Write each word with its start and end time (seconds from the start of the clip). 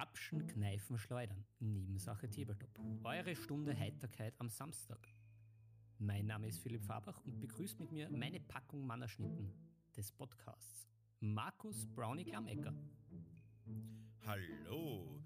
Grapschen, 0.00 0.46
Kneifen, 0.46 0.96
Schleudern. 0.96 1.44
Nebensache 1.58 2.26
Tabletop. 2.30 2.70
Eure 3.04 3.36
Stunde 3.36 3.78
Heiterkeit 3.78 4.32
am 4.38 4.48
Samstag. 4.48 4.98
Mein 5.98 6.24
Name 6.24 6.48
ist 6.48 6.60
Philipp 6.60 6.82
Fabach 6.82 7.22
und 7.26 7.38
begrüßt 7.38 7.78
mit 7.78 7.92
mir 7.92 8.08
meine 8.08 8.40
Packung 8.40 8.86
Mannerschnitten 8.86 9.52
des 9.94 10.10
Podcasts. 10.10 10.88
Markus 11.20 11.84
Brownie 11.84 12.24
Klammecker. 12.24 12.72
Hallo. 14.24 15.22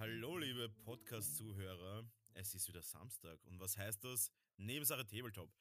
Hallo, 0.00 0.36
liebe 0.36 0.68
Podcast-Zuhörer. 0.68 2.02
Es 2.34 2.56
ist 2.56 2.66
wieder 2.66 2.82
Samstag. 2.82 3.38
Und 3.46 3.60
was 3.60 3.78
heißt 3.78 4.02
das? 4.02 4.32
Nebensache 4.56 5.06
Tabletop. 5.06 5.52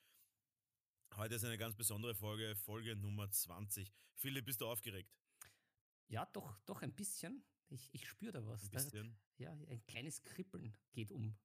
Heute 1.16 1.36
ist 1.36 1.46
eine 1.46 1.60
ganz 1.60 1.76
besondere 1.76 2.16
Folge, 2.16 2.56
Folge 2.56 2.96
Nummer 2.96 3.30
20. 3.30 3.94
Philipp, 4.16 4.46
bist 4.46 4.62
du 4.62 4.66
aufgeregt? 4.66 5.14
Ja, 6.08 6.26
doch, 6.34 6.58
doch 6.66 6.82
ein 6.82 6.96
bisschen. 6.96 7.44
Ich, 7.70 7.94
ich 7.94 8.08
spüre 8.08 8.32
da 8.32 8.46
was. 8.46 8.64
Ein 8.64 8.72
bisschen? 8.72 9.18
Da, 9.38 9.44
ja, 9.44 9.52
ein 9.52 9.84
kleines 9.86 10.24
Kribbeln 10.24 10.76
geht 10.94 11.12
um. 11.12 11.38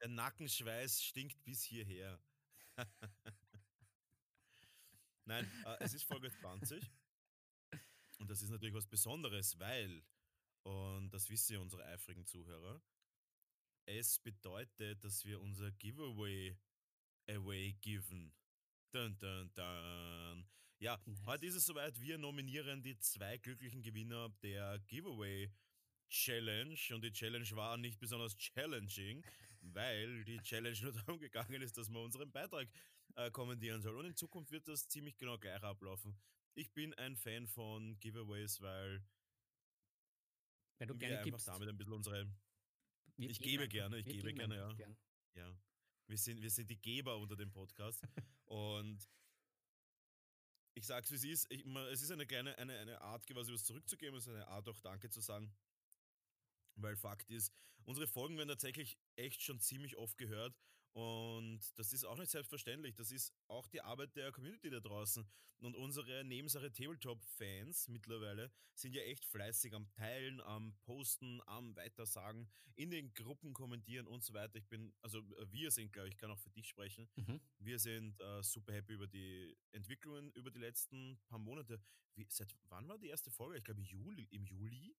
Der 0.00 0.08
Nackenschweiß 0.08 1.02
stinkt 1.02 1.42
bis 1.44 1.62
hierher. 1.62 2.20
Nein, 5.24 5.50
äh, 5.64 5.76
es 5.80 5.94
ist 5.94 6.04
Folge 6.04 6.30
20. 6.30 6.90
Und 8.18 8.30
das 8.30 8.42
ist 8.42 8.50
natürlich 8.50 8.74
was 8.74 8.86
Besonderes, 8.86 9.58
weil, 9.58 10.04
und 10.62 11.10
das 11.10 11.28
wissen 11.30 11.54
ja 11.54 11.60
unsere 11.60 11.84
eifrigen 11.84 12.24
Zuhörer, 12.26 12.80
es 13.86 14.18
bedeutet, 14.18 15.02
dass 15.04 15.24
wir 15.24 15.40
unser 15.40 15.70
Giveaway 15.72 16.56
away 17.28 17.72
given. 17.80 18.32
Dun, 18.92 19.18
dun, 19.18 19.52
dun. 19.54 20.46
Ja, 20.84 21.00
nice. 21.06 21.24
heute 21.24 21.46
ist 21.46 21.54
es 21.54 21.64
soweit. 21.64 21.98
Wir 21.98 22.18
nominieren 22.18 22.82
die 22.82 22.98
zwei 22.98 23.38
glücklichen 23.38 23.80
Gewinner 23.80 24.28
der 24.42 24.78
Giveaway 24.80 25.50
Challenge. 26.10 26.78
Und 26.92 27.02
die 27.02 27.10
Challenge 27.10 27.50
war 27.52 27.78
nicht 27.78 27.98
besonders 27.98 28.36
challenging, 28.36 29.24
weil 29.62 30.24
die 30.24 30.36
Challenge 30.42 30.78
nur 30.82 30.92
darum 30.92 31.18
gegangen 31.18 31.62
ist, 31.62 31.78
dass 31.78 31.88
man 31.88 32.02
unseren 32.02 32.30
Beitrag 32.30 32.68
äh, 33.14 33.30
kommentieren 33.30 33.80
soll. 33.80 33.96
Und 33.96 34.04
in 34.04 34.14
Zukunft 34.14 34.50
wird 34.50 34.68
das 34.68 34.86
ziemlich 34.86 35.16
genau 35.16 35.38
gleich 35.38 35.62
ablaufen. 35.62 36.20
Ich 36.52 36.70
bin 36.74 36.92
ein 36.94 37.16
Fan 37.16 37.46
von 37.46 37.98
Giveaways, 38.00 38.60
weil, 38.60 39.02
weil 40.76 40.86
du 40.86 40.92
wir 40.92 40.98
gerne 40.98 41.18
einfach 41.20 41.30
gibst. 41.30 41.48
damit 41.48 41.66
ein 41.66 41.78
bisschen 41.78 41.94
unsere. 41.94 42.30
Wir 43.16 43.30
ich 43.30 43.40
gebe 43.40 43.68
gerne, 43.68 44.00
ich 44.00 44.04
Wir 44.04 44.12
gebe 44.12 44.34
gerne, 44.34 44.56
ja. 44.56 44.72
gern. 44.74 44.98
Ja. 45.34 45.58
Wir 46.08 46.18
sind, 46.18 46.42
wir 46.42 46.50
sind 46.50 46.68
die 46.68 46.76
Geber 46.76 47.16
unter 47.16 47.36
dem 47.36 47.50
Podcast. 47.50 48.02
und 48.44 49.08
ich 50.74 50.86
sag's 50.86 51.10
wie 51.10 51.16
es 51.16 51.24
ist. 51.24 51.50
Ich, 51.50 51.64
es 51.64 52.02
ist 52.02 52.10
eine 52.10 52.26
kleine, 52.26 52.56
eine, 52.58 52.78
eine 52.78 53.00
Art, 53.00 53.26
quasi 53.26 53.52
was 53.52 53.64
zurückzugeben, 53.64 54.16
es 54.16 54.26
ist 54.26 54.32
eine 54.32 54.48
Art 54.48 54.68
auch 54.68 54.80
Danke 54.80 55.08
zu 55.08 55.20
sagen. 55.20 55.54
Weil 56.76 56.96
Fakt 56.96 57.30
ist, 57.30 57.52
unsere 57.84 58.06
Folgen 58.06 58.36
werden 58.36 58.48
tatsächlich 58.48 58.98
echt 59.16 59.42
schon 59.42 59.60
ziemlich 59.60 59.96
oft 59.96 60.18
gehört 60.18 60.54
und 60.94 61.60
das 61.76 61.92
ist 61.92 62.04
auch 62.04 62.16
nicht 62.16 62.30
selbstverständlich. 62.30 62.94
Das 62.94 63.10
ist 63.10 63.34
auch 63.48 63.66
die 63.66 63.80
Arbeit 63.80 64.14
der 64.14 64.30
Community 64.30 64.70
da 64.70 64.78
draußen. 64.78 65.26
Und 65.58 65.74
unsere 65.74 66.24
Nebensache 66.24 66.72
Tabletop-Fans 66.72 67.88
mittlerweile 67.88 68.52
sind 68.74 68.94
ja 68.94 69.02
echt 69.02 69.24
fleißig 69.24 69.74
am 69.74 69.90
Teilen, 69.90 70.40
am 70.42 70.76
Posten, 70.82 71.40
am 71.46 71.74
Weitersagen, 71.74 72.48
in 72.76 72.90
den 72.90 73.12
Gruppen 73.12 73.54
kommentieren 73.54 74.06
und 74.06 74.22
so 74.22 74.34
weiter. 74.34 74.56
Ich 74.56 74.68
bin, 74.68 74.94
also 75.00 75.20
wir 75.50 75.72
sind, 75.72 75.92
glaube 75.92 76.08
ich, 76.08 76.16
kann 76.16 76.30
auch 76.30 76.38
für 76.38 76.50
dich 76.50 76.68
sprechen. 76.68 77.08
Mhm. 77.16 77.40
Wir 77.58 77.78
sind 77.80 78.20
äh, 78.20 78.42
super 78.42 78.72
happy 78.72 78.92
über 78.92 79.08
die 79.08 79.56
Entwicklungen 79.72 80.30
über 80.32 80.50
die 80.50 80.60
letzten 80.60 81.18
paar 81.26 81.38
Monate. 81.40 81.80
Wie, 82.14 82.26
seit 82.28 82.54
wann 82.68 82.88
war 82.88 82.98
die 82.98 83.08
erste 83.08 83.32
Folge? 83.32 83.58
Ich 83.58 83.64
glaube 83.64 83.82
Juli, 83.82 84.28
im 84.30 84.44
Juli. 84.44 84.94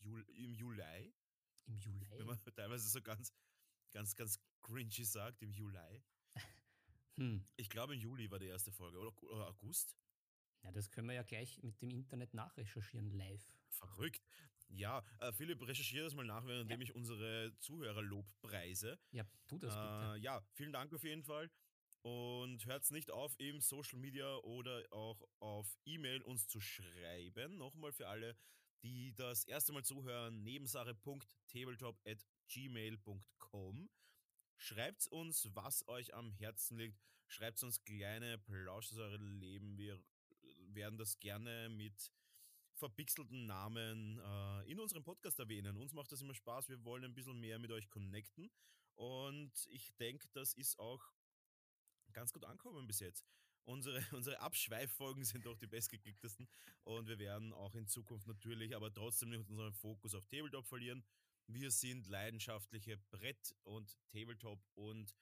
Jul, 0.00 0.22
Im 0.30 0.54
Juli, 0.54 1.14
Im 1.66 1.76
Juli. 1.76 2.06
wenn 2.16 2.26
man 2.26 2.38
teilweise 2.54 2.88
so 2.88 3.00
ganz, 3.02 3.32
ganz, 3.90 4.14
ganz 4.14 4.38
cringy 4.62 5.04
sagt, 5.04 5.42
im 5.42 5.52
Juli. 5.52 6.02
Hm. 7.16 7.44
Ich 7.56 7.68
glaube, 7.68 7.94
im 7.94 8.00
Juli 8.00 8.30
war 8.30 8.38
die 8.38 8.46
erste 8.46 8.72
Folge 8.72 8.98
oder, 8.98 9.22
oder 9.24 9.48
August. 9.48 9.96
Ja, 10.62 10.72
das 10.72 10.90
können 10.90 11.08
wir 11.08 11.14
ja 11.14 11.22
gleich 11.22 11.62
mit 11.62 11.80
dem 11.82 11.90
Internet 11.90 12.34
nachrecherchieren, 12.34 13.10
live. 13.10 13.52
Verrückt. 13.68 14.26
Ja, 14.68 15.04
äh, 15.18 15.32
Philipp, 15.32 15.66
recherchiere 15.66 16.04
das 16.04 16.14
mal 16.14 16.24
nach, 16.24 16.46
währenddem 16.46 16.80
Ja. 16.80 16.84
ich 16.84 16.94
unsere 16.94 17.56
Zuhörerlob 17.58 18.26
preise. 18.40 18.98
Ja, 19.10 19.24
tu 19.48 19.58
das 19.58 19.74
bitte. 19.74 20.14
Äh, 20.14 20.20
ja, 20.20 20.40
vielen 20.52 20.72
Dank 20.72 20.92
auf 20.94 21.02
jeden 21.02 21.24
Fall. 21.24 21.50
Und 22.02 22.64
hört 22.64 22.90
nicht 22.90 23.10
auf, 23.10 23.38
im 23.38 23.60
Social 23.60 23.98
Media 23.98 24.36
oder 24.38 24.82
auch 24.90 25.22
auf 25.40 25.76
E-Mail 25.84 26.22
uns 26.22 26.46
zu 26.48 26.60
schreiben. 26.60 27.58
Nochmal 27.58 27.92
für 27.92 28.08
alle, 28.08 28.36
die 28.82 29.12
das 29.14 29.44
erste 29.44 29.72
Mal 29.72 29.84
zuhören, 29.84 30.42
nebensache.tabletop.gmail.com. 32.56 33.88
Schreibt 34.56 35.06
uns, 35.08 35.48
was 35.54 35.86
euch 35.88 36.14
am 36.14 36.30
Herzen 36.32 36.78
liegt. 36.78 36.98
Schreibt 37.28 37.62
uns 37.62 37.82
kleine 37.84 38.38
Plausch 38.38 38.92
aus 38.92 38.98
eurem 38.98 39.38
Leben. 39.38 39.78
Wir 39.78 39.98
werden 40.72 40.98
das 40.98 41.18
gerne 41.18 41.68
mit 41.70 42.12
verpixelten 42.74 43.46
Namen 43.46 44.18
äh, 44.18 44.70
in 44.70 44.80
unserem 44.80 45.02
Podcast 45.02 45.38
erwähnen. 45.38 45.76
Uns 45.76 45.92
macht 45.92 46.12
das 46.12 46.20
immer 46.22 46.34
Spaß. 46.34 46.68
Wir 46.68 46.84
wollen 46.84 47.04
ein 47.04 47.14
bisschen 47.14 47.38
mehr 47.40 47.58
mit 47.58 47.70
euch 47.70 47.88
connecten. 47.88 48.50
Und 48.96 49.52
ich 49.70 49.94
denke, 49.96 50.28
das 50.32 50.52
ist 50.54 50.78
auch 50.78 51.02
ganz 52.12 52.32
gut 52.32 52.44
ankommen 52.44 52.86
bis 52.86 53.00
jetzt. 53.00 53.24
Unsere, 53.64 54.02
unsere 54.16 54.40
Abschweiffolgen 54.40 55.24
sind 55.24 55.46
doch 55.46 55.56
die 55.56 55.66
bestgeklicktesten 55.66 56.48
und 56.84 57.06
wir 57.06 57.18
werden 57.18 57.52
auch 57.52 57.74
in 57.74 57.86
Zukunft 57.86 58.26
natürlich, 58.26 58.74
aber 58.74 58.92
trotzdem 58.92 59.30
nicht 59.30 59.48
unseren 59.48 59.72
Fokus 59.74 60.14
auf 60.14 60.26
Tabletop 60.26 60.66
verlieren. 60.66 61.04
Wir 61.52 61.70
sind 61.70 62.06
leidenschaftliche 62.06 62.96
Brett- 63.10 63.54
und 63.64 63.98
Tabletop- 64.12 64.68
und 64.74 65.14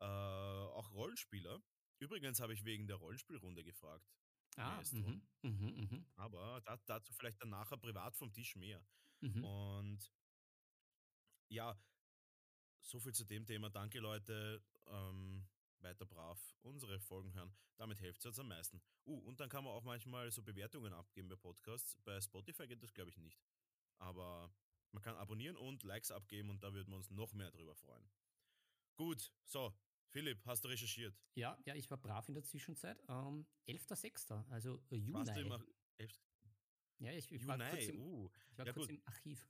äh, 0.00 0.04
auch 0.04 0.92
Rollenspieler. 0.92 1.62
Übrigens 1.98 2.40
habe 2.40 2.52
ich 2.52 2.64
wegen 2.64 2.86
der 2.86 2.96
Rollenspielrunde 2.96 3.64
gefragt. 3.64 4.06
ah, 4.56 4.82
mhm, 4.92 5.22
mhm, 5.42 5.88
mhm, 5.90 6.06
Aber 6.16 6.60
da, 6.62 6.76
dazu 6.86 7.12
vielleicht 7.12 7.40
dann 7.40 7.50
nachher 7.50 7.76
privat 7.78 8.16
vom 8.16 8.32
Tisch 8.32 8.56
mehr. 8.56 8.84
mhm. 9.20 9.44
Und 9.44 10.12
ja, 11.48 11.78
so 12.80 13.00
viel 13.00 13.14
zu 13.14 13.24
dem 13.24 13.46
Thema. 13.46 13.70
Danke, 13.70 14.00
Leute. 14.00 14.62
Ähm, 14.86 15.46
weiter 15.80 16.06
brav 16.06 16.56
unsere 16.62 16.98
Folgen 17.00 17.32
hören. 17.34 17.54
Damit 17.76 17.98
hilft 17.98 18.20
es 18.20 18.26
uns 18.26 18.38
am 18.38 18.48
meisten. 18.48 18.80
Uh, 19.04 19.18
und 19.20 19.40
dann 19.40 19.48
kann 19.48 19.64
man 19.64 19.72
auch 19.72 19.82
manchmal 19.84 20.30
so 20.30 20.42
Bewertungen 20.42 20.92
abgeben 20.92 21.28
bei 21.28 21.36
Podcasts. 21.36 21.96
Bei 22.04 22.20
Spotify 22.20 22.66
geht 22.66 22.82
das, 22.82 22.92
glaube 22.94 23.10
ich, 23.10 23.18
nicht. 23.18 23.38
Aber 23.98 24.50
man 24.96 25.02
kann 25.02 25.16
abonnieren 25.16 25.56
und 25.56 25.82
Likes 25.82 26.10
abgeben 26.10 26.48
und 26.48 26.62
da 26.62 26.72
würden 26.72 26.90
wir 26.90 26.96
uns 26.96 27.10
noch 27.10 27.34
mehr 27.34 27.50
drüber 27.50 27.74
freuen. 27.76 28.08
Gut, 28.96 29.30
so. 29.44 29.74
Philipp, 30.08 30.42
hast 30.46 30.64
du 30.64 30.68
recherchiert? 30.68 31.14
Ja, 31.34 31.58
ja, 31.66 31.74
ich 31.74 31.90
war 31.90 31.98
brav 31.98 32.26
in 32.28 32.34
der 32.34 32.44
Zwischenzeit. 32.44 32.98
Ähm, 33.08 33.46
11.06., 33.68 34.48
also 34.48 34.82
äh, 34.90 35.12
Warst 35.12 35.36
du 35.36 35.40
im 35.40 35.48
Juni. 35.48 35.52
Ar 35.52 36.08
Ja, 37.00 37.12
ich, 37.12 37.30
ich 37.30 37.46
war, 37.46 37.58
kurz 37.58 37.86
Juni? 37.86 37.98
im, 37.98 38.00
Uh, 38.00 38.30
ich 38.50 38.58
war 38.58 38.66
ja 38.66 38.72
kurz 38.72 38.88
gut. 38.88 38.96
im 38.96 39.02
Archiv. 39.04 39.48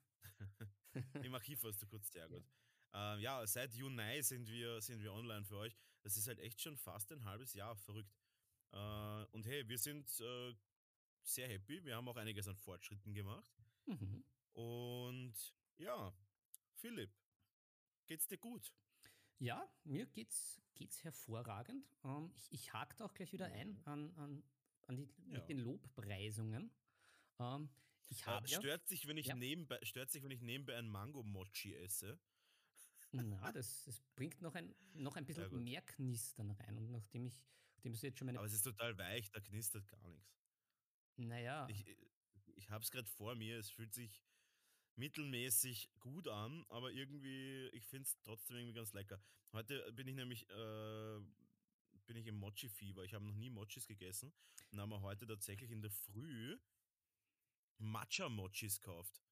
Im 1.23 1.35
Archiv 1.35 1.63
warst 1.63 1.81
du 1.83 1.87
kurz, 1.87 2.11
sehr 2.11 2.27
gut. 2.29 2.45
Ähm, 2.93 3.21
ja, 3.21 3.47
seit 3.47 3.73
Juni 3.75 4.23
sind 4.23 4.49
wir, 4.49 4.81
sind 4.81 5.01
wir 5.01 5.13
online 5.13 5.45
für 5.45 5.59
euch. 5.59 5.77
Das 6.03 6.17
ist 6.17 6.27
halt 6.27 6.41
echt 6.41 6.61
schon 6.61 6.77
fast 6.77 7.13
ein 7.13 7.23
halbes 7.25 7.55
Jahr, 7.55 7.77
verrückt. 7.77 8.19
Äh, 8.73 9.25
und 9.31 9.47
hey, 9.47 9.69
wir 9.69 9.79
sind 9.79 10.09
äh, 10.19 10.55
sehr 11.23 11.49
happy. 11.49 11.85
Wir 11.85 11.95
haben 11.95 12.09
auch 12.09 12.17
einiges 12.17 12.49
an 12.49 12.57
Fortschritten 12.57 13.15
gemacht. 13.15 13.55
Mhm. 13.87 14.25
Und 14.57 15.35
ja, 15.77 16.17
Philipp, 16.73 17.15
geht's 18.07 18.27
dir 18.27 18.39
gut? 18.39 18.73
Ja, 19.39 19.69
mir 19.85 20.07
geht's, 20.07 20.63
geht's 20.75 21.05
hervorragend. 21.05 21.87
Ähm, 22.05 22.31
ich, 22.35 22.51
ich 22.53 22.73
hake 22.73 22.97
da 22.97 23.05
auch 23.05 23.13
gleich 23.13 23.33
wieder 23.33 23.47
ein 23.53 23.79
an, 23.85 24.15
an, 24.17 24.43
an 24.87 24.97
die, 24.97 25.09
Ja. 25.27 25.39
mit 25.41 25.49
den 25.51 25.59
Lobpreisungen. 25.59 26.71
Ähm, 27.39 27.69
ich 28.09 28.27
habe 28.27 28.47
äh, 28.49 28.51
ja, 28.51 28.59
stört, 28.61 28.89
sich, 28.89 29.07
wenn 29.07 29.19
ich 29.19 29.27
Ja. 29.27 29.35
nebenbei, 29.35 29.79
stört 29.83 30.11
sich, 30.11 30.23
wenn 30.23 30.31
ich 30.31 30.41
nebenbei 30.41 30.77
ein 30.79 30.89
Mango-Mochi 30.89 31.75
esse? 31.75 32.19
na, 33.13 33.53
das, 33.53 33.85
das 33.85 34.01
bringt 34.15 34.41
noch 34.43 34.55
ein, 34.55 34.75
noch 34.95 35.17
ein 35.17 35.25
bisschen 35.27 35.49
gut. 35.49 35.63
mehr 35.65 35.83
Knistern 35.83 36.51
rein. 36.51 36.79
Und 36.79 36.91
nachdem 36.91 37.27
ich, 37.27 37.39
nachdem 37.75 37.93
du 37.93 37.99
jetzt 37.99 38.19
schon 38.19 38.27
meine, 38.27 38.39
Aber 38.39 38.47
es 38.47 38.53
ist 38.55 38.63
total 38.63 38.97
weich, 38.99 39.31
da 39.31 39.41
knistert 39.41 39.87
gar 39.89 40.09
nichts. 40.09 40.41
naja, 41.17 41.67
Ich, 41.69 41.87
ich 42.57 42.71
habe 42.71 42.83
es 42.83 42.91
gerade 42.91 43.09
vor 43.09 43.35
mir, 43.35 43.59
es 43.59 43.71
fühlt 43.71 43.93
sich 43.95 44.23
mittelmäßig 44.97 45.91
gut 46.01 46.29
an, 46.29 46.65
aber 46.69 46.91
irgendwie, 46.93 47.69
ich 47.73 47.85
finde 47.87 48.07
es 48.09 48.17
trotzdem 48.23 48.57
irgendwie 48.57 48.75
ganz 48.75 48.93
lecker. 48.93 49.21
Heute 49.53 49.93
bin 49.93 50.09
ich 50.09 50.15
nämlich, 50.15 50.49
äh, 50.51 51.21
bin 52.07 52.17
ich 52.17 52.27
im 52.27 52.37
Mochi-Fieber. 52.37 53.05
Ich 53.05 53.15
habe 53.15 53.25
noch 53.25 53.35
nie 53.35 53.51
Mochis 53.51 53.87
gegessen 53.87 54.33
und 54.71 54.81
haben 54.81 54.91
wir 54.91 55.01
heute 55.03 55.27
tatsächlich 55.27 55.71
in 55.71 55.83
der 55.83 55.91
Früh 55.91 56.59
Matcha-Mochis 57.79 58.81
gekauft. 58.81 59.23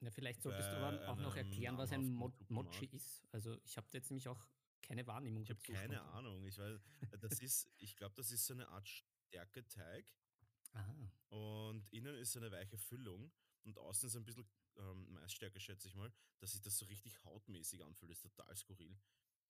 na, 0.00 0.10
vielleicht 0.10 0.42
solltest 0.42 0.70
du 0.70 0.76
aber 0.76 1.08
auch 1.08 1.18
noch 1.18 1.36
erklären, 1.36 1.78
was 1.78 1.92
ein 1.92 2.12
Mo 2.12 2.32
Mochi 2.48 2.86
ist. 2.86 3.24
Also 3.32 3.56
ich 3.64 3.76
habe 3.76 3.86
jetzt 3.92 4.10
nämlich 4.10 4.28
auch 4.28 4.44
keine 4.82 5.06
Wahrnehmung 5.06 5.42
Ich 5.42 5.50
habe 5.50 5.60
keine. 5.60 6.02
Ahnung. 6.02 6.44
Ich 6.44 6.58
weiß, 6.58 6.80
das 7.20 7.40
ist, 7.40 7.70
ich 7.78 7.96
glaube, 7.96 8.14
das 8.16 8.30
ist 8.30 8.46
so 8.46 8.54
eine 8.54 8.68
Art 8.68 8.86
Stärketeig 8.88 10.06
Aha. 10.72 11.10
und 11.28 11.92
innen 11.92 12.14
ist 12.16 12.32
so 12.32 12.40
eine 12.40 12.50
weiche 12.50 12.78
Füllung. 12.78 13.32
Und 13.66 13.78
außen 13.78 14.06
ist 14.08 14.16
ein 14.16 14.24
bisschen 14.24 14.46
ähm, 14.78 15.12
Maisstärke, 15.12 15.58
schätze 15.60 15.88
ich 15.88 15.94
mal, 15.94 16.12
dass 16.38 16.52
sich 16.52 16.62
das 16.62 16.76
so 16.78 16.84
richtig 16.86 17.22
hautmäßig 17.24 17.82
anfühlt. 17.84 18.10
Das 18.10 18.18
ist 18.24 18.34
total 18.36 18.54
skurril. 18.56 18.96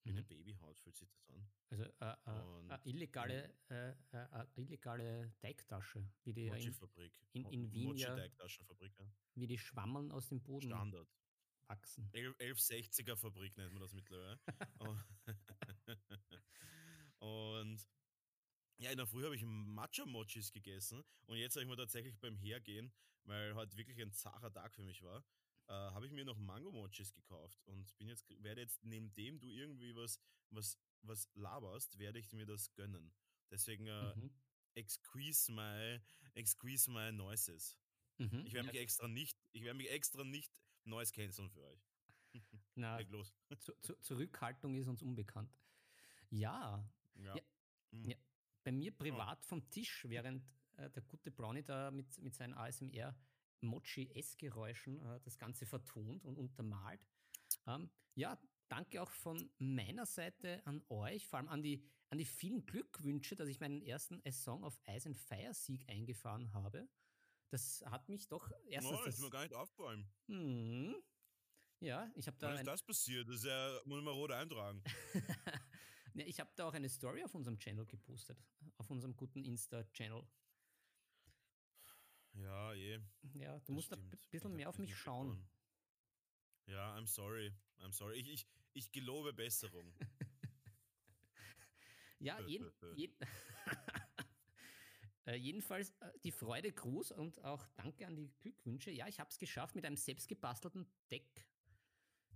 Wie 0.05 0.11
eine 0.11 0.23
Mhm. 0.23 0.27
Babyhaut 0.29 0.79
fühlt 0.79 0.97
sich 0.97 1.11
das 1.11 1.29
an. 1.31 1.49
Also 1.71 1.83
äh, 1.85 1.89
äh, 2.27 2.41
Und- 2.43 2.71
eine 2.71 2.85
illegale, 2.87 3.55
äh, 3.69 3.91
äh, 3.91 3.97
eine 4.13 4.49
illegale 4.55 5.35
Teigtasche, 5.41 6.09
wie 6.25 6.33
die, 6.33 6.45
ja 6.47 6.55
in, 6.55 6.73
in- 7.33 7.47
in 7.53 7.73
Wien 7.73 7.97
ja- 7.97 8.11
Mochi-Teigtaschenfabrik, 8.11 8.97
ja. 8.99 9.11
wie 9.35 9.47
die 9.49 9.59
Schwammeln 9.59 10.11
aus 10.13 10.29
dem 10.29 10.41
Boden 10.43 10.69
Standard. 10.69 11.09
wachsen. 11.69 12.09
1160er 12.13 13.17
Fabrik 13.17 13.57
nennt 13.57 13.73
man 13.73 13.83
das 13.83 13.93
mittlerweile. 13.93 14.39
Und- 14.79 15.05
und 17.19 17.87
ja, 18.79 18.91
in 18.91 18.97
der 18.99 19.07
Früh 19.07 19.25
habe 19.25 19.35
ich 19.35 19.43
Matcha-Mochis 19.45 20.53
gegessen 20.53 21.03
und 21.27 21.39
jetzt 21.39 21.57
habe 21.57 21.65
ich 21.65 21.69
mir 21.69 21.77
tatsächlich 21.77 22.19
beim 22.21 22.37
Hergehen, 22.37 22.93
weil 23.26 23.55
heute 23.55 23.76
wirklich 23.76 24.00
ein 24.00 24.12
zacher 24.12 24.52
Tag 24.52 24.75
für 24.75 24.82
mich 24.82 25.02
war, 25.02 25.25
äh, 25.69 25.73
habe 25.73 26.06
ich 26.06 26.12
mir 26.12 26.25
noch 26.25 26.38
Mango-Mochis 26.38 27.12
gekauft 27.12 27.61
und 27.67 27.96
bin 27.99 28.08
jetzt, 28.08 28.26
werde 28.43 28.61
jetzt, 28.62 28.82
neben 28.84 29.12
dem 29.14 29.38
du 29.40 29.50
irgendwie 29.50 29.94
was, 29.94 30.20
was, 30.50 30.78
was 31.02 31.28
laberst, 31.34 31.99
werde 31.99 32.19
ich 32.19 32.32
mir 32.32 32.46
das 32.46 32.73
gönnen. 32.75 33.12
Deswegen 33.50 33.87
äh, 33.88 34.14
Mhm. 34.17 34.31
excuse 34.75 35.50
my, 35.52 36.00
excuse 36.34 36.90
my 36.90 37.11
noises. 37.12 37.76
Mhm. 38.19 38.44
Ich 38.46 38.52
werde 38.55 38.69
mich 38.69 38.76
extra 38.81 39.08
nicht, 39.08 39.38
ich 39.52 39.62
werde 39.62 39.76
mich 39.76 39.90
extra 39.90 40.25
nicht 40.25 40.52
Noise 40.84 41.12
canceln 41.12 41.50
für 41.50 41.62
euch. 41.64 41.88
na, 42.76 42.96
Leg 42.99 43.11
los. 43.11 43.34
zu, 43.61 43.72
zu, 43.82 43.94
Zurückhaltung 44.00 44.76
ist 44.76 44.87
uns 44.88 45.02
unbekannt. 45.02 45.52
Ja, 46.31 46.88
Ja. 47.14 47.34
Ja, 47.34 47.43
Hm. 47.93 48.11
ja. 48.11 48.17
bei 48.64 48.72
mir 48.72 48.90
privat 48.96 49.44
vom 49.44 49.69
Tisch, 49.70 50.05
während 50.08 50.44
äh, 50.76 50.90
der 50.90 51.02
gute 51.02 51.31
Brownie 51.31 51.62
da 51.62 51.90
mit, 51.90 52.19
mit 52.19 52.34
seinen 52.34 52.55
ASMR 52.55 53.14
Mochi-Essgeräuschen 53.61 55.00
äh, 55.00 55.20
das 55.20 55.38
Ganze 55.38 55.67
vertont 55.67 56.25
und 56.25 56.38
untermalt. 56.38 57.00
Ähm, 57.67 57.90
ja, 58.14 58.38
danke 58.69 59.02
auch 59.02 59.11
von 59.11 59.50
meiner 59.58 60.06
Seite 60.06 60.64
an 60.67 60.82
euch, 60.88 61.26
vor 61.26 61.38
allem 61.38 61.49
an 61.49 61.62
die, 61.62 61.84
an 62.11 62.19
die 62.19 62.25
vielen 62.25 62.64
Glückwünsche, 62.64 63.37
dass 63.37 63.49
ich 63.49 63.61
meinen 63.61 63.82
ersten 63.82 64.20
A 64.26 64.32
Song 64.32 64.64
of 64.64 64.78
Ice 64.88 65.08
and 65.08 65.17
Fire 65.17 65.55
Sieg 65.55 65.88
eingefahren 65.88 66.52
habe. 66.52 66.88
Das 67.50 67.84
hat 67.87 68.08
mich 68.08 68.29
doch 68.29 68.50
erstens. 68.67 68.99
Oh, 68.99 69.05
ist 69.05 69.19
mir 69.19 69.25
das, 69.25 69.31
gar 69.31 69.43
nicht 69.43 69.55
aufgefallen. 69.55 70.11
Hm, 70.26 70.96
ja, 71.81 72.11
ich 72.14 72.26
habe 72.26 72.37
da 72.38 72.50
ein, 72.50 72.58
ist 72.58 72.67
das 72.67 72.82
passiert? 72.82 73.29
Das 73.29 73.37
ist 73.37 73.44
ja, 73.44 73.81
muss 73.84 73.99
ich 73.99 74.05
mal 74.05 74.12
rot 74.12 74.32
eintragen. 74.32 74.82
ja, 76.14 76.25
ich 76.26 76.40
habe 76.40 76.50
da 76.56 76.67
auch 76.67 76.75
eine 76.75 76.88
Story 76.88 77.22
auf 77.22 77.34
unserem 77.34 77.58
Channel 77.58 77.87
gepostet, 77.87 78.38
auf 78.79 78.90
unserem 78.90 79.14
guten 79.14 79.44
Insta-Channel. 79.44 80.26
Ja, 82.37 82.73
je. 82.75 83.00
Ja, 83.35 83.53
du 83.53 83.59
das 83.59 83.69
musst 83.69 83.93
da 83.93 83.97
ein 83.97 84.06
stimmt. 84.06 84.23
Ich 84.23 84.31
bisschen 84.31 84.55
mehr 84.55 84.69
auf 84.69 84.79
mich 84.79 84.97
schauen. 84.97 85.47
Ja, 86.67 86.97
I'm 86.97 87.06
sorry. 87.06 87.53
I'm 87.79 87.93
sorry. 87.93 88.19
Ich, 88.19 88.29
ich, 88.29 88.47
ich 88.73 88.93
gelobe 88.93 89.33
Besserung. 89.33 89.93
Ja, 92.19 92.41
jeden, 92.41 92.73
jeden 92.94 93.15
äh, 95.27 95.37
jedenfalls 95.37 95.91
äh, 96.00 96.11
die 96.25 96.33
Freude 96.33 96.73
groß 96.73 97.12
und 97.12 97.44
auch 97.44 97.67
danke 97.77 98.06
an 98.06 98.17
die 98.17 98.33
Glückwünsche. 98.39 98.91
Ja, 98.91 99.06
ich 99.06 99.21
habe 99.21 99.31
es 99.31 99.39
geschafft, 99.39 99.75
mit 99.75 99.85
einem 99.85 99.97
selbstgebastelten 99.97 100.87
Deck 101.11 101.47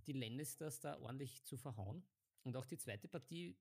die 0.05 0.13
Lannisters 0.13 0.79
da 0.79 0.99
ordentlich 0.99 1.43
zu 1.43 1.57
verhauen. 1.57 2.03
Und 2.43 2.55
auch 2.55 2.65
die 2.65 2.77
zweite 2.77 3.07
Partie, 3.07 3.57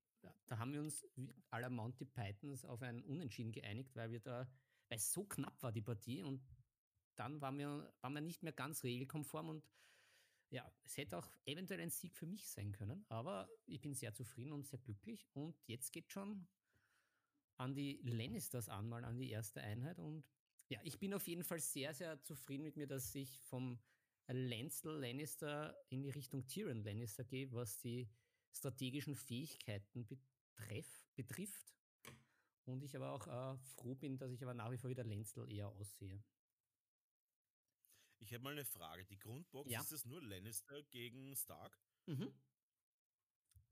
da 0.46 0.58
haben 0.58 0.72
wir 0.72 0.80
uns 0.80 1.06
aller 1.50 1.70
Monty 1.70 2.04
Pythons 2.04 2.64
auf 2.64 2.82
ein 2.82 3.02
Unentschieden 3.02 3.52
geeinigt, 3.52 3.94
weil 3.96 4.10
wir 4.10 4.20
da, 4.20 4.50
weil 4.90 4.98
so 4.98 5.24
knapp 5.24 5.62
war, 5.62 5.72
die 5.72 5.82
Partie, 5.82 6.22
und 6.22 6.42
dann 7.16 7.40
waren 7.40 7.58
wir, 7.58 7.94
waren 8.00 8.12
wir 8.12 8.20
nicht 8.20 8.42
mehr 8.42 8.52
ganz 8.52 8.84
regelkonform 8.84 9.48
und 9.48 9.64
ja, 10.50 10.70
es 10.82 10.96
hätte 10.96 11.16
auch 11.16 11.30
eventuell 11.44 11.80
ein 11.80 11.90
Sieg 11.90 12.16
für 12.16 12.26
mich 12.26 12.48
sein 12.48 12.72
können, 12.72 13.04
aber 13.08 13.48
ich 13.66 13.80
bin 13.80 13.94
sehr 13.94 14.12
zufrieden 14.12 14.52
und 14.52 14.66
sehr 14.66 14.80
glücklich. 14.80 15.28
Und 15.32 15.56
jetzt 15.66 15.92
geht 15.92 16.10
schon 16.10 16.48
an 17.56 17.74
die 17.74 18.00
Lannisters 18.02 18.68
an, 18.68 18.88
mal 18.88 19.04
an 19.04 19.18
die 19.18 19.30
erste 19.30 19.60
Einheit. 19.60 20.00
Und 20.00 20.24
ja, 20.68 20.80
ich 20.82 20.98
bin 20.98 21.14
auf 21.14 21.28
jeden 21.28 21.44
Fall 21.44 21.60
sehr, 21.60 21.94
sehr 21.94 22.20
zufrieden 22.22 22.64
mit 22.64 22.76
mir, 22.76 22.88
dass 22.88 23.14
ich 23.14 23.38
vom 23.42 23.78
Lancel 24.26 24.98
Lannister 25.00 25.76
in 25.88 26.02
die 26.02 26.10
Richtung 26.10 26.46
Tyrion 26.46 26.82
Lannister 26.82 27.24
gehe, 27.24 27.52
was 27.52 27.78
die 27.78 28.08
strategischen 28.52 29.14
Fähigkeiten 29.14 30.06
betreff, 30.06 31.06
betrifft. 31.14 31.74
Und 32.64 32.82
ich 32.82 32.94
aber 32.94 33.12
auch 33.12 33.26
äh, 33.26 33.58
froh 33.58 33.94
bin, 33.94 34.18
dass 34.18 34.30
ich 34.32 34.42
aber 34.42 34.54
nach 34.54 34.70
wie 34.70 34.78
vor 34.78 34.90
wieder 34.90 35.04
Lancel 35.04 35.50
eher 35.50 35.68
aussehe. 35.68 36.22
Ich 38.20 38.32
habe 38.34 38.44
mal 38.44 38.52
eine 38.52 38.64
Frage. 38.64 39.04
Die 39.06 39.18
Grundbox, 39.18 39.70
Ja. 39.70 39.80
ist 39.80 39.92
das 39.92 40.04
nur 40.04 40.22
Lannister 40.22 40.82
gegen 40.84 41.34
Stark? 41.36 41.80
Mhm. 42.06 42.32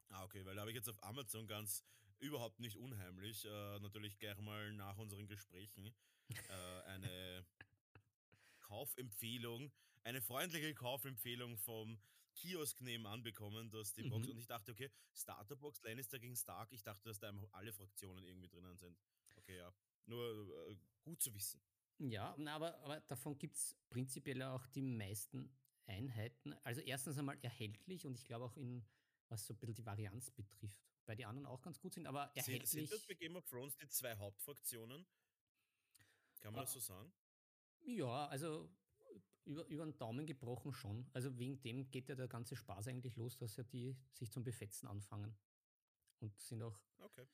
Ah, 0.08 0.25
okay, 0.25 0.44
weil 0.44 0.55
da 0.55 0.62
habe 0.62 0.70
ich 0.70 0.76
jetzt 0.76 0.88
auf 0.88 1.02
Amazon 1.05 1.46
ganz 1.46 1.85
überhaupt 2.19 2.58
nicht 2.58 2.76
unheimlich, 2.79 3.44
äh, 3.44 3.79
natürlich 3.81 4.19
gleich 4.19 4.38
mal 4.40 4.73
nach 4.73 4.96
unseren 4.96 5.26
Gesprächen, 5.29 5.94
äh, 6.49 6.81
eine 6.87 7.46
Kaufempfehlung, 8.61 9.70
eine 10.02 10.23
freundliche 10.23 10.75
Kaufempfehlung 10.75 11.58
vom 11.58 12.00
Kiosk 12.38 12.81
nebenan 12.81 13.23
bekommen, 13.23 13.70
dass 13.70 13.93
die 13.93 14.02
Box, 14.08 14.26
Mhm. 14.26 14.32
und 14.32 14.38
ich 14.38 14.46
dachte, 14.46 14.70
okay, 14.73 14.90
Starterbox, 15.12 15.82
Lannister 15.82 16.19
gegen 16.19 16.37
Stark, 16.37 16.73
ich 16.73 16.82
dachte, 16.82 17.08
dass 17.08 17.19
da 17.19 17.32
alle 17.52 17.73
Fraktionen 17.73 18.25
irgendwie 18.25 18.49
drinnen 18.49 18.76
sind. 18.76 18.96
Okay, 19.37 19.56
ja. 19.56 19.73
Nur 20.06 20.69
äh, 20.70 20.76
gut 21.02 21.20
zu 21.20 21.35
wissen. 21.35 21.61
Ja, 21.99 22.35
na, 22.38 22.55
aber, 22.55 22.79
aber 22.85 23.00
davon 23.00 23.37
gibt 23.38 23.56
es 23.56 23.76
prinzipiell 23.90 24.40
auch 24.43 24.64
die 24.69 24.82
meisten 24.82 25.50
Einheiten. 25.87 26.52
Also 26.64 26.81
erstens 26.81 27.19
einmal 27.19 27.38
erhältlich 27.43 28.06
und 28.06 28.17
ich 28.17 28.25
glaube 28.25 28.44
auch 28.44 28.56
in, 28.56 28.87
was 29.29 29.44
so 29.46 29.52
ein 29.55 29.58
bisschen 29.58 29.75
die 29.75 29.85
Varianz 29.87 30.31
betrifft, 30.31 30.81
bei 31.06 31.17
die 31.17 31.25
anderen 31.25 31.46
auch 31.46 31.61
ganz 31.61 31.81
gut 31.81 31.94
sind, 31.94 32.06
aber 32.06 32.26
Sind, 32.35 32.37
erhältlich. 32.37 32.70
sind 32.70 32.93
das 32.93 33.05
bei 33.06 33.14
Game 33.14 33.35
of 33.37 33.44
Thrones 33.46 33.76
die 33.76 33.88
zwei 33.88 34.14
Hauptfraktionen? 34.17 35.06
Kann 36.40 36.52
man 36.52 36.61
Ah. 36.61 36.64
das 36.64 36.73
so 36.75 36.81
sagen? 36.81 37.12
Ja, 37.85 38.26
also 38.29 38.70
über, 39.49 39.65
über 39.67 39.85
den 39.85 39.97
Daumen 39.97 40.27
gebrochen 40.27 40.73
schon. 40.73 41.09
Also 41.12 41.37
wegen 41.39 41.61
dem 41.62 41.91
geht 41.91 42.09
ja 42.09 42.15
der 42.15 42.29
ganze 42.29 42.55
Spaß 42.55 42.89
eigentlich 42.89 43.17
los, 43.17 43.37
dass 43.37 43.56
ja 43.56 43.65
die 43.65 43.97
sich 44.12 44.31
zum 44.31 44.45
Befetzen 44.45 44.87
anfangen. 44.89 45.37
Und 46.21 46.39
sind 46.39 46.62
auch, 46.62 46.79
Okay. 46.99 47.27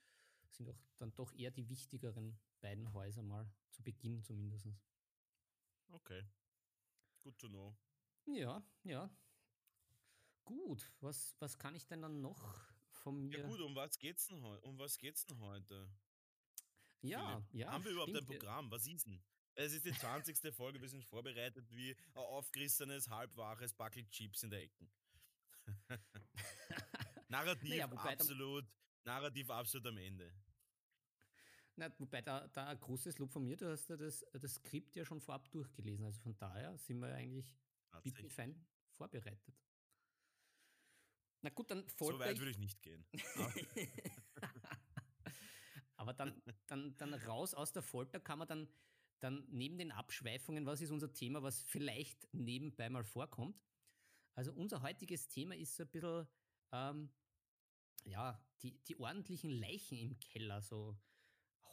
sind 0.50 0.68
auch 0.68 0.78
dann 0.98 1.14
doch 1.14 1.32
eher 1.32 1.50
die 1.50 1.68
wichtigeren 1.68 2.38
beiden 2.60 2.92
Häuser 2.92 3.22
mal 3.22 3.50
zu 3.70 3.82
Beginn 3.82 4.22
zumindest. 4.22 4.68
Okay. 5.88 6.22
Good 7.20 7.38
to 7.38 7.48
know. 7.48 7.76
Ja, 8.26 8.62
ja. 8.84 9.10
Gut, 10.44 10.92
was, 11.00 11.34
was 11.40 11.58
kann 11.58 11.74
ich 11.74 11.86
denn 11.86 12.02
dann 12.02 12.20
noch 12.20 12.70
von 12.90 13.26
mir? 13.26 13.38
Ja 13.38 13.46
gut, 13.48 13.60
um 13.60 13.74
was 13.74 13.98
geht's 13.98 14.28
denn, 14.28 14.42
um 14.44 14.78
was 14.78 14.98
geht's 14.98 15.24
denn 15.26 15.38
heute? 15.40 15.88
ja, 17.00 17.40
Philipp? 17.40 17.54
ja. 17.54 17.72
Haben 17.72 17.84
wir 17.84 17.92
überhaupt 17.92 18.10
ein 18.10 18.22
stimmt. 18.22 18.38
Programm? 18.40 18.70
Was 18.70 18.86
ist 18.86 19.06
denn? 19.06 19.22
Es 19.56 19.72
ist 19.72 19.84
die 19.84 19.92
20. 19.92 20.54
Folge, 20.54 20.80
wir 20.80 20.88
sind 20.88 21.04
vorbereitet 21.04 21.70
wie 21.70 21.92
ein 21.92 22.16
aufgerissenes, 22.16 23.08
halbwaches 23.08 23.72
Backel 23.72 24.04
Chips 24.10 24.42
in 24.42 24.50
der 24.50 24.62
Ecken. 24.62 24.90
Narrativ 27.28 27.70
Naja, 27.70 27.86
absolut, 27.86 28.64
Narrativ 29.04 29.50
absolut 29.50 29.86
am 29.86 29.98
Ende. 29.98 30.32
Na, 31.76 31.92
wobei 31.98 32.22
da, 32.22 32.46
da 32.48 32.68
ein 32.68 32.78
großes 32.78 33.18
Lob 33.18 33.32
von 33.32 33.44
mir, 33.44 33.56
du 33.56 33.70
hast 33.70 33.88
ja 33.88 33.96
das, 33.96 34.24
das 34.32 34.54
Skript 34.54 34.94
ja 34.96 35.04
schon 35.04 35.20
vorab 35.20 35.50
durchgelesen. 35.50 36.04
Also 36.04 36.20
von 36.20 36.36
daher 36.38 36.76
sind 36.78 37.00
wir 37.00 37.12
eigentlich 37.14 37.56
fein 38.28 38.64
vorbereitet. 38.92 39.54
Na 41.42 41.50
gut, 41.50 41.70
dann 41.70 41.86
So 41.88 42.06
folge 42.06 42.20
weit 42.20 42.38
würde 42.38 42.52
ich 42.52 42.58
nicht 42.58 42.80
gehen. 42.82 43.04
Aber 45.96 46.12
dann, 46.12 46.42
dann, 46.66 46.96
dann 46.96 47.14
raus 47.14 47.54
aus 47.54 47.72
der 47.72 47.82
Folter 47.82 48.20
kann 48.20 48.38
man 48.38 48.48
dann, 48.48 48.68
dann 49.24 49.46
neben 49.48 49.78
den 49.78 49.90
Abschweifungen, 49.90 50.66
was 50.66 50.82
ist 50.82 50.90
unser 50.90 51.12
Thema, 51.12 51.42
was 51.42 51.62
vielleicht 51.62 52.28
nebenbei 52.32 52.90
mal 52.90 53.04
vorkommt. 53.04 53.58
Also 54.34 54.52
unser 54.52 54.82
heutiges 54.82 55.28
Thema 55.28 55.56
ist 55.56 55.74
so 55.76 55.84
ein 55.84 55.90
bisschen, 55.90 56.28
ähm, 56.72 57.10
ja, 58.04 58.38
die, 58.62 58.78
die 58.84 58.98
ordentlichen 58.98 59.50
Leichen 59.50 59.98
im 59.98 60.18
Keller, 60.20 60.60
so 60.60 60.98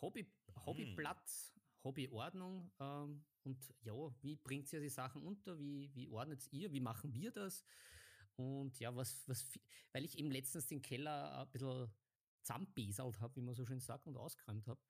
Hobby, 0.01 0.31
Hobbyplatz, 0.65 1.53
Hobbyordnung 1.83 2.71
ähm, 2.79 3.25
und 3.43 3.75
ja, 3.81 3.93
wie 4.21 4.35
bringt 4.37 4.71
ihr 4.71 4.79
die 4.79 4.89
Sachen 4.89 5.23
unter, 5.23 5.59
wie, 5.59 5.93
wie 5.93 6.07
ordnet 6.07 6.47
ihr, 6.51 6.71
wie 6.71 6.79
machen 6.79 7.13
wir 7.13 7.31
das? 7.31 7.65
Und 8.35 8.79
ja, 8.79 8.95
was, 8.95 9.27
was, 9.27 9.45
weil 9.91 10.05
ich 10.05 10.17
eben 10.17 10.31
letztens 10.31 10.67
den 10.67 10.81
Keller 10.81 11.41
ein 11.41 11.51
bisschen 11.51 11.91
zusammenbeselt 12.43 13.19
habe, 13.19 13.35
wie 13.35 13.41
man 13.41 13.55
so 13.55 13.65
schön 13.65 13.79
sagt, 13.79 14.07
und 14.07 14.17
ausgeräumt 14.17 14.67
habe. 14.67 14.81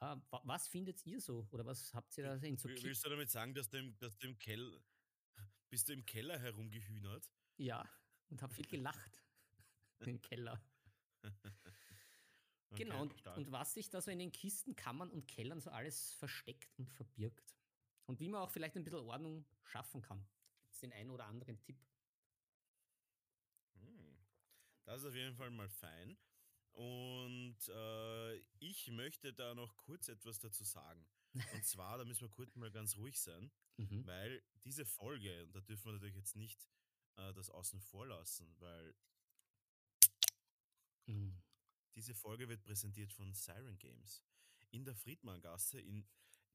Äh, 0.00 0.16
wa- 0.30 0.40
was 0.44 0.66
findet 0.68 1.04
ihr 1.06 1.20
so? 1.20 1.46
Oder 1.50 1.64
was 1.66 1.92
habt 1.94 2.16
ihr 2.16 2.24
da 2.24 2.34
in 2.36 2.56
so 2.56 2.68
Willst 2.68 3.04
du 3.04 3.10
damit 3.10 3.30
sagen, 3.30 3.54
dass 3.54 3.68
du 3.68 3.78
im, 3.78 3.98
dass 3.98 4.16
du 4.18 4.28
im 4.28 4.38
Keller, 4.38 4.80
bist 5.68 5.88
du 5.88 5.92
im 5.92 6.04
Keller 6.06 6.38
herumgehühnert? 6.38 7.30
Ja, 7.58 7.88
und 8.28 8.40
habe 8.42 8.54
viel 8.54 8.66
gelacht 8.68 9.22
im 10.00 10.20
Keller. 10.22 10.60
Genau, 12.70 12.94
Okay, 12.94 13.02
und, 13.02 13.18
stark. 13.18 13.36
und 13.36 13.52
was 13.52 13.74
sich 13.74 13.90
da 13.90 14.00
so 14.00 14.10
in 14.10 14.18
den 14.20 14.32
Kisten, 14.32 14.74
Kammern 14.76 15.10
und 15.10 15.26
Kellern 15.26 15.60
so 15.60 15.70
alles 15.70 16.12
versteckt 16.14 16.78
und 16.78 16.88
verbirgt. 16.88 17.56
Und 18.06 18.20
wie 18.20 18.28
man 18.28 18.40
auch 18.42 18.50
vielleicht 18.50 18.76
ein 18.76 18.84
bisschen 18.84 19.00
Ordnung 19.00 19.44
schaffen 19.64 20.00
kann. 20.02 20.26
Jetzt 20.68 20.82
den 20.82 20.92
einen 20.92 21.10
oder 21.10 21.26
anderen 21.26 21.60
Tipp. 21.60 21.84
Hm. 23.74 24.18
Das 24.84 25.00
ist 25.02 25.08
auf 25.08 25.14
jeden 25.14 25.34
Fall 25.36 25.50
mal 25.50 25.68
fein. 25.68 26.16
Und 26.80 27.58
äh, 27.68 28.36
ich 28.58 28.88
möchte 28.88 29.34
da 29.34 29.54
noch 29.54 29.76
kurz 29.76 30.08
etwas 30.08 30.38
dazu 30.38 30.64
sagen. 30.64 31.06
Und 31.34 31.62
zwar, 31.66 31.98
da 31.98 32.06
müssen 32.06 32.22
wir 32.22 32.30
kurz 32.30 32.56
mal 32.56 32.70
ganz 32.70 32.96
ruhig 32.96 33.20
sein, 33.20 33.50
mhm. 33.76 34.06
weil 34.06 34.42
diese 34.64 34.86
Folge, 34.86 35.42
und 35.44 35.54
da 35.54 35.60
dürfen 35.60 35.84
wir 35.84 35.92
natürlich 35.92 36.16
jetzt 36.16 36.36
nicht 36.36 36.66
äh, 37.16 37.34
das 37.34 37.50
außen 37.50 37.82
vor 37.82 38.06
lassen, 38.06 38.58
weil 38.60 38.94
mhm. 41.04 41.42
diese 41.96 42.14
Folge 42.14 42.48
wird 42.48 42.62
präsentiert 42.62 43.12
von 43.12 43.34
Siren 43.34 43.76
Games 43.78 44.22
in 44.70 44.86
der 44.86 44.94
Friedmanngasse 44.94 45.78
in 45.78 46.08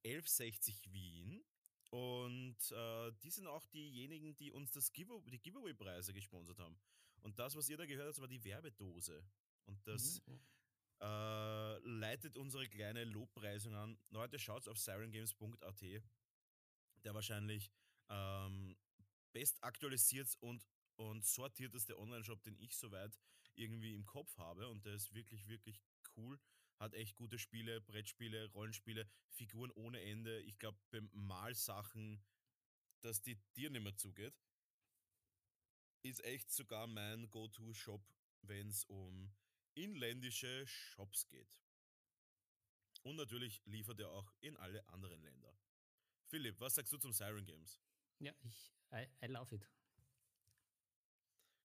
1160 0.05 0.91
Wien. 0.91 1.45
Und 1.91 2.71
äh, 2.71 3.11
die 3.21 3.29
sind 3.29 3.45
auch 3.45 3.67
diejenigen, 3.67 4.35
die 4.37 4.51
uns 4.51 4.71
das 4.71 4.91
Give 4.91 5.21
die 5.27 5.39
Giveaway-Preise 5.39 6.13
gesponsert 6.13 6.57
haben. 6.57 6.79
Und 7.21 7.37
das, 7.37 7.55
was 7.55 7.69
ihr 7.69 7.77
da 7.77 7.85
gehört 7.85 8.07
habt, 8.07 8.21
war 8.21 8.27
die 8.27 8.43
Werbedose. 8.43 9.23
Und 9.65 9.85
das 9.87 10.21
mhm. 10.27 10.39
äh, 11.01 11.77
leitet 11.79 12.37
unsere 12.37 12.67
kleine 12.67 13.03
Lobpreisung 13.03 13.75
an. 13.75 13.97
Leute, 14.09 14.39
schaut 14.39 14.67
auf 14.67 14.77
sirengames.at, 14.77 15.81
der 17.03 17.13
wahrscheinlich 17.13 17.71
ähm, 18.09 18.77
best 19.33 19.63
aktualisiert 19.63 20.35
und, 20.39 20.65
und 20.95 21.25
sortierteste 21.25 21.97
Online-Shop, 21.97 22.43
den 22.43 22.57
ich 22.59 22.75
soweit 22.75 23.17
irgendwie 23.55 23.93
im 23.93 24.05
Kopf 24.05 24.37
habe. 24.37 24.69
Und 24.69 24.85
der 24.85 24.93
ist 24.93 25.13
wirklich, 25.13 25.47
wirklich 25.47 25.81
cool. 26.15 26.39
Hat 26.79 26.93
echt 26.93 27.15
gute 27.15 27.39
Spiele, 27.39 27.81
Brettspiele, 27.81 28.51
Rollenspiele, 28.51 29.07
Figuren 29.29 29.71
ohne 29.71 30.01
Ende. 30.01 30.41
Ich 30.41 30.59
glaube, 30.59 30.77
beim 30.91 31.09
Malsachen, 31.13 32.21
dass 33.01 33.21
die 33.21 33.37
dir 33.55 33.69
nicht 33.69 33.83
mehr 33.83 33.95
zugeht 33.95 34.35
ist 36.05 36.23
echt 36.23 36.51
sogar 36.51 36.85
mein 36.87 37.29
Go-To-Shop, 37.31 38.01
wenn 38.43 38.69
es 38.69 38.85
um 38.85 39.33
inländische 39.75 40.65
Shops 40.67 41.27
geht. 41.27 41.59
Und 43.03 43.17
natürlich 43.17 43.61
liefert 43.65 43.99
er 43.99 44.09
auch 44.09 44.33
in 44.39 44.57
alle 44.57 44.87
anderen 44.89 45.21
Länder. 45.21 45.55
Philipp, 46.27 46.59
was 46.59 46.75
sagst 46.75 46.91
du 46.91 46.97
zum 46.97 47.13
Siren 47.13 47.45
Games? 47.45 47.79
Ja, 48.19 48.33
ich, 48.41 48.73
I, 48.91 49.07
I 49.23 49.27
love 49.27 49.53
it. 49.53 49.69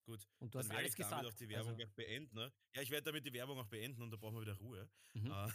Gut, 0.05 0.27
und 0.39 0.55
du 0.55 0.59
hast 0.59 0.71
alles 0.71 0.99
ich 0.99 1.07
damit 1.07 1.27
auch 1.27 1.35
die 1.35 1.49
Werbung 1.49 1.81
also, 1.81 1.93
beenden. 1.95 2.35
Ne? 2.35 2.53
Ja, 2.75 2.83
ich 2.83 2.91
werde 2.91 3.05
damit 3.05 3.25
die 3.25 3.33
Werbung 3.33 3.59
auch 3.59 3.69
beenden 3.69 4.03
und 4.03 4.11
da 4.11 4.17
brauchen 4.17 4.35
wir 4.35 4.43
wieder 4.43 4.55
Ruhe. 4.55 4.91
Mhm. 5.15 5.31
Äh, 5.31 5.49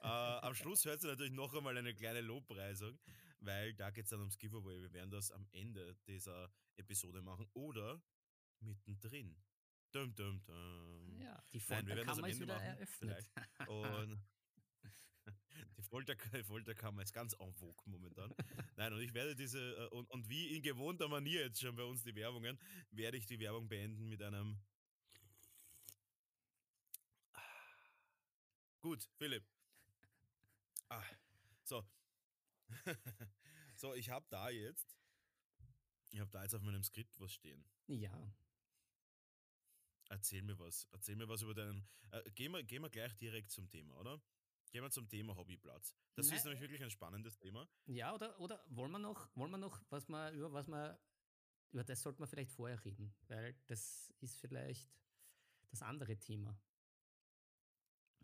äh, 0.00 0.06
am 0.42 0.54
Schluss 0.54 0.84
hört 0.84 1.00
sie 1.00 1.08
natürlich 1.08 1.32
noch 1.32 1.52
einmal 1.54 1.76
eine 1.76 1.94
kleine 1.94 2.20
Lobpreisung, 2.20 2.98
weil 3.40 3.74
da 3.74 3.90
geht 3.90 4.04
es 4.04 4.10
dann 4.10 4.20
ums 4.20 4.38
Giveaway. 4.38 4.80
Wir 4.80 4.92
werden 4.92 5.10
das 5.10 5.32
am 5.32 5.46
Ende 5.50 5.96
dieser 6.06 6.50
Episode 6.76 7.20
machen 7.20 7.48
oder 7.52 8.00
mittendrin. 8.60 9.36
Dum, 9.94 10.12
dum, 10.16 10.42
dum. 10.44 11.20
Ja, 11.20 11.40
die 11.52 11.60
Folterkammer 11.60 12.28
ist 12.28 12.40
wieder 12.40 12.54
machen, 12.54 12.66
eröffnet. 12.66 13.30
Und 13.68 14.26
die, 15.78 15.82
Folter, 15.82 16.16
die 16.16 16.42
Folterkammer 16.42 17.02
ist 17.02 17.12
ganz 17.12 17.32
en 17.34 17.54
vogue 17.54 17.84
momentan. 17.86 18.34
Nein, 18.74 18.92
und 18.92 19.00
ich 19.00 19.14
werde 19.14 19.36
diese, 19.36 19.60
äh, 19.60 19.86
und, 19.90 20.10
und 20.10 20.28
wie 20.28 20.56
in 20.56 20.62
gewohnter 20.62 21.06
Manier 21.06 21.42
jetzt 21.42 21.60
schon 21.60 21.76
bei 21.76 21.84
uns 21.84 22.02
die 22.02 22.12
Werbungen, 22.16 22.58
werde 22.90 23.16
ich 23.18 23.26
die 23.26 23.38
Werbung 23.38 23.68
beenden 23.68 24.08
mit 24.08 24.20
einem. 24.20 24.58
Gut, 28.80 29.08
Philipp. 29.16 29.44
Ah, 30.88 31.04
so. 31.62 31.86
so, 33.76 33.94
ich 33.94 34.10
habe 34.10 34.26
da 34.28 34.50
jetzt 34.50 34.98
ich 36.10 36.20
habe 36.20 36.30
da 36.30 36.42
jetzt 36.42 36.54
auf 36.54 36.62
meinem 36.62 36.82
Skript 36.84 37.20
was 37.20 37.32
stehen. 37.32 37.64
Ja. 37.88 38.32
Erzähl 40.08 40.42
mir 40.42 40.58
was. 40.58 40.86
Erzähl 40.92 41.16
mir 41.16 41.28
was 41.28 41.42
über 41.42 41.54
deinen. 41.54 41.86
Äh, 42.10 42.30
gehen, 42.32 42.52
wir, 42.52 42.62
gehen 42.62 42.82
wir 42.82 42.90
gleich 42.90 43.14
direkt 43.16 43.50
zum 43.50 43.68
Thema, 43.68 43.96
oder? 43.96 44.20
Gehen 44.70 44.82
wir 44.82 44.90
zum 44.90 45.08
Thema 45.08 45.36
Hobbyplatz. 45.36 45.94
Das 46.14 46.26
Nein. 46.26 46.36
ist 46.36 46.44
nämlich 46.44 46.60
wirklich 46.60 46.82
ein 46.82 46.90
spannendes 46.90 47.38
Thema. 47.38 47.68
Ja, 47.86 48.14
oder, 48.14 48.38
oder 48.40 48.64
wollen 48.68 48.90
wir 48.90 48.98
noch, 48.98 49.28
wollen 49.36 49.50
wir 49.50 49.58
noch, 49.58 49.80
was 49.90 50.08
wir, 50.08 50.32
über 50.32 50.52
was 50.52 50.66
wir, 50.68 50.98
über 51.72 51.84
das 51.84 52.02
sollten 52.02 52.20
wir 52.20 52.26
vielleicht 52.26 52.50
vorher 52.50 52.84
reden, 52.84 53.14
weil 53.28 53.54
das 53.66 54.12
ist 54.20 54.36
vielleicht 54.36 54.90
das 55.70 55.82
andere 55.82 56.16
Thema. 56.18 56.58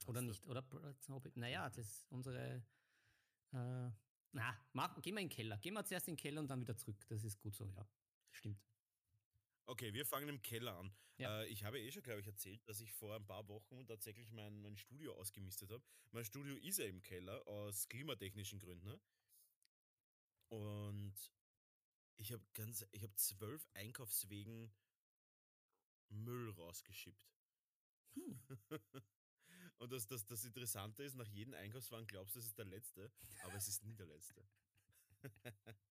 Oder 0.07 0.23
nicht? 0.23 0.47
Oder 0.47 0.65
naja, 1.35 1.69
das 1.71 2.07
unsere 2.11 2.65
äh, 3.53 3.91
na, 4.33 4.57
mach, 4.73 5.01
gehen 5.03 5.15
wir 5.15 5.23
in 5.23 5.29
den 5.29 5.35
Keller. 5.35 5.59
Gehen 5.59 5.75
wir 5.75 5.85
zuerst 5.85 6.09
in 6.09 6.15
den 6.15 6.21
Keller 6.21 6.41
und 6.41 6.49
dann 6.49 6.61
wieder 6.61 6.77
zurück. 6.77 7.05
Das 7.09 7.25
ist 7.25 7.41
gut 7.41 7.55
so, 7.55 7.67
ja. 7.67 7.87
Stimmt. 8.31 8.61
Okay, 9.67 9.93
wir 9.93 10.05
fangen 10.05 10.29
im 10.29 10.43
Keller 10.43 10.77
an. 10.77 10.93
Ja. 11.19 11.43
Äh, 11.43 11.47
ich 11.49 11.65
habe 11.65 11.81
eh 11.81 11.91
schon, 11.91 12.03
glaube 12.03 12.21
ich, 12.21 12.27
erzählt, 12.27 12.67
dass 12.69 12.81
ich 12.81 12.93
vor 12.93 13.15
ein 13.15 13.27
paar 13.27 13.47
Wochen 13.49 13.87
tatsächlich 13.87 14.33
mein, 14.33 14.61
mein 14.63 14.77
Studio 14.77 15.15
ausgemistet 15.15 15.71
habe. 15.71 15.85
Mein 16.13 16.25
Studio 16.25 16.57
ist 16.57 16.79
ja 16.79 16.87
im 16.87 17.03
Keller 17.03 17.47
aus 17.47 17.89
klimatechnischen 17.89 18.59
Gründen. 18.59 18.87
Ne? 18.87 19.01
Und 20.49 21.15
ich 22.17 22.33
habe 22.33 22.43
ganz, 22.55 22.85
ich 22.93 23.03
habe 23.03 23.15
zwölf 23.15 23.69
Einkaufswegen 23.75 24.73
Müll 26.09 26.51
rausgeschippt. 26.51 27.31
Hm. 28.15 28.41
Und 29.79 29.93
das, 29.93 30.07
das, 30.07 30.27
das 30.27 30.45
Interessante 30.45 31.03
ist, 31.03 31.15
nach 31.15 31.29
jedem 31.29 31.55
Einkaufswagen 31.55 32.07
glaubst 32.07 32.35
du, 32.35 32.41
es 32.41 32.47
ist 32.47 32.59
der 32.59 32.67
letzte, 32.67 33.11
aber 33.45 33.55
es 33.55 33.69
ist 33.69 33.83
nie 33.85 33.95
der 33.95 34.07
letzte. 34.07 34.47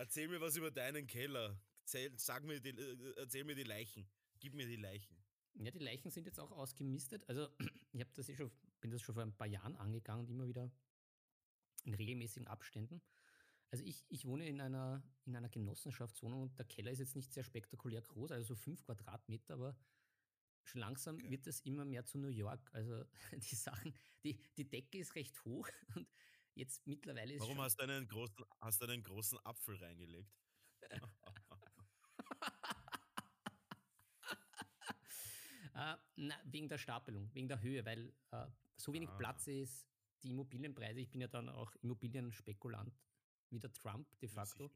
erzähl 0.00 0.28
mir 0.28 0.40
was 0.40 0.56
über 0.56 0.70
deinen 0.70 1.06
Keller. 1.06 1.60
Erzähl, 1.92 2.16
sag 2.18 2.44
mir 2.44 2.60
die, 2.60 2.68
äh, 2.68 3.14
erzähl 3.16 3.42
mir 3.42 3.56
die 3.56 3.64
Leichen. 3.64 4.08
Gib 4.38 4.54
mir 4.54 4.64
die 4.64 4.76
Leichen. 4.76 5.16
Ja, 5.54 5.72
die 5.72 5.80
Leichen 5.80 6.12
sind 6.12 6.24
jetzt 6.24 6.38
auch 6.38 6.52
ausgemistet. 6.52 7.28
Also 7.28 7.48
ich 7.92 8.00
habe 8.00 8.12
das 8.14 8.28
eh 8.28 8.36
schon, 8.36 8.52
bin 8.80 8.92
das 8.92 9.02
schon 9.02 9.16
vor 9.16 9.24
ein 9.24 9.36
paar 9.36 9.48
Jahren 9.48 9.74
angegangen 9.74 10.24
und 10.24 10.30
immer 10.30 10.46
wieder 10.46 10.70
in 11.82 11.94
regelmäßigen 11.94 12.46
Abständen. 12.46 13.02
Also 13.72 13.82
ich, 13.84 14.04
ich 14.08 14.24
wohne 14.24 14.46
in 14.46 14.60
einer, 14.60 15.02
in 15.24 15.34
einer 15.34 15.48
Genossenschaftswohnung 15.48 16.42
und 16.42 16.58
der 16.60 16.66
Keller 16.66 16.92
ist 16.92 17.00
jetzt 17.00 17.16
nicht 17.16 17.32
sehr 17.32 17.42
spektakulär 17.42 18.02
groß, 18.02 18.30
also 18.30 18.54
so 18.54 18.54
fünf 18.54 18.84
Quadratmeter, 18.84 19.54
aber 19.54 19.76
schon 20.62 20.80
langsam 20.80 21.16
okay. 21.16 21.30
wird 21.30 21.48
es 21.48 21.60
immer 21.62 21.84
mehr 21.84 22.04
zu 22.04 22.18
New 22.18 22.28
York. 22.28 22.70
Also 22.72 23.04
die 23.32 23.56
Sachen, 23.56 23.92
die, 24.22 24.40
die 24.56 24.68
Decke 24.68 24.98
ist 24.98 25.16
recht 25.16 25.44
hoch 25.44 25.68
und 25.96 26.08
jetzt 26.54 26.86
mittlerweile 26.86 27.34
ist. 27.34 27.40
Warum 27.40 27.60
hast 27.60 27.80
du 27.80 27.82
einen 27.82 28.06
großen, 28.06 28.44
hast 28.60 28.80
du 28.80 28.86
einen 28.86 29.02
großen 29.02 29.44
Apfel 29.44 29.74
reingelegt? 29.74 30.30
äh, 35.80 35.96
na, 36.16 36.34
wegen 36.44 36.68
der 36.68 36.78
Stapelung, 36.78 37.30
wegen 37.34 37.48
der 37.48 37.60
Höhe, 37.60 37.84
weil 37.84 38.12
äh, 38.32 38.46
so 38.76 38.92
wenig 38.92 39.08
ah. 39.08 39.16
Platz 39.16 39.46
ist, 39.46 39.86
die 40.22 40.30
Immobilienpreise, 40.30 41.00
ich 41.00 41.10
bin 41.10 41.22
ja 41.22 41.28
dann 41.28 41.48
auch 41.48 41.74
Immobilienspekulant, 41.76 42.94
wie 43.48 43.58
der 43.58 43.72
Trump 43.72 44.06
de 44.20 44.28
facto. 44.28 44.70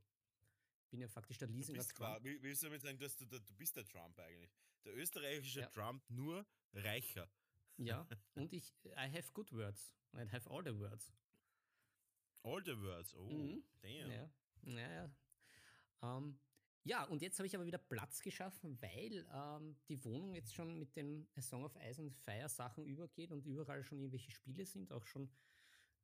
Ich 0.84 0.90
bin 0.90 1.00
ja 1.00 1.08
faktisch 1.08 1.38
der 1.38 1.48
Leasinger 1.48 1.82
Trump. 1.82 1.94
Klar, 1.94 2.24
willst 2.24 2.62
du 2.62 2.66
damit 2.66 2.80
sagen, 2.80 2.98
dass 2.98 3.16
du, 3.16 3.26
du 3.26 3.40
bist 3.54 3.76
der 3.76 3.84
Trump 3.84 4.18
eigentlich? 4.18 4.50
Der 4.84 4.96
österreichische 4.96 5.60
ja. 5.60 5.66
Trump 5.68 6.02
nur 6.08 6.46
reicher. 6.72 7.28
Ja, 7.76 8.06
und 8.34 8.52
ich, 8.52 8.72
I 8.84 9.10
have 9.10 9.30
good 9.32 9.52
words. 9.52 9.94
I 10.14 10.26
have 10.30 10.48
all 10.48 10.62
the 10.64 10.78
words. 10.78 11.12
All 12.42 12.62
the 12.64 12.78
words, 12.80 13.14
oh, 13.14 13.28
mhm. 13.28 13.64
damn. 13.82 14.10
Ja, 14.10 14.28
ja. 14.62 14.90
ja. 14.90 16.16
Ähm, 16.16 16.38
ja, 16.84 17.04
und 17.04 17.22
jetzt 17.22 17.38
habe 17.38 17.46
ich 17.46 17.54
aber 17.54 17.66
wieder 17.66 17.78
Platz 17.78 18.20
geschaffen, 18.20 18.80
weil 18.80 19.26
ähm, 19.32 19.76
die 19.88 20.02
Wohnung 20.04 20.34
jetzt 20.34 20.54
schon 20.54 20.78
mit 20.78 20.94
den 20.96 21.26
A 21.34 21.40
Song 21.40 21.64
of 21.64 21.76
Ice 21.76 22.00
and 22.00 22.14
Fire 22.14 22.48
Sachen 22.48 22.84
übergeht 22.84 23.32
und 23.32 23.44
überall 23.46 23.82
schon 23.82 23.98
irgendwelche 23.98 24.30
Spiele 24.30 24.64
sind, 24.64 24.92
auch 24.92 25.06
schon 25.06 25.30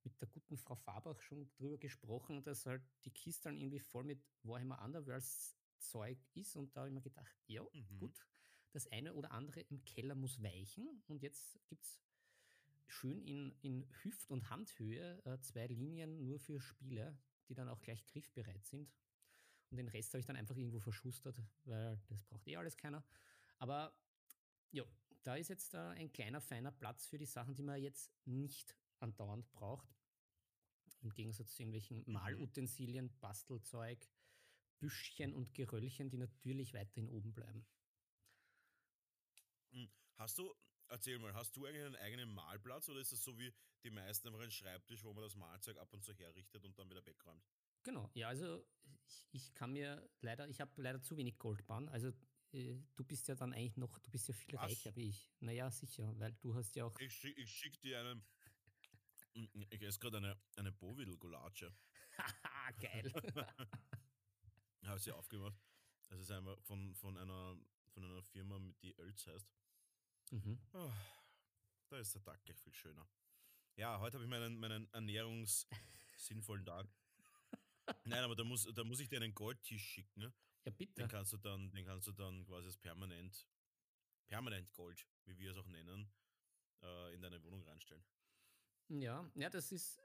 mit 0.03 0.21
der 0.21 0.29
guten 0.29 0.57
Frau 0.57 0.75
Fabach 0.75 1.21
schon 1.21 1.51
drüber 1.53 1.79
gesprochen, 1.79 2.43
dass 2.43 2.67
halt 2.67 2.83
die 3.05 3.11
Kiste 3.11 3.45
dann 3.45 3.59
irgendwie 3.59 3.81
voll 3.81 4.05
mit 4.05 4.23
Warhammer 4.43 4.83
Underworlds 4.83 5.57
Zeug 5.79 6.19
ist 6.35 6.57
und 6.57 6.75
da 6.77 6.81
habe 6.81 6.89
ich 6.89 6.95
mir 6.95 7.03
gedacht, 7.03 7.35
ja, 7.47 7.63
mhm. 7.63 7.99
gut, 7.99 8.27
das 8.73 8.87
eine 8.93 9.15
oder 9.15 9.33
andere 9.33 9.61
im 9.61 9.85
Keller 9.85 10.15
muss 10.15 10.43
weichen. 10.43 11.03
Und 11.09 11.23
jetzt 11.23 11.59
gibt 11.69 11.85
es 11.85 12.01
schön 12.87 13.23
in, 13.23 13.53
in 13.63 13.89
Hüft- 14.03 14.31
und 14.31 14.51
Handhöhe 14.51 15.21
äh, 15.25 15.41
zwei 15.41 15.67
Linien 15.67 16.25
nur 16.25 16.39
für 16.39 16.61
Spieler, 16.61 17.19
die 17.49 17.55
dann 17.55 17.69
auch 17.69 17.81
gleich 17.81 18.05
griffbereit 18.07 18.65
sind. 18.65 18.93
Und 19.71 19.77
den 19.77 19.89
Rest 19.89 20.13
habe 20.13 20.21
ich 20.21 20.27
dann 20.27 20.37
einfach 20.37 20.57
irgendwo 20.57 20.81
verschustert, 20.81 21.41
weil 21.65 21.99
das 22.09 22.23
braucht 22.25 22.47
eh 22.47 22.57
alles 22.57 22.77
keiner. 22.77 23.05
Aber 23.59 23.93
ja, 24.73 24.85
da 25.23 25.37
ist 25.37 25.49
jetzt 25.49 25.75
äh, 25.75 25.79
ein 25.79 26.13
kleiner, 26.13 26.41
feiner 26.41 26.73
Platz 26.73 27.07
für 27.07 27.19
die 27.19 27.27
Sachen, 27.27 27.55
die 27.55 27.63
man 27.63 27.81
jetzt 27.81 28.11
nicht 28.25 28.77
andauernd 28.99 29.51
braucht. 29.53 29.89
Im 31.03 31.13
Gegensatz 31.15 31.55
zu 31.55 31.63
irgendwelchen 31.63 31.99
mhm. 31.99 32.13
Malutensilien, 32.13 33.17
Bastelzeug, 33.21 34.09
Büschchen 34.79 35.35
und 35.35 35.55
Geröllchen, 35.55 36.11
die 36.11 36.19
natürlich 36.19 36.75
weiterhin 36.75 37.09
oben 37.09 37.33
bleiben. 37.33 37.67
Hm, 39.71 39.91
hast 40.17 40.39
du, 40.39 40.55
erzähl 40.89 41.19
mal, 41.19 41.35
hast 41.35 41.57
du 41.57 41.67
eigentlich 41.67 41.85
einen 41.85 41.97
eigenen 41.97 42.35
Malplatz 42.35 42.89
oder 42.89 43.01
ist 43.01 43.13
es 43.13 43.23
so 43.23 43.39
wie 43.39 43.53
die 43.85 43.91
meisten 43.91 44.29
einfach 44.29 44.41
ein 44.41 44.51
Schreibtisch, 44.51 45.05
wo 45.05 45.13
man 45.13 45.23
das 45.23 45.37
Malzeug 45.37 45.79
ab 45.79 45.93
und 45.93 46.03
zu 46.03 46.13
herrichtet 46.15 46.65
und 46.65 46.79
dann 46.79 46.91
wieder 46.91 47.05
wegräumt? 47.07 47.45
Genau, 47.83 48.11
ja, 48.15 48.29
also 48.29 48.65
ich, 49.07 49.27
ich 49.33 49.55
kann 49.55 49.73
mir 49.73 50.09
leider, 50.21 50.49
ich 50.49 50.61
habe 50.61 50.71
leider 50.81 51.01
zu 51.03 51.17
wenig 51.17 51.39
Goldbahn. 51.39 51.89
Also 51.89 52.13
äh, 52.53 52.79
du 52.97 53.05
bist 53.05 53.29
ja 53.29 53.35
dann 53.35 53.53
eigentlich 53.53 53.77
noch, 53.77 53.99
du 53.99 54.11
bist 54.11 54.29
ja 54.29 54.35
viel 54.35 54.55
Was? 54.55 54.63
reicher 54.63 54.95
wie 54.97 55.09
ich. 55.09 55.31
Naja, 55.41 55.71
sicher, 55.71 56.13
weil 56.19 56.33
du 56.41 56.55
hast 56.55 56.75
ja 56.77 56.85
auch. 56.85 56.99
Ich, 56.99 57.13
schick, 57.15 57.37
ich 57.39 57.51
schick 57.51 57.81
dir 57.81 58.01
einen. 58.01 58.25
Ich 59.71 59.81
esse 59.83 60.01
gerade 60.01 60.17
eine, 60.17 60.37
eine 60.57 60.73
Bovidel-Gulatsche. 60.73 61.73
Haha, 62.19 62.73
geil. 62.81 63.13
Habe 64.85 64.99
sie 64.99 65.13
aufgemacht. 65.13 65.57
Das 66.09 66.21
ist 66.21 66.33
einfach 66.33 66.61
von, 66.63 66.93
von, 66.97 67.17
einer, 67.17 67.57
von 67.91 68.05
einer 68.05 68.23
Firma, 68.25 68.59
die 68.83 68.93
Ölz 68.99 69.25
heißt. 69.29 69.49
mhm. 70.33 70.59
Oh, 70.73 70.91
da 71.91 71.99
ist 71.99 72.13
der 72.13 72.23
Tag 72.23 72.43
gleich 72.45 72.59
viel 72.59 72.75
schöner. 72.75 73.09
Ja, 73.77 74.01
heute 74.01 74.17
habe 74.17 74.25
ich 74.25 74.31
meinen, 74.31 74.59
meinen 74.59 74.93
ernährungssinnvollen 74.93 76.65
Tag. 76.65 76.89
Nein, 78.05 78.25
aber 78.25 78.35
da 78.35 78.45
muss, 78.45 78.69
da 78.75 78.85
muss 78.85 79.01
ich 79.01 79.09
dir 79.09 79.21
einen 79.21 79.35
Goldtisch 79.35 79.83
schicken. 79.83 80.21
Ne? 80.21 80.33
Ja, 80.65 80.71
Den 80.71 80.77
bitte. 80.77 81.09
kannst 81.09 81.33
du 81.33 81.37
dann, 81.37 81.71
den 81.71 81.85
kannst 81.85 82.07
du 82.07 82.13
dann 82.13 82.45
quasi 82.45 82.67
als 82.67 82.77
permanent, 82.77 83.47
permanent 84.27 84.73
Gold, 84.73 85.07
wie 85.25 85.37
wir 85.39 85.51
es 85.51 85.57
auch 85.57 85.67
nennen, 85.67 86.11
äh, 86.83 87.15
in 87.15 87.21
deine 87.21 87.43
Wohnung 87.43 87.63
reinstellen. 87.63 88.05
Ja, 88.89 89.31
ja, 89.35 89.51
das 89.51 89.71
ist, 89.73 90.01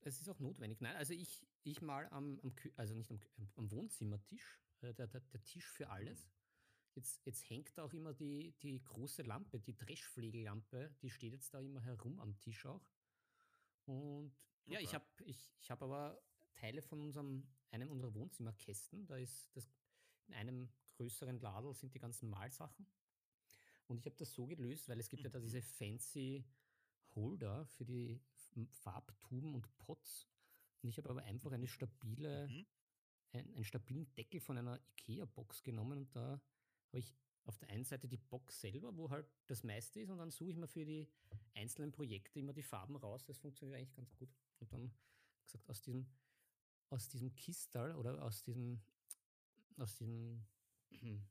es 0.00 0.20
ist 0.20 0.28
auch 0.28 0.38
notwendig. 0.38 0.80
Nein, 0.80 0.96
also 0.96 1.12
ich, 1.12 1.46
ich 1.62 1.82
mal 1.82 2.08
am, 2.08 2.40
am 2.40 2.54
also 2.76 2.94
nicht 2.94 3.10
am, 3.10 3.20
am 3.56 3.70
Wohnzimmertisch, 3.70 4.60
äh, 4.80 4.94
der, 4.94 5.06
der, 5.06 5.20
der 5.20 5.42
Tisch 5.44 5.66
für 5.66 5.90
alles. 5.90 6.30
Jetzt, 6.94 7.24
jetzt 7.24 7.48
hängt 7.48 7.76
da 7.78 7.84
auch 7.84 7.92
immer 7.92 8.12
die, 8.14 8.52
die 8.62 8.82
große 8.82 9.22
Lampe, 9.22 9.60
die 9.60 9.76
Dreschflegellampe, 9.76 10.94
die 11.02 11.10
steht 11.10 11.32
jetzt 11.32 11.54
da 11.54 11.60
immer 11.60 11.82
herum 11.82 12.18
am 12.18 12.36
Tisch 12.38 12.66
auch. 12.66 12.84
Und 13.84 14.34
ja, 14.66 14.80
ich 14.80 14.94
habe 14.94 15.06
ich, 15.24 15.52
ich 15.58 15.70
hab 15.70 15.82
aber 15.82 16.20
Teile 16.52 16.82
von 16.82 17.00
unserem, 17.00 17.46
einem 17.70 17.90
unserer 17.90 18.14
Wohnzimmerkästen, 18.14 19.06
da 19.06 19.16
ist 19.16 19.54
das 19.56 19.68
in 20.26 20.34
einem 20.34 20.68
größeren 20.96 21.40
Ladel 21.40 21.74
sind 21.74 21.94
die 21.94 21.98
ganzen 21.98 22.28
Malsachen. 22.28 22.86
Und 23.88 23.98
ich 23.98 24.06
habe 24.06 24.16
das 24.16 24.32
so 24.32 24.46
gelöst, 24.46 24.88
weil 24.88 25.00
es 25.00 25.08
gibt 25.08 25.24
ja 25.24 25.30
da 25.30 25.38
Mhm. 25.38 25.42
diese 25.42 25.62
fancy 25.62 26.44
Holder 27.14 27.66
für 27.66 27.84
die 27.84 28.20
Farbtuben 28.70 29.54
und 29.54 29.76
Pots. 29.78 30.28
Und 30.82 30.88
ich 30.90 30.98
habe 30.98 31.10
aber 31.10 31.22
einfach 31.24 31.50
eine 31.52 31.66
stabile, 31.66 32.46
Mhm. 32.48 32.66
ein, 33.32 33.54
einen 33.54 33.64
stabilen 33.64 34.12
Deckel 34.14 34.40
von 34.40 34.58
einer 34.58 34.80
IKEA-Box 34.90 35.62
genommen 35.62 35.98
und 35.98 36.14
da 36.14 36.40
habe 36.88 36.98
ich 36.98 37.12
auf 37.44 37.58
der 37.58 37.70
einen 37.70 37.84
Seite 37.84 38.06
die 38.06 38.16
Box 38.18 38.60
selber, 38.60 38.96
wo 38.96 39.10
halt 39.10 39.26
das 39.46 39.64
meiste 39.64 40.00
ist 40.00 40.10
und 40.10 40.18
dann 40.18 40.30
suche 40.30 40.50
ich 40.50 40.56
mir 40.56 40.68
für 40.68 40.84
die 40.84 41.08
einzelnen 41.54 41.90
Projekte 41.90 42.38
immer 42.38 42.52
die 42.52 42.62
Farben 42.62 42.96
raus. 42.96 43.24
Das 43.24 43.38
funktioniert 43.38 43.78
eigentlich 43.78 43.94
ganz 43.96 44.14
gut. 44.14 44.28
Und 44.60 44.72
dann 44.72 44.92
gesagt, 45.42 45.68
aus 45.68 45.80
diesem, 45.82 46.06
aus 46.90 47.08
diesem 47.08 47.34
Kistal 47.34 47.94
oder 47.96 48.22
aus 48.22 48.42
diesem, 48.42 48.80
aus 49.76 49.96
diesem 49.96 50.44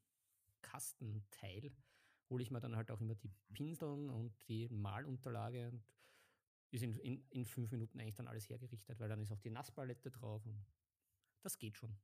Kastenteil 0.62 1.72
hole 2.30 2.44
ich 2.44 2.52
mir 2.52 2.60
dann 2.60 2.76
halt 2.76 2.92
auch 2.92 3.02
immer 3.02 3.16
die 3.16 3.32
Pinseln 3.54 4.10
und 4.10 4.34
die 4.48 4.68
Malunterlage 4.70 5.70
und 5.70 5.84
ist 6.72 6.84
in, 6.84 6.94
in, 7.00 7.28
in 7.30 7.46
fünf 7.46 7.72
Minuten 7.72 8.00
eigentlich 8.00 8.16
dann 8.16 8.28
alles 8.28 8.48
hergerichtet, 8.48 9.00
weil 9.00 9.10
dann 9.10 9.22
ist 9.22 9.32
auch 9.32 9.40
die 9.40 9.50
Nasspalette 9.50 10.12
drauf 10.12 10.46
und 10.46 10.66
das 11.42 11.58
geht 11.58 11.78
schon. 11.78 11.98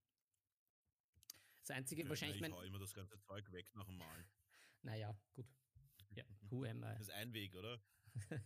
Das 1.62 1.72
Einzige, 1.72 2.02
Okay, 2.02 2.10
wahrscheinlich 2.10 2.38
ich 2.38 2.42
mein, 2.42 2.54
immer 2.66 2.80
das 2.80 2.94
ganze 2.94 3.20
Zeug 3.20 3.52
weg 3.52 3.74
nach 3.76 3.86
dem 3.86 3.98
Malen. 3.98 4.26
naja, 4.82 5.16
gut. 5.34 5.48
Ja, 6.12 6.24
who 6.50 6.64
am 6.64 6.84
I? 6.84 6.88
Das 6.98 7.02
ist 7.02 7.12
ein 7.12 7.34
Weg, 7.34 7.56
oder? 7.56 7.80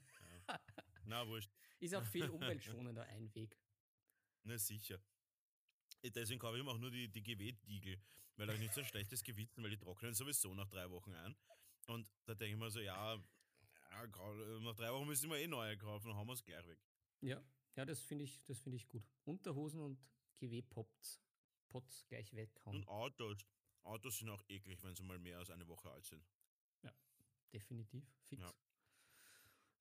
Ja. 0.48 0.60
Na, 1.06 1.28
wurscht. 1.28 1.51
Ist 1.80 1.94
auch 1.94 2.04
viel 2.04 2.28
umweltschonender 2.30 3.04
ein 3.04 3.34
Weg. 3.36 3.56
Na, 4.43 4.58
sicher. 4.58 5.00
Eh, 6.01 6.09
Deswegen 6.11 6.40
kaufe 6.40 6.55
ich 6.55 6.61
immer 6.61 6.72
auch 6.72 6.77
nur 6.77 6.92
die, 6.92 7.07
die 7.09 7.22
GW-Diegel, 7.24 8.01
weil 8.35 8.48
da 8.48 8.53
ich 8.53 8.59
nicht 8.59 8.74
so 8.74 8.81
ein 8.81 8.87
schlechtes 8.87 9.24
Gewissen, 9.24 9.64
weil 9.64 9.70
die 9.72 9.77
trocknen 9.77 10.14
sowieso 10.14 10.53
nach 10.53 10.68
drei 10.70 10.90
Wochen 10.90 11.14
ein. 11.14 11.35
Und 11.87 12.07
da 12.25 12.35
denke 12.35 12.53
ich 12.53 12.59
mir 12.59 12.70
so, 12.70 12.79
ja, 12.79 13.16
ja, 13.16 14.07
nach 14.61 14.75
drei 14.75 14.92
Wochen 14.94 15.07
müssen 15.07 15.29
wir 15.29 15.37
eh 15.37 15.48
neue 15.48 15.77
kaufen, 15.77 16.09
dann 16.09 16.18
haben 16.18 16.27
wir 16.27 16.33
es 16.33 16.44
gleich 16.44 16.66
weg. 16.68 16.79
Ja, 17.22 17.44
ja, 17.75 17.85
das 17.85 18.00
finde 18.00 18.24
ich, 18.24 18.44
das 18.46 18.59
finde 18.59 18.77
ich 18.77 18.87
gut. 18.87 19.03
Unterhosen 19.25 19.81
und 19.81 20.09
GW-Pots 20.37 21.22
Pots 21.70 22.05
gleich 22.07 22.33
weghauen. 22.33 22.77
Und 22.77 22.87
Autos. 22.87 23.46
Autos 23.83 24.18
sind 24.18 24.29
auch 24.29 24.44
eklig, 24.50 24.81
wenn 24.83 24.96
sie 24.96 25.03
mal 25.03 25.20
mehr 25.20 25.37
als 25.37 25.50
eine 25.50 25.68
Woche 25.68 25.90
alt 25.90 26.05
sind. 26.05 26.25
Definitiv, 27.51 28.05
fix. 28.25 28.44
Ja. 28.44 28.53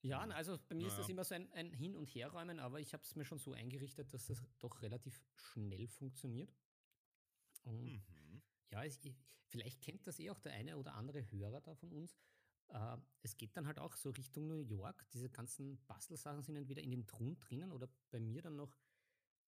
Ja, 0.01 0.25
na, 0.25 0.35
also 0.35 0.57
bei 0.69 0.75
mir 0.75 0.87
ist 0.87 0.97
das 0.97 1.07
Naja. 1.07 1.09
immer 1.09 1.23
so 1.23 1.35
ein, 1.35 1.51
ein 1.51 1.73
Hin- 1.73 1.95
und 1.95 2.07
Herräumen, 2.15 2.59
aber 2.59 2.79
ich 2.79 2.93
habe 2.93 3.03
es 3.03 3.15
mir 3.15 3.25
schon 3.25 3.37
so 3.37 3.53
eingerichtet, 3.53 4.13
dass 4.13 4.27
das 4.27 4.41
doch 4.59 4.81
relativ 4.81 5.21
schnell 5.35 5.87
funktioniert. 5.87 6.53
Und 7.63 8.01
Mhm. 8.07 8.41
ja, 8.71 8.83
es, 8.83 8.99
vielleicht 9.47 9.81
kennt 9.81 10.07
das 10.07 10.19
eh 10.19 10.29
auch 10.29 10.39
der 10.39 10.53
eine 10.53 10.77
oder 10.77 10.93
andere 10.95 11.29
Hörer 11.31 11.61
da 11.61 11.75
von 11.75 11.91
uns. 11.91 12.17
Äh, 12.69 12.97
es 13.23 13.35
geht 13.37 13.57
dann 13.57 13.67
halt 13.67 13.79
auch 13.79 13.95
so 13.95 14.11
Richtung 14.11 14.47
New 14.47 14.59
York. 14.61 15.09
Diese 15.11 15.29
ganzen 15.29 15.83
Bastelsachen 15.85 16.43
sind 16.43 16.55
entweder 16.55 16.81
in 16.81 16.91
den 16.91 17.07
Truhen 17.07 17.39
drinnen 17.39 17.71
oder 17.71 17.87
bei 18.11 18.19
mir 18.19 18.41
dann 18.41 18.55
noch. 18.55 18.77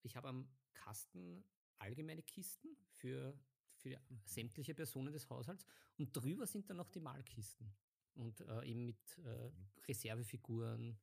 Ich 0.01 0.15
habe 0.15 0.27
am 0.29 0.49
Kasten 0.73 1.43
allgemeine 1.77 2.23
Kisten 2.23 2.75
für, 2.91 3.39
für 3.73 4.01
Mhm. 4.09 4.21
sämtliche 4.25 4.73
Personen 4.75 5.13
des 5.13 5.29
Haushalts 5.29 5.65
und 5.97 6.15
drüber 6.15 6.45
sind 6.45 6.69
dann 6.69 6.77
noch 6.77 6.89
die 6.89 6.99
Malkisten. 6.99 7.73
Und 8.13 8.41
äh, 8.41 8.65
eben 8.65 8.85
mit 8.85 9.17
äh, 9.19 9.49
Mhm. 9.49 9.67
Reservefiguren, 9.87 10.99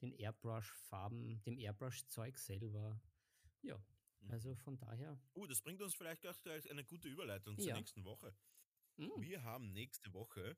den 0.00 0.12
Airbrush-Farben, 0.12 1.42
dem 1.42 1.58
Airbrush-Zeug 1.58 2.38
selber. 2.38 3.00
Ja, 3.62 3.76
Mhm. 4.20 4.30
also 4.30 4.54
von 4.56 4.76
daher. 4.78 5.18
Uh, 5.34 5.46
das 5.46 5.60
bringt 5.62 5.80
uns 5.82 5.94
vielleicht 5.94 6.26
auch 6.26 6.40
gleich 6.42 6.68
eine 6.70 6.84
gute 6.84 7.08
Überleitung 7.08 7.58
zur 7.58 7.68
Ja. 7.68 7.76
nächsten 7.76 8.04
Woche. 8.04 8.34
mm, 8.96 9.20
Wir 9.20 9.42
haben 9.42 9.72
nächste 9.72 10.12
Woche 10.12 10.56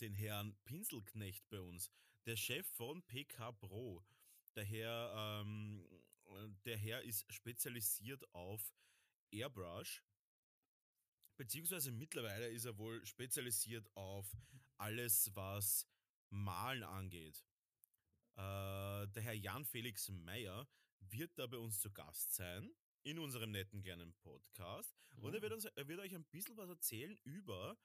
den 0.00 0.14
Herrn 0.14 0.54
Pinselknecht 0.64 1.48
bei 1.48 1.60
uns, 1.60 1.90
der 2.26 2.36
Chef 2.36 2.66
von 2.66 3.02
PK 3.04 3.52
Pro. 3.52 4.04
Der 4.54 4.64
Herr, 4.64 5.40
ähm, 5.42 5.86
der 6.64 6.76
Herr 6.76 7.02
ist 7.02 7.30
spezialisiert 7.32 8.22
auf 8.34 8.72
Airbrush, 9.30 10.02
beziehungsweise 11.38 11.90
mittlerweile 11.90 12.48
ist 12.48 12.66
er 12.66 12.76
wohl 12.76 13.04
spezialisiert 13.06 13.88
auf 13.96 14.36
alles, 14.76 15.34
was 15.34 15.88
Malen 16.30 16.82
angeht. 16.82 17.46
Äh, 18.36 19.06
der 19.08 19.22
Herr 19.22 19.34
Jan 19.34 19.64
Felix 19.64 20.08
Meyer 20.10 20.68
wird 21.00 21.38
da 21.38 21.46
bei 21.46 21.56
uns 21.56 21.80
zu 21.80 21.90
Gast 21.90 22.34
sein 22.34 22.70
in 23.04 23.18
unserem 23.18 23.52
netten 23.52 23.80
kleinen 23.80 24.12
Podcast. 24.14 24.94
Und 25.16 25.34
er 25.34 25.40
wird, 25.40 25.52
uns, 25.52 25.64
er 25.64 25.88
wird 25.88 26.00
euch 26.00 26.14
ein 26.14 26.24
bisschen 26.26 26.56
was 26.56 26.68
erzählen 26.68 27.16
über 27.24 27.78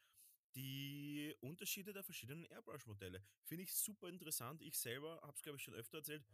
die 0.56 1.34
Unterschiede 1.39 1.94
der 1.94 2.04
verschiedenen 2.04 2.46
Airbrush-Modelle. 2.46 3.24
Finde 3.44 3.63
ich 3.63 3.74
super 3.74 4.10
interessant. 4.10 4.62
Ich 4.62 4.78
selber 4.78 5.20
habe 5.22 5.34
es, 5.34 5.42
glaube 5.42 5.58
ich, 5.58 5.63
schon 5.63 5.74
öfter 5.74 6.00
erzählt. 6.00 6.26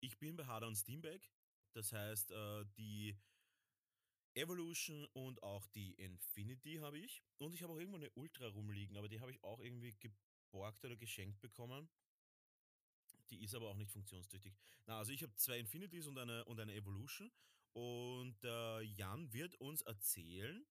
Ich 0.00 0.18
bin 0.18 0.36
bei 0.36 0.44
Harder 0.44 0.66
und 0.66 0.76
Steamback. 0.76 1.30
Das 1.72 1.92
heißt, 1.92 2.30
äh, 2.30 2.64
die 2.76 3.16
Evolution 4.34 5.06
und 5.12 5.42
auch 5.42 5.66
die 5.68 5.92
Infinity 5.94 6.76
habe 6.76 6.98
ich. 6.98 7.22
Und 7.38 7.54
ich 7.54 7.62
habe 7.62 7.72
auch 7.72 7.78
irgendwo 7.78 7.98
eine 7.98 8.10
Ultra 8.10 8.48
rumliegen, 8.48 8.96
aber 8.96 9.08
die 9.08 9.20
habe 9.20 9.30
ich 9.30 9.42
auch 9.42 9.60
irgendwie 9.60 9.94
geborgt 9.98 10.84
oder 10.84 10.96
geschenkt 10.96 11.40
bekommen. 11.40 11.88
Die 13.30 13.42
ist 13.42 13.54
aber 13.54 13.68
auch 13.68 13.76
nicht 13.76 13.90
funktionstüchtig. 13.90 14.54
Na, 14.86 14.98
also 14.98 15.12
ich 15.12 15.22
habe 15.22 15.34
zwei 15.36 15.58
Infinities 15.58 16.06
und 16.06 16.18
eine, 16.18 16.44
und 16.44 16.60
eine 16.60 16.74
Evolution. 16.74 17.32
Und 17.72 18.36
äh, 18.44 18.80
Jan 18.82 19.32
wird 19.32 19.56
uns 19.56 19.82
erzählen, 19.82 20.64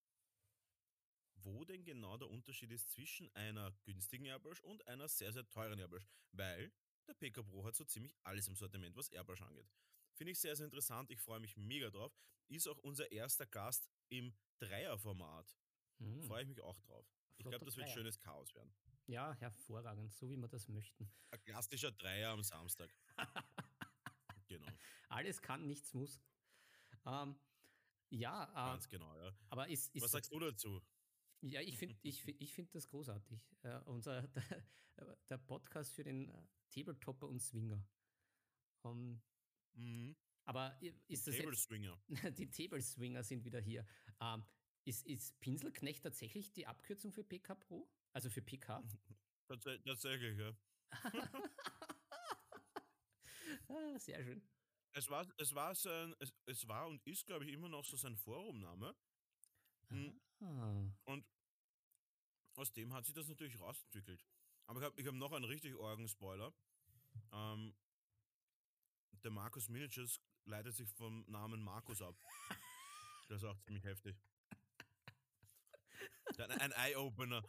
wo 1.36 1.66
denn 1.66 1.84
genau 1.84 2.18
der 2.18 2.30
Unterschied 2.30 2.72
ist 2.72 2.90
zwischen 2.92 3.34
einer 3.36 3.72
günstigen 3.84 4.26
Airbrush 4.26 4.62
und 4.62 4.88
einer 4.88 5.08
sehr, 5.10 5.34
sehr 5.34 5.50
teuren 5.50 5.80
Airbrush. 5.80 6.08
Weil 6.32 6.72
der 7.08 7.14
PK 7.14 7.44
Pro 7.44 7.66
hat 7.66 7.76
so 7.76 7.84
ziemlich 7.84 8.16
alles 8.24 8.48
im 8.48 8.56
Sortiment, 8.56 8.96
was 8.96 9.10
Airbrush 9.10 9.42
angeht. 9.42 9.70
Finde 10.16 10.32
ich 10.32 10.40
sehr, 10.40 10.56
sehr 10.56 10.66
interessant. 10.66 11.10
Ich 11.12 11.20
freue 11.22 11.40
mich 11.40 11.58
mega 11.58 11.90
drauf. 11.90 12.14
Ist 12.48 12.68
auch 12.68 12.78
unser 12.80 13.12
erster 13.12 13.46
Gast 13.46 13.90
im 14.10 14.34
Dreierformat. 14.60 15.58
mm, 16.00 16.22
Freue 16.22 16.44
ich 16.44 16.48
mich 16.50 16.62
auch 16.62 16.80
drauf. 16.82 17.06
Ich 17.38 17.44
flotter 17.44 17.58
glaube, 17.58 17.66
das 17.66 17.78
wird 17.78 17.88
Dreier. 17.88 17.94
schönes 17.96 18.20
Chaos 18.20 18.54
werden. 18.54 18.74
Ja, 19.08 19.34
hervorragend, 19.34 20.14
so 20.14 20.30
wie 20.30 20.38
wir 20.38 20.48
das 20.48 20.68
möchten. 20.70 21.12
Ein 21.32 21.42
klassischer 21.44 21.92
Dreier 21.92 22.30
am 22.32 22.44
Samstag. 22.44 22.94
Genau, 24.48 24.68
Alles 25.10 25.42
kann, 25.42 25.66
nichts 25.66 25.94
muss. 25.94 26.22
Ähm, 27.06 27.36
ja, 28.10 28.44
äh, 28.52 28.54
ganz 28.72 28.88
genau. 28.88 29.16
Ja. 29.18 29.32
aber 29.50 29.68
ist, 29.68 29.94
ist 29.96 30.04
Was 30.04 30.12
sagst 30.12 30.32
du 30.32 30.40
dazu? 30.40 30.82
ja, 31.42 31.60
ich 31.62 31.78
finde 31.78 31.96
ich, 32.04 32.28
ich 32.28 32.54
find 32.54 32.74
das 32.76 32.88
großartig. 32.88 33.40
Äh, 33.64 33.80
unser, 33.86 34.22
der, 34.98 35.18
der 35.30 35.38
Podcast 35.40 35.92
für 35.94 36.04
den 36.04 36.32
Tabletopper 36.70 37.28
und 37.28 37.42
Swinger. 37.42 37.84
Ähm, 38.84 39.22
Mhm. 39.76 40.16
aber 40.46 40.78
ist 41.08 41.28
das 41.28 41.36
Table 41.36 41.52
jetzt, 41.52 41.64
Swinger. 41.64 42.02
die 42.38 42.50
Table 42.50 42.82
Swinger 42.82 43.24
sind 43.24 43.44
wieder 43.44 43.60
hier. 43.60 43.86
Ähm, 44.20 44.44
ist, 44.86 45.06
ist 45.06 45.40
Pinselknecht 45.40 46.04
tatsächlich 46.04 46.52
die 46.52 46.68
Abkürzung 46.68 47.12
für 47.12 47.24
PK 47.24 47.56
Pro? 47.56 47.90
Also 48.12 48.30
für 48.30 48.42
PK? 48.42 48.84
Tats 49.48 49.66
tatsächlich, 49.86 50.38
ja. 50.38 50.56
ah, 53.68 54.00
sehr 54.00 54.24
schön. 54.24 54.42
Es 54.94 55.10
war, 55.10 55.28
es 55.38 55.56
war 55.56 55.74
sein, 55.74 56.16
es, 56.20 56.34
es 56.46 56.68
war 56.68 56.88
und 56.88 57.06
ist, 57.08 57.26
glaube 57.26 57.46
ich, 57.46 57.52
immer 57.52 57.70
noch 57.70 57.84
so 57.86 57.98
sein 57.98 58.16
Forumname. 58.16 58.96
Mhm. 59.90 60.22
Ah. 60.40 60.86
Und 61.06 61.26
aus 62.56 62.72
dem 62.74 62.94
hat 62.94 63.06
sich 63.06 63.16
das 63.16 63.28
natürlich 63.28 63.60
rausentwickelt. 63.60 64.24
Aber 64.68 64.80
ich 64.80 64.86
habe 64.86 65.02
ich 65.02 65.08
hab 65.08 65.16
noch 65.16 65.32
einen 65.32 65.46
richtig 65.46 65.76
orgen 65.76 66.08
Spoiler. 66.08 66.54
Ähm, 67.32 67.76
der 69.24 69.32
Markus 69.32 69.70
Miniatures 69.70 70.20
leitet 70.46 70.76
sich 70.76 70.90
vom 70.90 71.26
Namen 71.30 71.62
Markus 71.64 72.02
ab. 72.02 72.16
Das 73.30 73.38
ist 73.42 73.46
auch 73.46 73.58
ziemlich 73.60 73.84
heftig. 73.84 74.16
Dann 76.38 76.52
ein 76.52 76.72
Eye-Opener. 76.72 77.44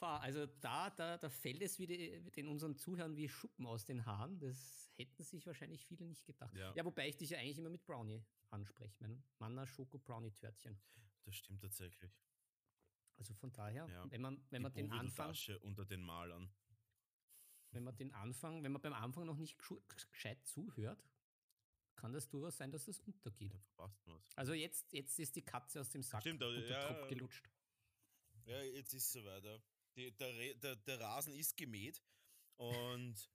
Also 0.00 0.44
da, 0.60 0.90
da, 0.90 1.16
da 1.16 1.30
fällt 1.30 1.62
es 1.62 1.78
wieder 1.78 1.96
den 2.32 2.48
unseren 2.48 2.76
Zuhörern 2.76 3.16
wie 3.16 3.28
Schuppen 3.28 3.66
aus 3.66 3.86
den 3.86 4.04
Haaren. 4.04 4.38
Das 4.38 4.90
hätten 4.96 5.22
sich 5.22 5.46
wahrscheinlich 5.46 5.86
viele 5.86 6.04
nicht 6.04 6.26
gedacht. 6.26 6.54
Ja. 6.54 6.74
ja, 6.74 6.84
wobei 6.84 7.08
ich 7.08 7.16
dich 7.16 7.30
ja 7.30 7.38
eigentlich 7.38 7.58
immer 7.58 7.70
mit 7.70 7.84
Brownie 7.86 8.22
anspreche, 8.50 8.94
mein 9.00 9.22
Manna 9.38 9.66
Schoko 9.66 9.98
Brownie 9.98 10.30
Törtchen. 10.32 10.78
Das 11.24 11.36
stimmt 11.36 11.62
tatsächlich. 11.62 12.12
Also 13.16 13.32
von 13.34 13.50
daher, 13.52 13.88
Ja. 13.88 14.10
wenn 14.10 14.20
man, 14.20 14.44
wenn 14.50 14.60
Die 14.60 14.62
man 14.62 14.72
den 14.74 14.92
Anfang, 14.92 15.34
unter 15.62 15.86
den 15.86 16.02
Malern. 16.02 16.52
Wenn 17.74 17.84
man 17.84 17.96
den 17.96 18.12
Anfang, 18.12 18.62
wenn 18.62 18.72
man 18.72 18.80
beim 18.80 18.92
Anfang 18.92 19.26
noch 19.26 19.36
nicht 19.36 19.58
gescheit 20.10 20.44
zuhört, 20.46 21.04
kann 21.96 22.12
das 22.12 22.28
durchaus 22.28 22.56
sein, 22.56 22.70
dass 22.70 22.86
das 22.86 23.00
untergeht. 23.00 23.60
Also 24.36 24.52
jetzt, 24.52 24.92
jetzt 24.92 25.18
ist 25.18 25.36
die 25.36 25.42
Katze 25.42 25.80
aus 25.80 25.90
dem 25.90 26.02
Sack 26.02 26.22
Stimmt, 26.22 26.42
und 26.42 26.54
der 26.54 26.68
ja, 26.68 26.86
Tropf 26.86 27.08
gelutscht. 27.08 27.48
Ja, 28.46 28.62
jetzt 28.62 28.94
ist 28.94 29.04
es 29.04 29.12
soweit. 29.12 29.44
Ja. 29.44 29.58
Die, 29.96 30.12
der, 30.12 30.54
der, 30.54 30.76
der 30.76 31.00
Rasen 31.00 31.34
ist 31.34 31.56
gemäht 31.56 32.02
und 32.56 33.30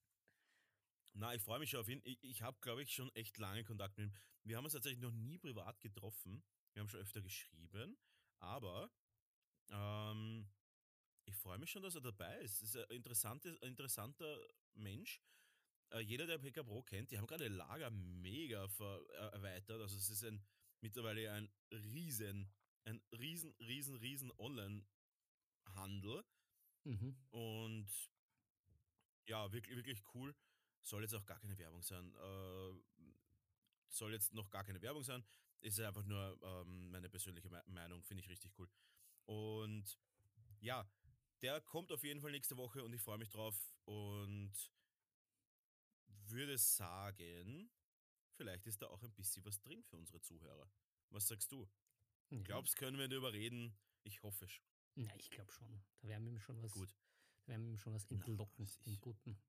na, 1.13 1.33
ich 1.33 1.41
freue 1.41 1.59
mich 1.59 1.69
schon 1.69 1.79
auf 1.79 1.89
ihn. 1.89 2.01
Ich, 2.03 2.23
ich 2.23 2.41
habe, 2.41 2.57
glaube 2.61 2.83
ich, 2.83 2.93
schon 2.93 3.13
echt 3.15 3.37
lange 3.37 3.63
Kontakt 3.63 3.97
mit 3.97 4.07
ihm. 4.07 4.15
Wir 4.43 4.57
haben 4.57 4.65
uns 4.65 4.73
tatsächlich 4.73 5.01
noch 5.01 5.11
nie 5.11 5.37
privat 5.37 5.79
getroffen. 5.79 6.43
Wir 6.73 6.81
haben 6.81 6.89
schon 6.89 6.99
öfter 6.99 7.21
geschrieben, 7.21 7.97
aber 8.39 8.91
ähm, 9.69 10.47
ich 11.29 11.35
freue 11.35 11.57
mich 11.59 11.69
schon, 11.69 11.83
dass 11.83 11.95
er 11.95 12.01
dabei 12.01 12.39
ist. 12.39 12.61
Ist 12.61 12.75
ein 12.75 12.89
interessantes, 12.89 13.61
ein 13.61 13.69
interessanter 13.69 14.39
Mensch. 14.73 15.21
Äh, 15.91 15.99
jeder, 15.99 16.25
der 16.25 16.37
PK 16.37 16.63
Pro 16.63 16.81
kennt, 16.81 17.11
die 17.11 17.17
haben 17.17 17.27
gerade 17.27 17.47
Lager 17.47 17.89
mega 17.91 18.65
äh, 18.65 19.15
erweitert. 19.31 19.81
Also 19.81 19.95
es 19.95 20.09
ist 20.09 20.23
ein 20.23 20.43
mittlerweile 20.81 21.31
ein 21.31 21.49
riesen, 21.71 22.51
ein 22.85 23.01
riesen, 23.11 23.53
riesen, 23.59 23.95
riesen 23.97 24.31
Online-Handel. 24.37 26.23
Mhm. 26.83 27.15
Und 27.29 27.89
ja, 29.27 29.51
wirklich, 29.51 29.75
wirklich 29.75 30.03
cool. 30.13 30.35
Soll 30.81 31.03
jetzt 31.03 31.13
auch 31.13 31.25
gar 31.25 31.39
keine 31.39 31.57
Werbung 31.57 31.81
sein. 31.81 32.15
Äh, 32.15 32.73
soll 33.89 34.13
jetzt 34.13 34.33
noch 34.33 34.49
gar 34.49 34.63
keine 34.63 34.81
Werbung 34.81 35.03
sein. 35.03 35.23
Ist 35.61 35.79
einfach 35.79 36.05
nur 36.05 36.39
ähm, 36.41 36.89
meine 36.91 37.09
persönliche 37.09 37.49
Me 37.49 37.61
Meinung. 37.67 38.01
Finde 38.01 38.23
ich 38.23 38.29
richtig 38.29 38.57
cool. 38.57 38.69
Und 39.25 39.99
ja, 40.61 40.89
der 41.41 41.61
kommt 41.61 41.91
auf 41.91 42.03
jeden 42.03 42.21
Fall 42.21 42.31
nächste 42.31 42.57
Woche 42.57 42.83
und 42.83 42.93
ich 42.93 43.01
freue 43.01 43.17
mich 43.17 43.29
drauf. 43.29 43.55
Und 43.85 44.53
würde 46.27 46.57
sagen, 46.57 47.71
vielleicht 48.35 48.67
ist 48.67 48.81
da 48.81 48.87
auch 48.87 49.01
ein 49.03 49.13
bisschen 49.13 49.43
was 49.45 49.59
drin 49.59 49.83
für 49.83 49.97
unsere 49.97 50.21
Zuhörer. 50.21 50.69
Was 51.09 51.27
sagst 51.27 51.51
du? 51.51 51.67
Ja. 52.29 52.41
Glaubst, 52.43 52.75
können 52.77 52.97
wir 52.97 53.07
darüber 53.07 53.33
reden? 53.33 53.75
Ich 54.03 54.21
hoffe 54.23 54.47
schon. 54.47 54.65
Na, 54.95 55.15
ich 55.17 55.29
glaube 55.31 55.51
schon. 55.51 55.81
Da 56.01 56.07
werden 56.07 56.25
wir 56.25 56.31
ihm 56.33 56.39
schon 56.39 56.61
was, 56.61 56.71
Gut. 56.73 56.95
da 57.45 57.53
werden 57.53 57.63
wir 57.65 57.71
ihm 57.71 57.77
schon 57.77 57.93
was 57.93 58.05
Na, 58.09 58.17
entlocken, 58.17 58.67
sicher. 58.67 58.83
den 58.85 58.99
Guten. 58.99 59.41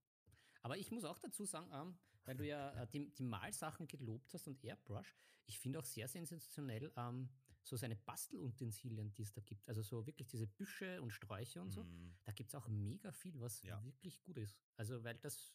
Aber 0.63 0.77
ich 0.79 0.91
muss 0.91 1.05
auch 1.05 1.19
dazu 1.19 1.45
sagen, 1.45 1.71
ähm, 1.73 1.99
weil 2.25 2.37
du 2.37 2.47
ja 2.47 2.73
äh, 2.83 2.87
die, 2.87 3.11
die 3.15 3.23
Malsachen 3.23 3.87
gelobt 3.89 4.33
hast 4.33 4.47
und 4.47 4.63
Airbrush, 4.65 5.15
ich 5.47 5.59
finde 5.59 5.79
auch 5.79 5.85
sehr 5.85 6.09
sensationell 6.09 6.93
ähm, 6.97 7.29
so 7.63 7.77
seine 7.77 7.97
Bastelutensilien, 7.97 9.13
die 9.13 9.23
es 9.23 9.33
da 9.33 9.41
gibt. 9.41 9.69
Also 9.69 9.83
so 9.83 10.07
wirklich 10.07 10.27
diese 10.29 10.47
Büsche 10.47 11.01
und 11.03 11.11
Sträuche 11.13 11.61
und 11.61 11.71
so. 11.73 11.85
Mm, 11.85 12.15
Da 12.25 12.33
gibt 12.33 12.51
es 12.51 12.55
auch 12.55 12.69
mega 12.69 13.13
viel, 13.13 13.39
was 13.41 13.63
Ja. 13.63 13.83
wirklich 13.85 14.23
gut 14.23 14.39
ist. 14.39 14.57
Also, 14.77 15.03
weil 15.05 15.19
das 15.19 15.55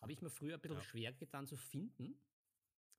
habe 0.00 0.12
ich 0.12 0.22
mir 0.22 0.30
früher 0.30 0.54
ein 0.54 0.60
bisschen 0.60 0.76
Ja. 0.78 0.82
schwer 0.82 1.12
getan 1.12 1.46
zu 1.46 1.56
finden, 1.56 2.20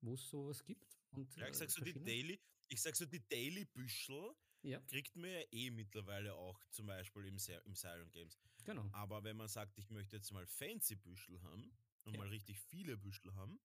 wo 0.02 0.14
es 0.16 0.30
sowas 0.30 0.64
gibt. 0.66 1.00
Und, 1.12 1.36
Ja, 1.36 1.48
ich 1.48 1.54
äh, 1.54 1.58
sag 1.58 1.72
so 1.72 1.84
die 1.84 1.94
Daily, 1.94 2.40
ich 2.68 2.82
sag 2.82 2.96
so 2.96 3.06
die 3.06 3.28
Daily 3.28 3.66
Büschel 3.66 4.34
Ja, 4.64 4.80
kriegt 4.88 5.16
man 5.16 5.30
ja 5.30 5.42
eh 5.52 5.72
mittlerweile 5.72 6.36
auch 6.36 6.64
zum 6.70 6.86
Beispiel 6.88 7.26
im, 7.26 7.38
im 7.66 7.76
Silent 7.76 8.12
Games. 8.12 8.38
genau. 8.64 8.88
Aber 8.94 9.24
wenn 9.24 9.38
man 9.38 9.48
sagt, 9.48 9.78
ich 9.78 9.90
möchte 9.90 10.16
jetzt 10.18 10.32
mal 10.32 10.46
fancy 10.46 10.96
Büschel 10.96 11.42
haben 11.42 11.72
und 12.04 12.18
mal 12.18 12.28
richtig 12.28 12.60
viele 12.60 12.98
Büschel 12.98 13.34
haben, 13.36 13.60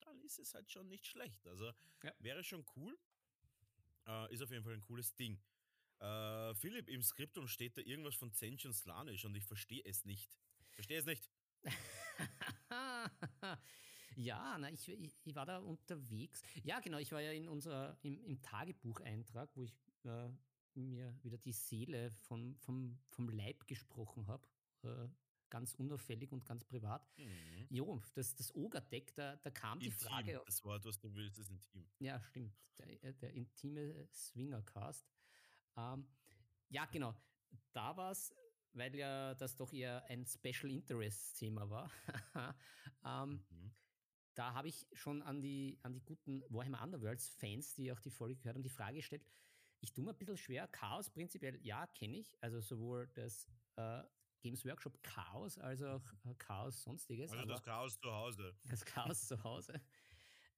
dann 0.00 0.20
ist 0.22 0.38
es 0.38 0.52
halt 0.54 0.70
schon 0.70 0.88
nicht 0.88 1.06
schlecht. 1.06 1.46
Also 1.46 1.72
wäre 2.18 2.42
schon 2.44 2.64
cool. 2.76 2.98
Äh, 4.06 4.32
ist 4.32 4.42
auf 4.42 4.50
jeden 4.50 4.64
Fall 4.64 4.74
ein 4.74 4.80
cooles 4.80 5.14
Ding. 5.14 5.40
Äh, 6.00 6.54
Philipp, 6.54 6.88
im 6.88 7.02
Skriptum 7.02 7.46
steht 7.46 7.76
da 7.76 7.82
irgendwas 7.82 8.16
von 8.16 8.32
Zench 8.32 8.66
und 8.66 8.74
Slanisch 8.74 9.24
und 9.24 9.36
ich 9.36 9.44
verstehe 9.44 9.82
es 9.84 10.04
nicht. 10.04 10.36
Verstehe 10.72 10.98
es 10.98 11.06
nicht. 11.06 11.30
ja, 14.16 14.58
na, 14.58 14.70
ich, 14.70 14.88
ich, 14.88 15.34
war 15.34 15.46
da 15.46 15.58
unterwegs. 15.58 16.42
Ja, 16.64 16.80
genau, 16.80 16.98
ich 16.98 17.12
war 17.12 17.20
ja 17.20 17.30
in 17.30 17.48
unser, 17.48 17.96
im, 18.02 18.20
im 18.24 18.42
Tagebucheintrag, 18.42 19.50
wo 19.54 19.62
ich 19.62 19.72
äh, 20.04 20.28
mir 20.74 21.16
wieder 21.22 21.38
die 21.38 21.52
Seele 21.52 22.10
von, 22.10 22.56
vom, 22.56 22.98
vom 23.10 23.28
Leib 23.28 23.66
gesprochen 23.66 24.26
habe. 24.26 24.46
Äh, 24.82 25.08
ganz 25.52 25.74
unauffällig 25.74 26.32
und 26.32 26.44
ganz 26.46 26.64
privat. 26.64 27.06
Mhm. 27.18 27.66
Jo, 27.68 28.00
das, 28.14 28.34
das 28.34 28.54
Ogerdeck, 28.54 29.14
da, 29.14 29.36
da 29.36 29.50
kam 29.50 29.78
die 29.78 29.86
Intim, 29.86 30.08
Frage. 30.08 30.42
das 30.46 30.64
Wort, 30.64 30.84
was 30.86 30.98
du 30.98 31.14
willst, 31.14 31.38
ist 31.38 31.50
intim. 31.50 31.86
Ja, 31.98 32.22
stimmt. 32.22 32.56
Der, 32.78 33.04
äh, 33.04 33.12
der 33.14 33.32
intime 33.34 34.08
Swingercast. 34.12 35.06
Ähm, 35.76 36.06
ja, 36.70 36.86
genau. 36.86 37.14
Da 37.72 37.94
war 37.98 38.12
es, 38.12 38.34
weil 38.72 38.94
ja 38.96 39.34
das 39.34 39.54
doch 39.56 39.72
eher 39.74 40.02
ein 40.06 40.24
Special 40.24 40.70
Interest 40.72 41.36
Thema 41.38 41.68
war. 41.68 41.90
ähm, 43.04 43.44
Mhm. 43.50 43.74
da 44.34 44.54
habe 44.54 44.68
ich 44.68 44.86
schon 44.94 45.20
an 45.22 45.42
die, 45.42 45.78
an 45.82 45.92
die 45.92 46.00
guten 46.02 46.42
Warhammer 46.48 46.82
Underworlds 46.82 47.28
Fans, 47.28 47.74
die 47.74 47.92
auch 47.92 48.00
die 48.00 48.10
Folge 48.10 48.36
gehört 48.36 48.56
haben, 48.56 48.62
die 48.62 48.70
Frage 48.70 48.96
gestellt. 48.96 49.22
Ich 49.80 49.92
tue 49.92 50.02
mir 50.04 50.12
ein 50.12 50.16
bisschen 50.18 50.38
schwer. 50.38 50.66
Chaos 50.68 51.10
prinzipiell, 51.10 51.58
ja, 51.62 51.86
kenne 51.88 52.16
ich. 52.16 52.32
Also 52.42 52.60
sowohl 52.60 53.08
das 53.14 53.46
äh, 53.76 54.02
Games 54.42 54.64
Workshop 54.64 55.02
Chaos 55.02 55.56
als 55.58 55.82
auch 55.82 56.02
äh, 56.24 56.34
Chaos 56.34 56.82
sonstiges. 56.82 57.30
Also 57.32 57.46
das 57.46 57.62
Chaos 57.62 57.98
zu 57.98 58.12
Hause. 58.12 58.54
das 58.68 58.84
Chaos 58.84 59.26
zu 59.28 59.42
Hause. 59.42 59.80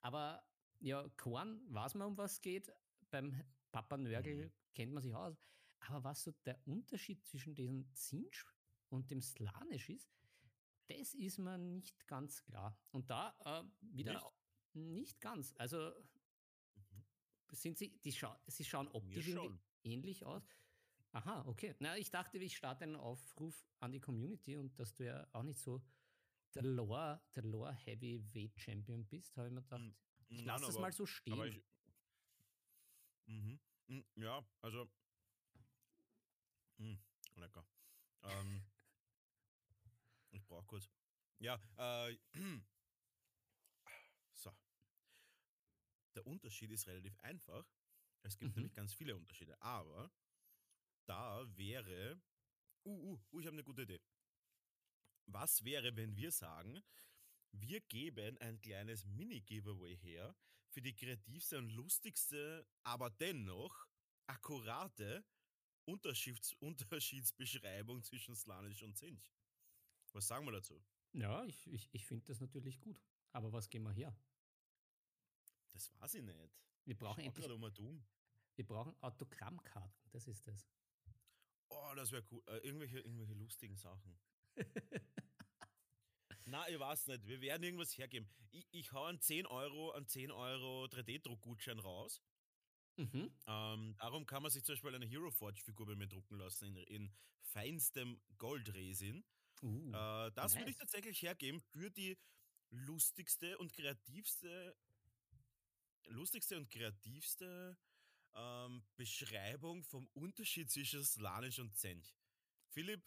Aber 0.00 0.42
ja, 0.80 1.08
Korn 1.16 1.60
weiß 1.72 1.94
man, 1.94 2.08
um 2.08 2.16
was 2.18 2.40
geht. 2.40 2.72
Beim 3.10 3.40
Papa 3.70 3.96
Nörgel 3.96 4.46
Mhm. 4.46 4.52
kennt 4.74 4.92
man 4.92 5.02
sich 5.02 5.14
aus. 5.14 5.36
Aber 5.80 6.02
was 6.02 6.22
so 6.24 6.32
der 6.44 6.58
Unterschied 6.66 7.24
zwischen 7.26 7.54
diesem 7.54 7.92
Zinsch 7.92 8.46
und 8.88 9.10
dem 9.10 9.20
Slanisch 9.20 9.90
ist, 9.90 10.10
das 10.86 11.14
ist 11.14 11.38
mir 11.38 11.58
nicht 11.58 12.06
ganz 12.06 12.42
klar. 12.42 12.78
Und 12.90 13.10
da 13.10 13.34
äh, 13.44 13.64
wieder 13.80 14.32
nicht? 14.72 15.20
ganz. 15.20 15.54
Also 15.58 15.92
Mhm. 16.76 17.04
sind 17.52 17.78
sie, 17.78 17.90
die 18.00 18.12
schau 18.12 18.34
sie 18.46 18.64
schauen 18.64 18.88
optisch 18.88 19.28
ähnlich 19.82 20.24
aus. 20.24 20.42
Aha, 21.14 21.44
okay. 21.46 21.74
Na, 21.78 21.96
ich 21.96 22.10
dachte, 22.10 22.38
ich 22.38 22.56
starte 22.56 22.84
einen 22.84 22.96
Aufruf 22.96 23.64
an 23.78 23.92
die 23.92 24.00
Community 24.00 24.56
und 24.56 24.76
dass 24.80 24.94
du 24.94 25.04
ja 25.04 25.26
auch 25.32 25.44
nicht 25.44 25.60
so 25.60 25.80
der 26.54 26.62
Lore, 26.62 27.22
der 27.36 27.44
Lore 27.44 27.72
Heavyweight 27.72 28.58
Champion 28.60 29.06
bist, 29.06 29.36
habe 29.36 29.46
ich 29.48 29.54
mir 29.54 29.62
gedacht, 29.62 29.80
ich 30.28 30.38
Nein, 30.38 30.46
lasse 30.46 30.66
das 30.66 30.74
aber- 30.74 30.82
mal 30.82 30.92
so 30.92 31.06
stehen. 31.06 31.40
Ich, 31.44 31.62
mhm. 33.26 33.60
Mm, 33.86 34.00
Ja, 34.16 34.44
also. 34.62 34.90
Mm, 36.78 36.94
lecker. 37.36 37.64
Ähm, 38.24 38.64
ich 40.32 40.44
brauche 40.46 40.64
kurz. 40.66 40.88
Ja, 41.38 41.60
äh, 41.76 42.16
so. 44.32 44.52
Der 46.16 46.26
Unterschied 46.26 46.70
ist 46.72 46.86
relativ 46.88 47.16
einfach. 47.20 47.64
Es 48.22 48.36
gibt 48.38 48.52
Mhm. 48.56 48.62
nämlich 48.62 48.74
ganz 48.74 48.94
viele 48.94 49.14
Unterschiede. 49.16 49.60
Aber 49.62 50.10
da 51.06 51.44
wäre. 51.56 52.20
Uh, 52.84 52.90
uh, 52.90 53.20
uh 53.32 53.40
ich 53.40 53.46
habe 53.46 53.54
eine 53.54 53.64
gute 53.64 53.82
Idee. 53.82 54.00
Was 55.26 55.64
wäre, 55.64 55.96
wenn 55.96 56.16
wir 56.16 56.30
sagen, 56.30 56.82
wir 57.52 57.80
geben 57.80 58.36
ein 58.38 58.60
kleines 58.60 59.04
Mini-Giveaway 59.06 59.96
her 59.96 60.34
für 60.68 60.82
die 60.82 60.94
kreativste 60.94 61.58
und 61.58 61.70
lustigste, 61.70 62.66
aber 62.82 63.10
dennoch 63.10 63.86
akkurate 64.26 65.24
Unterschieds 65.84 66.52
Unterschiedsbeschreibung 66.60 68.02
zwischen 68.02 68.34
Slanisch 68.34 68.82
und 68.82 68.96
Zinch. 68.96 69.32
Was 70.12 70.26
sagen 70.26 70.46
wir 70.46 70.52
dazu? 70.52 70.82
ja, 71.12 71.44
ich, 71.44 71.66
ich, 71.72 71.88
ich 71.92 72.06
finde 72.06 72.24
das 72.26 72.40
natürlich 72.40 72.80
gut. 72.80 73.00
Aber 73.32 73.52
was 73.52 73.68
gehen 73.70 73.82
wir 73.82 73.92
her? 73.92 74.16
Das 75.72 75.92
weiß 76.00 76.14
ich 76.14 76.22
nicht. 76.22 76.38
Wir 76.84 76.96
brauchen 76.96 77.24
endlich, 77.24 77.50
um 77.50 78.04
wir 78.56 78.66
brauchen 78.66 78.94
Autogrammkarten, 79.00 80.10
das 80.10 80.28
ist 80.28 80.46
das. 80.46 80.68
Oh, 81.68 81.92
das 81.96 82.12
wäre 82.12 82.24
cool. 82.30 82.42
Äh, 82.46 82.58
irgendwelche, 82.58 82.98
irgendwelche 83.00 83.34
lustigen 83.34 83.76
Sachen. 83.76 84.18
Na, 86.46 86.68
ich 86.68 86.78
weiß 86.78 87.06
nicht. 87.08 87.26
Wir 87.26 87.40
werden 87.40 87.62
irgendwas 87.62 87.96
hergeben. 87.96 88.28
Ich, 88.50 88.66
ich 88.72 88.92
hau 88.92 89.04
einen 89.04 89.20
10 89.20 89.46
Euro, 89.46 89.92
einen 89.92 90.06
10 90.06 90.30
Euro 90.30 90.84
3D-Druckgutschein 90.86 91.78
raus. 91.78 92.22
Mhm. 92.96 93.32
Ähm, 93.46 93.96
darum 93.98 94.26
kann 94.26 94.42
man 94.42 94.50
sich 94.52 94.62
zum 94.64 94.74
Beispiel 94.74 94.94
eine 94.94 95.06
Hero 95.06 95.30
Forge-Figur 95.30 95.86
bei 95.86 95.96
mir 95.96 96.06
drucken 96.06 96.36
lassen 96.38 96.76
in, 96.76 96.84
in 96.84 97.12
feinstem 97.42 98.20
Goldresin. 98.38 99.24
Uh, 99.62 99.92
Äh, 99.92 100.30
das 100.32 100.56
würde 100.56 100.70
ich 100.70 100.76
nice. 100.76 100.78
tatsächlich 100.78 101.22
hergeben 101.22 101.60
für 101.60 101.90
die 101.90 102.18
lustigste 102.70 103.56
und 103.58 103.72
kreativste, 103.72 104.76
lustigste 106.06 106.56
und 106.56 106.68
kreativste 106.70 107.76
ähm, 108.34 108.82
Beschreibung 108.96 109.84
vom 109.84 110.06
Unterschied 110.14 110.70
zwischen 110.70 111.04
Slanisch 111.04 111.58
und 111.58 111.76
Zench. 111.76 112.14
Philipp, 112.70 113.02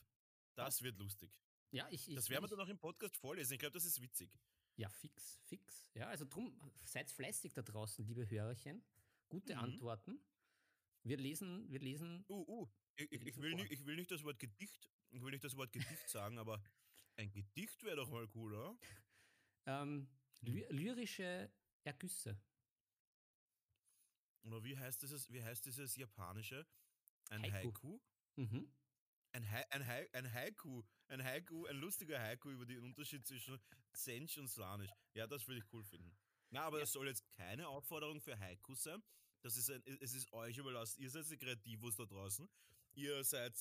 das 0.55 0.81
wird 0.81 0.97
lustig. 0.99 1.31
ja, 1.71 1.87
ich, 1.91 2.07
ich, 2.07 2.15
Das 2.15 2.29
werden 2.29 2.43
wir 2.43 2.47
dann 2.49 2.59
auch 2.61 2.69
im 2.69 2.79
Podcast 2.79 3.17
vorlesen. 3.17 3.53
Ich 3.53 3.59
glaube, 3.59 3.73
das 3.73 3.85
ist 3.85 4.01
witzig. 4.01 4.31
Ja, 4.75 4.89
fix, 4.89 5.39
fix. 5.45 5.89
Ja, 5.95 6.07
also 6.07 6.25
drum, 6.25 6.55
seid 6.83 7.09
fleißig 7.11 7.53
da 7.53 7.61
draußen, 7.63 8.05
liebe 8.05 8.29
Hörerchen. 8.29 8.83
Gute 9.27 9.55
Mhm. 9.55 9.59
Antworten. 9.61 10.19
Wir 11.03 11.17
lesen, 11.17 11.69
wir 11.69 11.79
lesen. 11.79 12.23
Uh, 12.29 12.45
uh, 12.47 12.67
ich, 12.95 13.11
ich, 13.11 13.25
ich, 13.27 13.37
will 13.41 13.55
nicht, 13.55 13.71
ich 13.71 13.85
will 13.85 13.95
nicht 13.95 14.11
das 14.11 14.23
Wort 14.23 14.39
Gedicht, 14.39 14.89
ich 15.09 15.21
will 15.21 15.31
nicht 15.31 15.43
das 15.43 15.55
Wort 15.55 15.71
Gedicht 15.71 16.09
sagen, 16.09 16.37
aber 16.37 16.61
ein 17.15 17.31
Gedicht 17.31 17.83
wäre 17.83 17.95
doch 17.97 18.09
mal 18.09 18.27
cool, 18.35 18.53
oder? 18.53 18.77
Ähm, 19.65 20.07
ly 20.41 20.65
lyrische 20.69 21.51
Ergüsse. 21.83 22.39
Oder 24.47 24.63
wie 24.63 24.77
heißt 24.77 25.01
dieses, 25.01 25.31
wie 25.31 25.43
heißt 25.43 25.65
dieses 25.65 25.95
japanische? 25.97 26.65
Ein 27.29 27.43
Haiku. 27.43 27.67
Haiku? 27.67 27.99
Mhm. 28.37 28.73
Ein, 29.33 29.51
Hai, 29.51 29.71
ein, 29.71 29.85
Hai, 29.85 30.09
ein 30.13 30.33
Haiku, 30.33 30.83
ein 31.09 31.23
Haiku, 31.23 31.65
ein 31.65 31.75
lustiger 31.75 32.19
Haiku 32.19 32.49
über 32.49 32.65
den 32.65 32.79
Unterschied 32.79 33.27
zwischen 33.27 33.59
Zench 33.91 34.39
und 34.39 34.47
Slanisch. 34.47 34.89
Ja, 35.13 35.27
das 35.27 35.47
würde 35.47 35.59
ich 35.59 35.73
cool 35.73 35.83
finden. 35.83 36.17
Na, 36.49 36.61
aber 36.61 36.79
das 36.79 36.93
soll 36.93 37.07
jetzt 37.07 37.29
keine 37.31 37.67
Aufforderung 37.67 38.21
für 38.21 38.39
Haikus 38.39 38.83
sein. 38.83 39.03
Das 39.41 39.57
ist 39.57 39.69
ein, 39.69 39.83
es 39.99 40.13
ist 40.13 40.31
euch 40.31 40.57
überlassen. 40.57 41.01
Ihr 41.01 41.09
seid 41.09 41.29
die 41.29 41.37
Kreativos 41.37 41.97
da 41.97 42.05
draußen. 42.05 42.49
Ihr 42.93 43.23
seid 43.23 43.53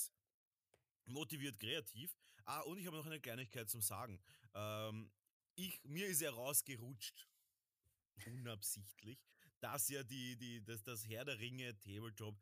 motiviert 1.04 1.58
kreativ. 1.58 2.16
Ah, 2.44 2.60
und 2.60 2.78
ich 2.78 2.86
habe 2.86 2.96
noch 2.96 3.06
eine 3.06 3.20
Kleinigkeit 3.20 3.68
zum 3.68 3.82
Sagen. 3.82 4.20
Ähm, 4.54 5.10
ich, 5.56 5.82
mir 5.82 6.06
ist 6.06 6.20
ja 6.20 6.30
rausgerutscht, 6.30 7.28
unabsichtlich, 8.26 9.18
dass 9.66 9.88
ja 9.88 10.02
die, 10.02 10.36
die, 10.36 10.62
das, 10.62 10.82
das 10.82 11.06
Herr 11.08 11.24
der 11.24 11.38
Ringe 11.38 11.76
Tabletop 11.80 12.36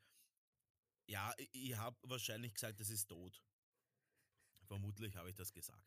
ja, 1.07 1.33
ich, 1.39 1.51
ich 1.53 1.77
habe 1.77 1.97
wahrscheinlich 2.03 2.55
gesagt, 2.55 2.81
das 2.81 2.91
ist 2.91 3.07
tot. 3.07 3.43
Vermutlich 4.67 5.15
habe 5.17 5.29
ich 5.29 5.35
das 5.35 5.53
gesagt. 5.53 5.85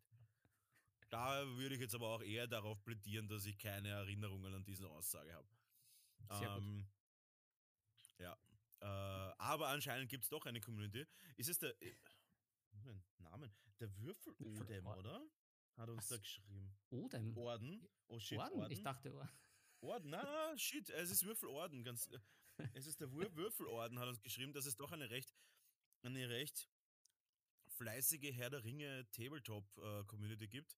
Da 1.09 1.45
würde 1.57 1.75
ich 1.75 1.81
jetzt 1.81 1.95
aber 1.95 2.07
auch 2.09 2.21
eher 2.21 2.47
darauf 2.47 2.83
plädieren, 2.83 3.27
dass 3.27 3.45
ich 3.45 3.57
keine 3.57 3.89
Erinnerungen 3.89 4.53
an 4.53 4.63
diese 4.63 4.89
Aussage 4.89 5.33
habe. 5.33 5.47
Ähm, 6.29 6.87
ja. 8.19 8.37
Äh, 8.81 8.85
aber 9.37 9.69
anscheinend 9.69 10.09
gibt 10.09 10.23
es 10.23 10.29
doch 10.29 10.45
eine 10.45 10.59
Community. 10.59 11.05
Ist 11.37 11.49
es 11.49 11.59
der. 11.59 11.81
Äh, 11.81 11.95
Moment, 12.71 13.03
Namen? 13.19 13.55
Der 13.79 13.95
Würfelodem, 13.97 14.57
Würfelorden. 14.57 14.99
oder? 14.99 15.27
Hat 15.77 15.89
uns 15.89 16.05
Ach 16.05 16.09
da 16.09 16.17
geschrieben. 16.17 16.77
Odem. 16.89 17.37
Orden? 17.37 17.87
Oh 18.07 18.19
shit, 18.19 18.37
Orden? 18.37 18.59
Orden. 18.59 18.71
Ich 18.71 18.83
dachte, 18.83 19.13
Or- 19.13 19.29
Orden, 19.81 20.09
nein, 20.09 20.25
nein, 20.25 20.57
shit, 20.57 20.89
es 20.89 21.11
ist 21.11 21.25
Würfelorden. 21.25 21.83
Ganz, 21.83 22.09
es 22.73 22.87
ist 22.87 22.99
der 22.99 23.11
Wür 23.11 23.33
Würfelorden, 23.35 23.99
hat 23.99 24.07
uns 24.07 24.21
geschrieben, 24.21 24.53
dass 24.53 24.65
es 24.65 24.75
doch 24.75 24.91
eine 24.91 25.09
recht, 25.09 25.33
eine 26.03 26.29
recht 26.29 26.69
fleißige 27.77 28.33
Herr 28.33 28.49
der 28.49 28.63
Ringe 28.63 29.07
Tabletop-Community 29.11 30.47
gibt, 30.47 30.77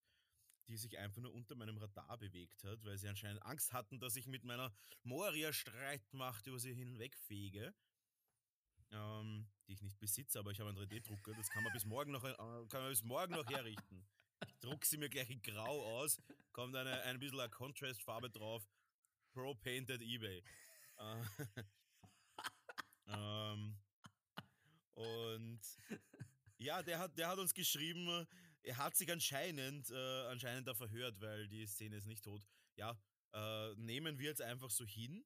die 0.68 0.76
sich 0.76 0.98
einfach 0.98 1.22
nur 1.22 1.32
unter 1.32 1.54
meinem 1.54 1.78
Radar 1.78 2.18
bewegt 2.18 2.62
hat, 2.64 2.84
weil 2.84 2.98
sie 2.98 3.08
anscheinend 3.08 3.42
Angst 3.44 3.72
hatten, 3.72 3.98
dass 3.98 4.16
ich 4.16 4.26
mit 4.26 4.44
meiner 4.44 4.72
Moria-Streitmacht 5.02 6.46
über 6.46 6.58
sie 6.58 6.74
hinwegfege. 6.74 7.74
Ähm, 8.92 9.48
die 9.68 9.74
ich 9.74 9.82
nicht 9.82 10.00
besitze, 10.00 10.40
aber 10.40 10.50
ich 10.50 10.58
habe 10.58 10.70
einen 10.70 10.78
3D-Drucker, 10.78 11.32
das 11.34 11.48
kann 11.48 11.62
man 11.62 11.72
bis 11.72 11.84
morgen 11.84 12.10
noch, 12.10 12.24
äh, 12.24 12.34
kann 12.34 12.82
man 12.82 12.90
bis 12.90 13.04
morgen 13.04 13.34
noch 13.34 13.46
herrichten. 13.46 14.04
Ich 14.46 14.58
druck 14.58 14.84
sie 14.84 14.96
mir 14.96 15.08
gleich 15.08 15.30
in 15.30 15.42
grau 15.42 16.00
aus, 16.00 16.20
kommt 16.52 16.74
eine, 16.74 17.02
ein 17.02 17.20
bisschen 17.20 17.38
eine 17.38 17.50
Contrast-Farbe 17.50 18.30
drauf. 18.30 18.66
Pro 19.32 19.54
Painted 19.54 20.00
eBay. 20.02 20.42
Äh, 20.98 21.24
ähm, 23.06 23.76
und 24.94 25.60
ja, 26.58 26.82
der 26.82 26.98
hat, 26.98 27.16
der 27.18 27.28
hat 27.28 27.38
uns 27.38 27.54
geschrieben, 27.54 28.26
er 28.62 28.76
hat 28.76 28.96
sich 28.96 29.10
anscheinend, 29.10 29.90
äh, 29.90 30.26
anscheinend 30.26 30.66
da 30.68 30.74
verhört, 30.74 31.20
weil 31.20 31.48
die 31.48 31.66
Szene 31.66 31.96
ist 31.96 32.06
nicht 32.06 32.22
tot. 32.24 32.46
Ja, 32.76 32.98
äh, 33.32 33.74
nehmen 33.76 34.18
wir 34.18 34.28
jetzt 34.28 34.42
einfach 34.42 34.70
so 34.70 34.84
hin. 34.84 35.24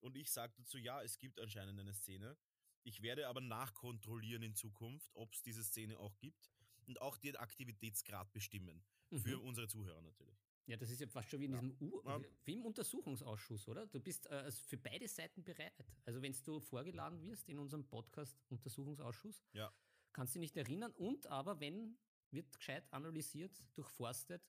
Und 0.00 0.16
ich 0.16 0.30
sage 0.30 0.52
dazu, 0.58 0.76
ja, 0.76 1.02
es 1.02 1.18
gibt 1.18 1.40
anscheinend 1.40 1.80
eine 1.80 1.94
Szene. 1.94 2.36
Ich 2.82 3.00
werde 3.00 3.28
aber 3.28 3.40
nachkontrollieren 3.40 4.42
in 4.42 4.54
Zukunft, 4.54 5.10
ob 5.14 5.32
es 5.32 5.40
diese 5.42 5.64
Szene 5.64 5.98
auch 5.98 6.18
gibt 6.18 6.50
und 6.86 7.00
auch 7.00 7.16
den 7.16 7.36
Aktivitätsgrad 7.36 8.30
bestimmen. 8.32 8.84
Für 9.10 9.38
Mhm. 9.38 9.44
unsere 9.44 9.68
Zuhörer 9.68 10.02
natürlich. 10.02 10.43
Ja, 10.66 10.76
das 10.78 10.88
ist 10.90 11.00
ja 11.00 11.06
fast 11.06 11.28
schon 11.30 11.40
wie 11.40 11.44
in 11.44 11.52
diesem 11.52 11.76
U 11.80 12.00
Ja. 12.06 12.20
wie 12.44 12.54
im 12.54 12.64
Untersuchungsausschuss, 12.64 13.68
oder? 13.68 13.86
Du 13.86 14.00
bist 14.00 14.26
äh, 14.26 14.30
also 14.30 14.62
für 14.66 14.78
beide 14.78 15.06
Seiten 15.08 15.44
bereit. 15.44 15.74
Also 16.06 16.22
wenn 16.22 16.32
du 16.44 16.58
vorgeladen 16.60 17.20
wirst 17.22 17.48
in 17.50 17.58
unserem 17.58 17.84
Podcast 17.86 18.38
Untersuchungsausschuss, 18.48 19.44
Ja. 19.52 19.70
kannst 20.12 20.34
du 20.34 20.38
dich 20.40 20.54
nicht 20.54 20.56
erinnern 20.56 20.92
und 20.92 21.26
aber 21.26 21.60
wenn 21.60 21.98
wird 22.30 22.56
gescheit 22.58 22.90
analysiert, 22.92 23.54
durchforstet, 23.74 24.42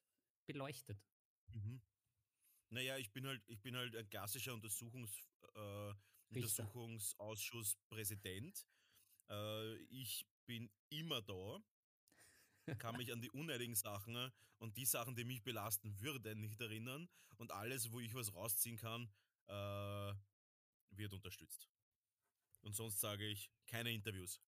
beleuchtet. 0.47 0.97
Mhm. 1.53 1.81
Naja, 2.69 2.97
ich 2.97 3.11
bin 3.11 3.27
halt, 3.27 3.43
ich 3.47 3.61
bin 3.61 3.75
halt 3.75 3.93
ein 3.95 4.09
klassischer 4.09 4.53
Untersuchungs, 4.53 5.11
äh. 5.55 5.93
Untersuchungsausschuss-Präsident. 6.33 8.65
Äh, 9.29 9.75
ich 9.89 10.25
bin 10.47 10.71
immer 10.89 11.21
da, 11.21 11.61
kann 12.79 12.97
mich 12.97 13.11
an 13.11 13.21
die 13.21 13.29
unnötigen 13.31 13.75
Sachen 13.75 14.31
und 14.57 14.75
die 14.77 14.85
Sachen, 14.85 15.15
die 15.15 15.23
mich 15.23 15.43
belasten 15.43 15.99
würden, 16.01 16.41
nicht 16.41 16.59
erinnern. 16.59 17.07
Und 17.37 17.51
alles, 17.51 17.91
wo 17.91 17.99
ich 17.99 18.13
was 18.13 18.33
rausziehen 18.33 18.77
kann, 18.77 19.11
äh, 19.47 20.13
wird 20.91 21.13
unterstützt. 21.13 21.69
Und 22.61 22.73
sonst 22.75 22.99
sage 22.99 23.27
ich 23.27 23.51
keine 23.67 23.91
Interviews. 23.91 24.41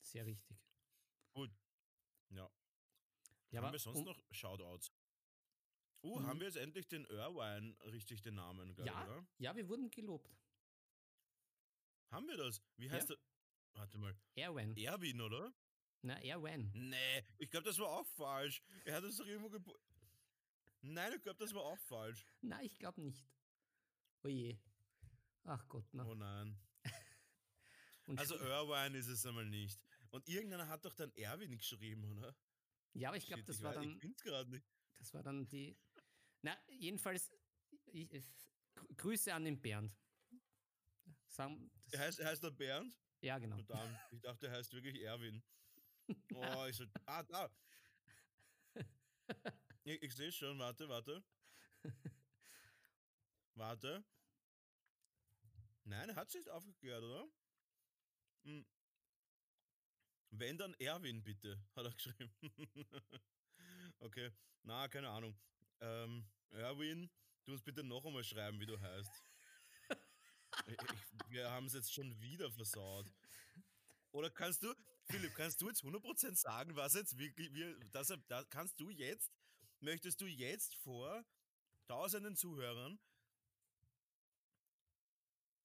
Sehr 0.00 0.26
richtig. 0.26 0.58
Gut. 1.32 1.50
Ja. 2.30 2.50
Ja, 3.50 3.58
haben 3.58 3.64
aber 3.66 3.72
wir 3.74 3.78
sonst 3.78 3.98
um- 3.98 4.04
noch 4.04 4.20
Shoutouts? 4.30 4.92
Uh, 6.04 6.18
Mhm. 6.18 6.26
haben 6.26 6.40
wir 6.40 6.46
jetzt 6.48 6.56
endlich 6.56 6.88
den 6.88 7.04
Irvine 7.04 7.76
richtig 7.92 8.22
den 8.22 8.34
Namen, 8.34 8.74
gell, 8.74 8.84
Ja, 8.86 9.04
oder? 9.04 9.24
ja, 9.38 9.54
wir 9.54 9.68
wurden 9.68 9.88
gelobt. 9.90 10.36
Haben 12.10 12.26
wir 12.26 12.36
das? 12.36 12.60
Wie 12.76 12.86
Ja. 12.86 12.92
heißt 12.92 13.10
er? 13.10 13.18
Warte 13.74 13.98
mal. 13.98 14.14
Erwan. 14.34 14.76
Erwin, 14.76 15.20
oder? 15.20 15.52
Na, 16.02 16.20
Erwan. 16.22 16.70
Nee, 16.74 17.24
ich 17.38 17.48
glaube, 17.50 17.64
das 17.68 17.78
war 17.78 17.88
auch 17.88 18.06
falsch. 18.06 18.60
Er 18.84 18.96
hat 18.96 19.04
das 19.04 19.16
doch 19.16 19.26
irgendwo 19.26 19.48
gebo 19.50 19.78
Nein, 20.80 21.12
ich 21.14 21.22
glaube, 21.22 21.38
das 21.38 21.54
war 21.54 21.62
auch 21.62 21.78
falsch. 21.78 22.26
Nein, 22.40 22.64
ich 22.66 22.76
glaube 22.76 23.00
nicht. 23.00 23.24
Oje. 24.24 24.58
Ach 25.44 25.66
Gott, 25.68 25.86
na. 25.92 26.04
Oh 26.06 26.14
nein. 26.14 26.58
Also 28.16 28.36
Irvine 28.36 28.98
ist 28.98 29.06
es 29.06 29.24
einmal 29.24 29.46
nicht. 29.46 29.80
Und 30.10 30.28
irgendeiner 30.28 30.66
hat 30.68 30.84
doch 30.84 30.92
dann 30.92 31.12
Erwin 31.14 31.56
geschrieben, 31.56 32.04
oder? 32.04 32.36
ja, 32.94 33.08
aber 33.08 33.16
ich 33.16 33.26
glaube, 33.26 33.44
das 33.44 33.62
war 33.62 33.70
weiß- 33.70 33.74
dann 33.76 33.90
Ich 33.92 33.98
bin's 34.00 34.22
gerade 34.22 34.50
nicht. 34.50 34.66
Das 34.98 35.14
war 35.14 35.22
dann 35.22 35.46
die. 35.46 35.78
Na, 36.42 36.58
jedenfalls, 36.68 37.32
ich, 37.86 38.12
ich, 38.12 38.24
Grü- 38.74 38.96
Grüße 38.96 39.32
an 39.32 39.44
den 39.44 39.62
Bernd. 39.62 39.96
Sagen, 41.28 41.70
Er 41.92 42.00
heißt, 42.00 42.18
er 42.18 42.26
heißt 42.28 42.42
der 42.42 42.50
Bernd? 42.50 42.98
ja, 43.20 43.38
genau. 43.38 43.56
Verdammt, 43.56 43.96
ich 44.10 44.20
dachte, 44.20 44.48
er 44.48 44.52
heißt 44.54 44.72
wirklich 44.72 45.00
Erwin. 45.00 45.42
Oh, 46.34 46.66
ich 46.68 46.76
so, 46.76 46.84
ah, 47.06 47.22
da. 47.22 47.50
Ich, 49.84 50.00
ich 50.00 50.14
sehe 50.14 50.30
schon, 50.30 50.60
warte, 50.60 50.88
warte. 50.88 51.24
Warte. 53.54 54.04
Nein, 55.84 56.08
er 56.08 56.16
hat 56.16 56.30
sich 56.30 56.42
nicht 56.42 56.50
aufgeklärt, 56.50 57.02
oder? 57.02 57.28
Hm. 58.44 58.64
Wenn 60.30 60.56
dann 60.56 60.74
Erwin, 60.74 61.22
bitte, 61.22 61.60
hat 61.76 61.84
er 61.84 61.92
geschrieben. 61.92 62.32
okay, 63.98 64.30
na, 64.62 64.88
keine 64.88 65.10
Ahnung. 65.10 65.36
Ähm, 65.80 66.24
Erwin, 66.50 67.10
du 67.44 67.52
musst 67.52 67.64
bitte 67.64 67.82
noch 67.82 68.04
einmal 68.04 68.24
schreiben, 68.24 68.58
wie 68.60 68.66
du 68.66 68.80
heißt. 68.80 69.22
ich, 70.66 70.78
wir 71.28 71.50
haben 71.50 71.66
es 71.66 71.74
jetzt 71.74 71.92
schon 71.92 72.18
wieder 72.20 72.50
versaut. 72.50 73.12
Oder 74.12 74.30
kannst 74.30 74.62
du, 74.62 74.74
Philipp, 75.10 75.34
kannst 75.34 75.60
du 75.60 75.68
jetzt 75.68 75.82
100% 75.82 76.36
sagen, 76.36 76.76
was 76.76 76.94
jetzt 76.94 77.18
wirklich, 77.18 77.52
wir, 77.52 77.78
das, 77.90 78.12
da, 78.28 78.44
kannst 78.44 78.80
du 78.80 78.90
jetzt, 78.90 79.30
möchtest 79.80 80.20
du 80.20 80.26
jetzt 80.26 80.74
vor 80.76 81.24
tausenden 81.86 82.36
Zuhörern 82.36 82.98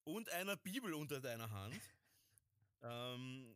und 0.04 0.30
einer 0.30 0.56
Bibel 0.58 0.94
unter 0.94 1.22
deiner 1.22 1.52
Hand 1.52 1.80
ähm, 2.82 3.56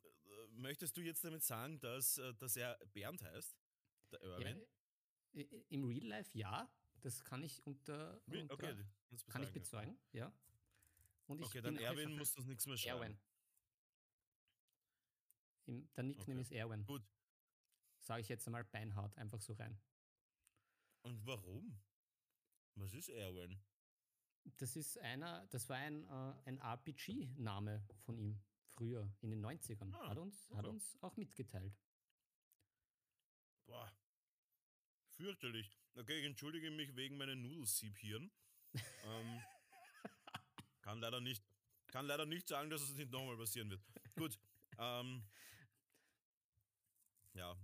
möchtest 0.52 0.98
du 0.98 1.02
jetzt 1.02 1.24
damit 1.24 1.44
sagen, 1.44 1.80
dass, 1.80 2.18
äh, 2.18 2.34
dass 2.36 2.56
er 2.56 2.78
Bernd 2.94 3.24
heißt? 3.24 3.56
Der 4.12 4.22
Erwin? 4.22 4.62
Ja, 5.34 5.46
Im 5.70 5.86
Real 5.86 6.06
Life 6.06 6.30
ja, 6.34 6.70
das 7.02 7.24
kann 7.24 7.44
ich 7.44 7.66
unter, 7.66 8.22
unter 8.26 8.54
okay, 8.54 8.76
kann 9.28 9.44
ich 9.44 9.52
bezeugen, 9.52 9.98
ja. 10.12 10.32
Und 11.28 11.40
ich 11.40 11.48
okay, 11.48 11.62
dann 11.62 11.78
Erwin 11.78 12.18
muss 12.18 12.34
das 12.34 12.46
nichts 12.46 12.66
mehr 12.66 12.78
schreiben. 12.78 13.02
Erwin. 13.02 13.20
Im, 15.72 15.90
der 15.94 16.04
Nickname 16.04 16.34
okay. 16.34 16.42
ist 16.42 16.52
Erwin. 16.52 16.86
Gut. 16.86 17.08
Sage 18.00 18.22
ich 18.22 18.30
jetzt 18.30 18.46
einmal 18.46 18.66
beinhart, 18.66 19.18
einfach 19.18 19.40
so 19.40 19.54
rein. 19.54 19.80
Und 21.04 21.26
warum? 21.26 21.80
Was 22.76 22.94
ist 22.94 23.10
Erwin? 23.10 23.58
Das 24.58 24.76
ist 24.76 24.98
einer, 24.98 25.48
das 25.48 25.70
war 25.70 25.78
ein, 25.78 26.04
äh, 26.04 26.34
ein 26.46 26.58
RPG-Name 26.58 27.86
von 28.02 28.18
ihm 28.18 28.42
früher, 28.66 29.10
in 29.22 29.30
den 29.30 29.46
90ern. 29.46 29.94
Ah, 29.94 30.10
hat, 30.10 30.18
uns, 30.18 30.50
okay. 30.50 30.58
hat 30.58 30.66
uns 30.66 30.98
auch 31.02 31.16
mitgeteilt. 31.16 31.80
Boah. 33.66 33.92
Fürchterlich. 35.12 35.80
Okay, 35.96 36.20
ich 36.20 36.26
entschuldige 36.26 36.72
mich 36.72 36.96
wegen 36.96 37.18
meinen 37.18 37.42
Nudelsiebhirn. 37.44 38.32
ähm, 38.74 39.42
kann 40.82 41.00
leider 41.00 41.22
nicht, 41.22 41.46
kann 41.88 42.08
leider 42.08 42.26
nicht 42.26 42.48
sagen, 42.48 42.70
dass 42.70 42.82
es 42.82 42.96
nicht 42.96 43.12
nochmal 43.12 43.38
passieren 43.38 43.70
wird. 43.70 43.82
Gut. 44.16 44.40
Ähm, 44.78 45.24
ja, 47.34 47.56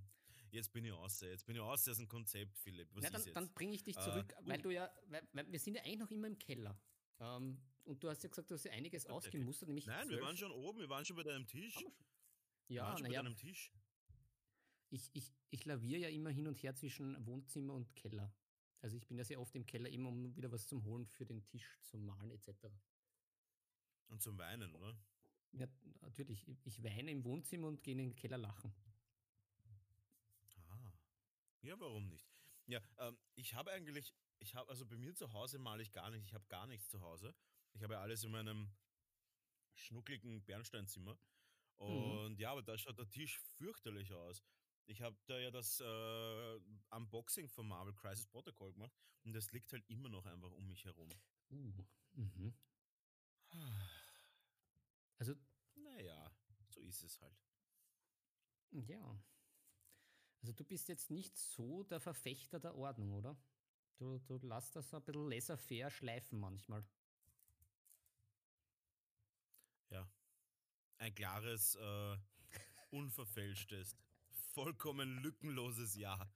jetzt 0.51 0.71
bin 0.71 0.85
ich 0.85 0.91
aus. 0.91 1.21
Jetzt 1.21 1.45
bin 1.45 1.55
ich 1.55 1.61
aus 1.61 1.87
aus 1.87 1.97
dem 1.97 2.07
Konzept, 2.07 2.57
Philipp. 2.57 2.89
Was 2.93 3.03
ja, 3.03 3.09
dann, 3.09 3.33
dann 3.33 3.53
bringe 3.53 3.75
ich 3.75 3.83
dich 3.83 3.97
zurück, 3.97 4.33
äh, 4.33 4.47
weil 4.47 4.61
du 4.61 4.69
ja, 4.69 4.89
weil, 5.07 5.27
weil, 5.33 5.51
wir 5.51 5.59
sind 5.59 5.75
ja 5.75 5.83
eigentlich 5.83 5.99
noch 5.99 6.11
immer 6.11 6.27
im 6.27 6.37
Keller. 6.37 6.79
Ähm, 7.19 7.59
und 7.83 8.03
du 8.03 8.09
hast 8.09 8.23
ja 8.23 8.29
gesagt, 8.29 8.49
du 8.51 8.55
hast 8.55 8.65
ja 8.65 8.71
einiges 8.71 9.05
okay. 9.05 9.13
ausgemustert, 9.13 9.69
nämlich. 9.69 9.85
Nein, 9.87 10.09
wir 10.09 10.21
waren 10.21 10.37
schon 10.37 10.51
oben, 10.51 10.79
wir 10.79 10.89
waren 10.89 11.05
schon 11.05 11.15
bei 11.15 11.23
deinem 11.23 11.47
Tisch. 11.47 11.75
Haben 11.75 11.85
wir 11.85 11.91
schon. 11.91 12.75
Ja, 12.75 12.93
naja. 12.93 13.07
bei 13.07 13.23
deinem 13.23 13.35
Tisch. 13.35 13.71
Ich, 14.89 15.09
ich, 15.13 15.33
ich 15.49 15.65
laviere 15.65 16.01
ja 16.01 16.09
immer 16.09 16.29
hin 16.29 16.47
und 16.47 16.61
her 16.63 16.75
zwischen 16.75 17.25
Wohnzimmer 17.25 17.73
und 17.73 17.93
Keller. 17.95 18.33
Also 18.81 18.95
ich 18.95 19.07
bin 19.07 19.17
ja 19.17 19.23
sehr 19.23 19.41
oft 19.41 19.55
im 19.55 19.65
Keller, 19.65 19.89
immer 19.89 20.09
um 20.09 20.35
wieder 20.35 20.51
was 20.51 20.67
zum 20.67 20.83
Holen 20.83 21.05
für 21.05 21.25
den 21.25 21.43
Tisch, 21.43 21.79
zum 21.81 22.05
Malen 22.05 22.31
etc. 22.31 22.49
Und 24.07 24.21
zum 24.21 24.37
Weinen, 24.37 24.73
oder? 24.75 24.97
Ja, 25.53 25.67
natürlich. 26.01 26.45
Ich 26.63 26.83
weine 26.83 27.11
im 27.11 27.23
Wohnzimmer 27.23 27.67
und 27.67 27.83
gehe 27.83 27.93
in 27.93 27.97
den 27.99 28.15
Keller 28.15 28.37
lachen. 28.37 28.73
Ah. 31.61 31.67
Ja, 31.67 31.79
warum 31.79 32.07
nicht? 32.07 32.27
Ja, 32.65 32.81
ähm, 32.97 33.17
ich 33.35 33.53
habe 33.53 33.71
eigentlich, 33.71 34.13
ich 34.39 34.55
habe, 34.55 34.69
also 34.69 34.85
bei 34.85 34.97
mir 34.97 35.15
zu 35.15 35.31
Hause 35.33 35.57
male 35.59 35.81
ich 35.81 35.91
gar 35.91 36.09
nicht, 36.09 36.25
ich 36.25 36.33
habe 36.33 36.45
gar 36.47 36.67
nichts 36.67 36.89
zu 36.89 37.01
Hause. 37.01 37.33
Ich 37.73 37.83
habe 37.83 37.93
ja 37.93 38.01
alles 38.01 38.23
in 38.23 38.31
meinem 38.31 38.71
schnuckligen 39.73 40.43
Bernsteinzimmer. 40.43 41.17
Mhm. 41.79 41.85
Und 41.85 42.33
mhm. 42.33 42.39
ja, 42.39 42.51
aber 42.51 42.63
da 42.63 42.77
schaut 42.77 42.97
der 42.97 43.09
Tisch 43.09 43.39
fürchterlich 43.57 44.13
aus. 44.13 44.43
Ich 44.85 45.01
habe 45.01 45.17
da 45.25 45.37
ja 45.37 45.51
das 45.51 45.79
äh, 45.81 46.59
Unboxing 46.91 47.49
von 47.49 47.67
Marvel 47.67 47.93
Crisis 47.93 48.25
Protocol 48.27 48.73
gemacht 48.73 48.93
und 49.23 49.33
das 49.33 49.51
liegt 49.51 49.71
halt 49.73 49.83
immer 49.89 50.09
noch 50.09 50.25
einfach 50.25 50.51
um 50.51 50.67
mich 50.67 50.85
herum. 50.85 51.09
Uh, 51.49 51.85
mhm. 52.13 52.53
Also. 55.17 55.35
Naja, 55.75 56.31
so 56.69 56.81
ist 56.81 57.03
es 57.03 57.19
halt. 57.21 57.37
Ja. 58.71 59.23
Also 60.41 60.53
du 60.53 60.63
bist 60.63 60.87
jetzt 60.87 61.09
nicht 61.09 61.37
so 61.37 61.83
der 61.83 61.99
Verfechter 61.99 62.59
der 62.59 62.75
Ordnung, 62.75 63.13
oder? 63.13 63.35
Du, 63.97 64.19
du 64.19 64.37
lässt 64.37 64.75
das 64.75 64.93
ein 64.93 65.03
bisschen 65.03 65.29
laissez-faire 65.29 65.89
schleifen 65.89 66.39
manchmal. 66.39 66.85
Ja. 69.89 70.07
Ein 70.99 71.15
klares, 71.15 71.75
äh, 71.75 72.17
unverfälschtes, 72.91 73.95
vollkommen 74.53 75.21
lückenloses 75.21 75.95
Ja. 75.95 76.31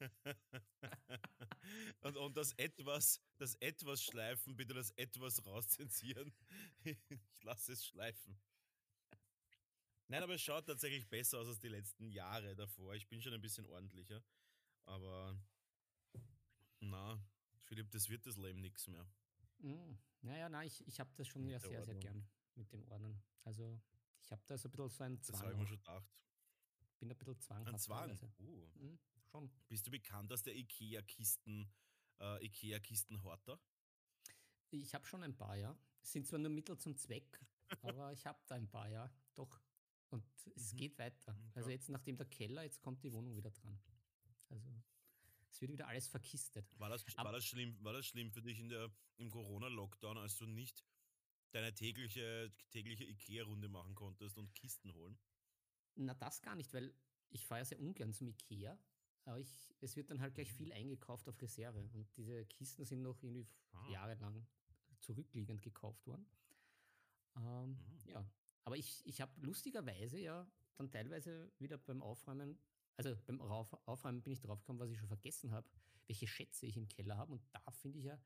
und, 2.00 2.16
und 2.16 2.36
das 2.36 2.52
etwas, 2.54 3.20
das 3.36 3.54
etwas 3.56 4.02
schleifen, 4.02 4.56
bitte 4.56 4.74
das 4.74 4.90
etwas 4.92 5.44
rauszensieren. 5.44 6.32
ich 6.84 7.42
lasse 7.42 7.72
es 7.72 7.86
schleifen. 7.86 8.40
Nein, 10.10 10.24
aber 10.24 10.34
es 10.34 10.42
schaut 10.42 10.66
tatsächlich 10.66 11.08
besser 11.08 11.38
aus 11.38 11.46
als 11.46 11.60
die 11.60 11.68
letzten 11.68 12.08
Jahre 12.08 12.56
davor. 12.56 12.96
Ich 12.96 13.06
bin 13.06 13.22
schon 13.22 13.32
ein 13.32 13.40
bisschen 13.40 13.64
ordentlicher. 13.66 14.20
Aber 14.82 15.40
na, 16.80 17.22
Philipp, 17.60 17.92
das 17.92 18.08
wird 18.08 18.26
das 18.26 18.36
Leben 18.36 18.60
nichts 18.60 18.88
mehr. 18.88 19.06
Mm, 19.58 19.94
naja, 20.22 20.48
nein, 20.48 20.66
ich, 20.66 20.84
ich 20.88 20.98
habe 20.98 21.10
das 21.14 21.28
schon 21.28 21.46
ja 21.46 21.60
sehr, 21.60 21.84
sehr 21.84 21.94
gern 21.94 22.28
mit 22.56 22.72
dem 22.72 22.82
Ordnen. 22.88 23.22
Also 23.44 23.80
ich 24.20 24.32
habe 24.32 24.42
da 24.46 24.58
so 24.58 24.68
ein 24.68 24.72
bisschen 24.72 24.88
so 24.88 25.04
einen 25.04 25.22
Zwang. 25.22 25.32
Das 25.32 25.42
habe 25.42 25.52
ich 25.52 25.58
mir 25.58 25.66
schon 25.68 25.78
gedacht. 25.78 26.10
Bin 26.98 27.10
ein 27.12 27.16
bisschen 27.16 27.38
zwanghaft. 27.38 27.74
Ein 27.74 27.78
Zwang? 27.78 28.34
Uh. 28.40 28.68
Mhm. 28.74 28.98
Schon. 29.30 29.50
Bist 29.68 29.86
du 29.86 29.92
bekannt 29.92 30.32
als 30.32 30.42
der 30.42 30.56
IKEA-Kisten, 30.56 31.72
äh, 32.18 32.44
IKEA-Kistenhorter? 32.46 33.60
Ich 34.70 34.92
habe 34.92 35.06
schon 35.06 35.22
ein 35.22 35.36
paar, 35.36 35.54
ja. 35.54 35.78
Sind 36.02 36.26
zwar 36.26 36.40
nur 36.40 36.50
Mittel 36.50 36.76
zum 36.78 36.96
Zweck, 36.96 37.46
aber 37.82 38.12
ich 38.12 38.26
habe 38.26 38.40
da 38.48 38.56
ein 38.56 38.68
paar, 38.68 38.88
ja. 38.88 39.08
Doch. 39.36 39.60
Und 40.10 40.24
es 40.54 40.72
mhm. 40.72 40.76
geht 40.76 40.98
weiter. 40.98 41.32
Mhm, 41.32 41.52
also 41.54 41.70
jetzt 41.70 41.88
nachdem 41.88 42.16
der 42.16 42.26
Keller, 42.26 42.62
jetzt 42.62 42.80
kommt 42.80 43.02
die 43.02 43.12
Wohnung 43.12 43.36
wieder 43.36 43.50
dran. 43.50 43.80
Also 44.48 44.68
es 45.48 45.60
wird 45.60 45.72
wieder 45.72 45.88
alles 45.88 46.08
verkistet. 46.08 46.66
War 46.78 46.88
das, 46.88 47.04
war 47.16 47.32
das, 47.32 47.44
schlimm, 47.44 47.76
war 47.82 47.92
das 47.92 48.06
schlimm 48.06 48.30
für 48.30 48.42
dich 48.42 48.58
in 48.58 48.68
der, 48.68 48.90
im 49.18 49.30
Corona-Lockdown, 49.30 50.18
als 50.18 50.36
du 50.36 50.46
nicht 50.46 50.84
deine 51.52 51.74
tägliche, 51.74 52.52
tägliche 52.70 53.04
Ikea-Runde 53.04 53.68
machen 53.68 53.94
konntest 53.94 54.38
und 54.38 54.54
Kisten 54.54 54.92
holen? 54.94 55.18
Na, 55.96 56.14
das 56.14 56.42
gar 56.42 56.54
nicht, 56.54 56.72
weil 56.72 56.94
ich 57.30 57.46
fahre 57.46 57.60
ja 57.60 57.64
sehr 57.64 57.80
ungern 57.80 58.12
zum 58.12 58.28
Ikea 58.28 58.78
aber 59.24 59.38
ich, 59.38 59.74
es 59.80 59.96
wird 59.96 60.10
dann 60.10 60.20
halt 60.20 60.34
gleich 60.34 60.52
viel 60.52 60.72
eingekauft 60.72 61.28
auf 61.28 61.40
Reserve. 61.40 61.78
Und 61.78 62.16
diese 62.16 62.44
Kisten 62.46 62.84
sind 62.84 63.02
noch 63.02 63.22
irgendwie 63.22 63.46
ah. 63.72 63.90
jahrelang 63.90 64.46
zurückliegend 65.00 65.62
gekauft 65.62 66.06
worden. 66.06 66.26
Ähm, 67.36 67.70
mhm. 67.70 67.76
Ja, 68.06 68.24
aber 68.70 68.76
ich, 68.76 69.04
ich 69.04 69.20
habe 69.20 69.32
lustigerweise 69.40 70.20
ja 70.20 70.48
dann 70.76 70.92
teilweise 70.92 71.50
wieder 71.58 71.76
beim 71.76 72.02
Aufräumen, 72.02 72.56
also 72.96 73.16
beim 73.26 73.40
Aufräumen 73.40 74.22
bin 74.22 74.32
ich 74.32 74.40
drauf 74.40 74.60
gekommen, 74.60 74.78
was 74.78 74.90
ich 74.90 74.96
schon 74.96 75.08
vergessen 75.08 75.50
habe, 75.50 75.68
welche 76.06 76.28
Schätze 76.28 76.66
ich 76.66 76.76
im 76.76 76.86
Keller 76.86 77.16
habe. 77.16 77.32
Und 77.32 77.42
da 77.50 77.68
finde 77.72 77.98
ich 77.98 78.04
ja, 78.04 78.22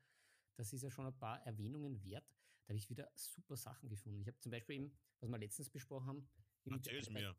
das 0.53 0.71
ist 0.71 0.83
ja 0.83 0.91
schon 0.91 1.07
ein 1.07 1.17
paar 1.17 1.43
Erwähnungen 1.47 2.03
wert. 2.03 2.31
Da 2.63 2.69
habe 2.69 2.77
ich 2.77 2.87
wieder 2.91 3.11
super 3.15 3.57
Sachen 3.57 3.89
gefunden. 3.89 4.21
Ich 4.21 4.27
habe 4.27 4.37
zum 4.37 4.51
Beispiel 4.51 4.75
eben, 4.75 4.95
was 5.19 5.31
wir 5.31 5.37
letztens 5.39 5.67
besprochen 5.67 6.05
haben, 6.05 6.29
Erzähl's 6.65 7.09
mir. 7.09 7.35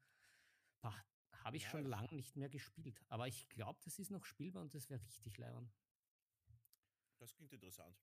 Habe 1.43 1.57
ich 1.57 1.63
ja, 1.63 1.69
schon 1.69 1.85
lange 1.85 2.13
nicht 2.13 2.35
mehr 2.35 2.49
gespielt. 2.49 3.01
Aber 3.09 3.27
ich 3.27 3.49
glaube, 3.49 3.79
das 3.83 3.99
ist 3.99 4.11
noch 4.11 4.25
spielbar 4.25 4.61
und 4.61 4.73
das 4.73 4.89
wäre 4.89 5.01
richtig 5.03 5.37
leibern. 5.37 5.71
Das 7.19 7.33
klingt 7.35 7.53
interessant. 7.53 7.97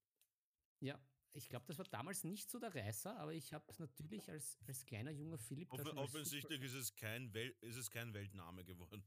Ja, 0.80 0.98
ich 1.32 1.48
glaube, 1.48 1.64
das 1.66 1.78
war 1.78 1.84
damals 1.86 2.24
nicht 2.24 2.50
so 2.50 2.58
der 2.58 2.74
Reißer, 2.74 3.16
aber 3.18 3.32
ich 3.32 3.52
habe 3.52 3.64
es 3.68 3.78
natürlich 3.78 4.28
als, 4.30 4.58
als 4.66 4.84
kleiner 4.84 5.10
junger 5.10 5.38
Philipp. 5.38 5.72
Offen, 5.72 5.96
offensichtlich 5.98 6.62
ist 6.62 6.74
es, 6.74 6.94
kein 6.94 7.32
ist 7.60 7.76
es 7.76 7.90
kein 7.90 8.12
Weltname 8.14 8.64
geworden. 8.64 9.04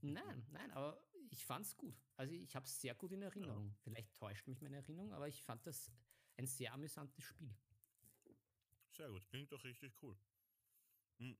nein, 0.00 0.46
nein, 0.50 0.70
aber 0.70 1.02
ich 1.30 1.44
fand 1.44 1.66
es 1.66 1.76
gut. 1.76 2.00
Also 2.16 2.34
ich 2.34 2.54
habe 2.56 2.64
es 2.64 2.80
sehr 2.80 2.94
gut 2.94 3.12
in 3.12 3.22
Erinnerung. 3.22 3.68
Ja. 3.68 3.76
Vielleicht 3.82 4.14
täuscht 4.14 4.46
mich 4.46 4.60
meine 4.62 4.76
Erinnerung, 4.76 5.12
aber 5.12 5.28
ich 5.28 5.42
fand 5.42 5.66
das 5.66 5.90
ein 6.36 6.46
sehr 6.46 6.72
amüsantes 6.72 7.24
Spiel. 7.24 7.54
Sehr 8.90 9.10
gut, 9.10 9.26
klingt 9.28 9.52
doch 9.52 9.64
richtig 9.64 9.92
cool. 10.02 10.16
Hm. 11.18 11.36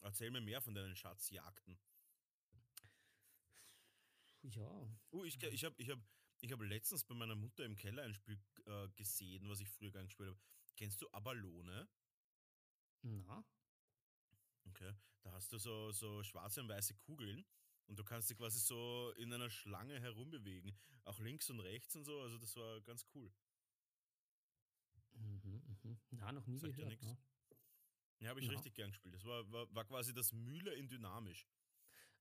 Erzähl 0.00 0.30
mir 0.30 0.40
mehr 0.40 0.60
von 0.60 0.74
deinen 0.74 0.96
Schatzjagden. 0.96 1.78
Ja. 4.42 4.98
Uh, 5.12 5.24
ich 5.24 5.42
ich 5.42 5.64
habe 5.64 5.74
ich 5.78 5.90
hab, 5.90 5.98
ich 6.40 6.52
hab 6.52 6.60
letztens 6.60 7.04
bei 7.04 7.14
meiner 7.14 7.34
Mutter 7.34 7.64
im 7.64 7.76
Keller 7.76 8.02
ein 8.04 8.14
Spiel 8.14 8.38
äh, 8.66 8.88
gesehen, 8.90 9.48
was 9.48 9.60
ich 9.60 9.68
früher 9.68 9.90
gar 9.90 10.00
nicht 10.00 10.10
gespielt 10.10 10.30
habe. 10.30 10.40
Kennst 10.76 11.02
du 11.02 11.10
Abalone? 11.12 11.88
Na. 13.02 13.44
Okay. 14.64 14.94
Da 15.22 15.32
hast 15.32 15.52
du 15.52 15.58
so, 15.58 15.90
so 15.90 16.22
schwarze 16.22 16.60
und 16.60 16.68
weiße 16.68 16.94
Kugeln 16.94 17.44
und 17.86 17.98
du 17.98 18.04
kannst 18.04 18.30
dich 18.30 18.36
quasi 18.36 18.60
so 18.60 19.12
in 19.16 19.32
einer 19.32 19.50
Schlange 19.50 20.00
herumbewegen. 20.00 20.78
Auch 21.04 21.18
links 21.20 21.50
und 21.50 21.60
rechts 21.60 21.96
und 21.96 22.04
so. 22.04 22.20
Also 22.20 22.38
das 22.38 22.54
war 22.56 22.80
ganz 22.82 23.06
cool. 23.14 23.32
Mhm, 25.14 25.62
mhm. 25.82 25.98
Na, 26.10 26.32
noch 26.32 26.46
nie 26.46 26.58
Sagt 26.58 26.76
gehört. 26.76 27.02
Ja? 27.02 27.16
Ja 28.20 28.30
habe 28.30 28.40
ich 28.40 28.46
ja. 28.46 28.52
richtig 28.52 28.74
gern 28.74 28.90
gespielt. 28.90 29.14
Das 29.14 29.24
war, 29.24 29.50
war, 29.52 29.74
war 29.74 29.84
quasi 29.84 30.12
das 30.12 30.32
Mühle 30.32 30.74
in 30.74 30.88
dynamisch. 30.88 31.46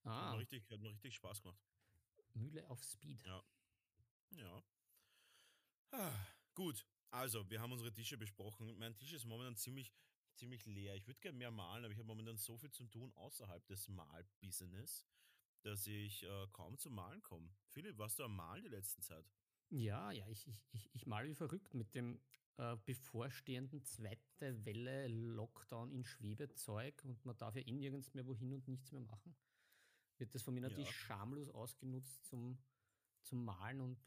Ah. 0.03 0.25
Hat 0.25 0.33
mir 0.33 0.39
richtig, 0.39 0.69
hat 0.71 0.79
mir 0.79 0.91
richtig 0.91 1.15
Spaß 1.15 1.41
gemacht. 1.41 1.59
Mühle 2.33 2.67
auf 2.69 2.83
Speed. 2.83 3.23
Ja. 3.25 3.43
Ja. 4.31 4.63
Ah, 5.91 6.27
gut. 6.53 6.85
Also, 7.09 7.49
wir 7.49 7.61
haben 7.61 7.71
unsere 7.71 7.93
Tische 7.93 8.17
besprochen. 8.17 8.77
Mein 8.77 8.95
Tisch 8.95 9.13
ist 9.13 9.25
momentan 9.25 9.55
ziemlich, 9.55 9.93
ziemlich 10.35 10.65
leer. 10.65 10.95
Ich 10.95 11.07
würde 11.07 11.19
gerne 11.19 11.37
mehr 11.37 11.51
malen, 11.51 11.85
aber 11.85 11.91
ich 11.91 11.97
habe 11.97 12.07
momentan 12.07 12.37
so 12.37 12.57
viel 12.57 12.71
zu 12.71 12.85
tun 12.87 13.11
außerhalb 13.13 13.65
des 13.67 13.87
Malbusiness, 13.87 15.05
dass 15.61 15.87
ich 15.87 16.23
äh, 16.23 16.47
kaum 16.51 16.77
zum 16.77 16.95
Malen 16.95 17.21
komme. 17.23 17.49
Philipp, 17.69 17.97
warst 17.97 18.19
du 18.19 18.23
am 18.25 18.35
Malen 18.35 18.63
die 18.63 18.69
letzten 18.69 19.01
Zeit? 19.01 19.25
Ja, 19.69 20.11
ja, 20.11 20.27
ich, 20.29 20.47
ich, 20.47 20.63
ich, 20.71 20.89
ich 20.93 21.05
male 21.05 21.27
wie 21.27 21.35
verrückt 21.35 21.73
mit 21.73 21.93
dem 21.93 22.21
äh, 22.57 22.75
bevorstehenden 22.85 23.83
zweite 23.83 24.65
Welle 24.65 25.07
Lockdown 25.07 25.91
in 25.91 26.03
Schwebezeug 26.03 27.03
und 27.05 27.23
man 27.25 27.37
darf 27.37 27.55
ja 27.55 27.61
eh 27.61 27.71
nirgends 27.71 28.13
mehr 28.13 28.25
wohin 28.25 28.53
und 28.53 28.67
nichts 28.67 28.91
mehr 28.91 29.01
machen. 29.01 29.35
Wird 30.17 30.33
das 30.33 30.41
von 30.41 30.53
mir 30.53 30.61
natürlich 30.61 30.87
ja. 30.87 30.93
schamlos 30.93 31.49
ausgenutzt 31.49 32.25
zum, 32.25 32.57
zum 33.21 33.45
Malen 33.45 33.81
und 33.81 33.99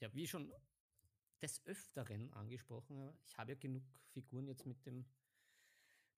ja, 0.00 0.12
wie 0.14 0.26
schon 0.26 0.52
des 1.42 1.64
Öfteren 1.66 2.32
angesprochen, 2.32 3.12
ich 3.24 3.36
habe 3.36 3.52
ja 3.52 3.58
genug 3.58 3.84
Figuren 4.12 4.46
jetzt 4.48 4.66
mit 4.66 4.84
dem, 4.86 5.04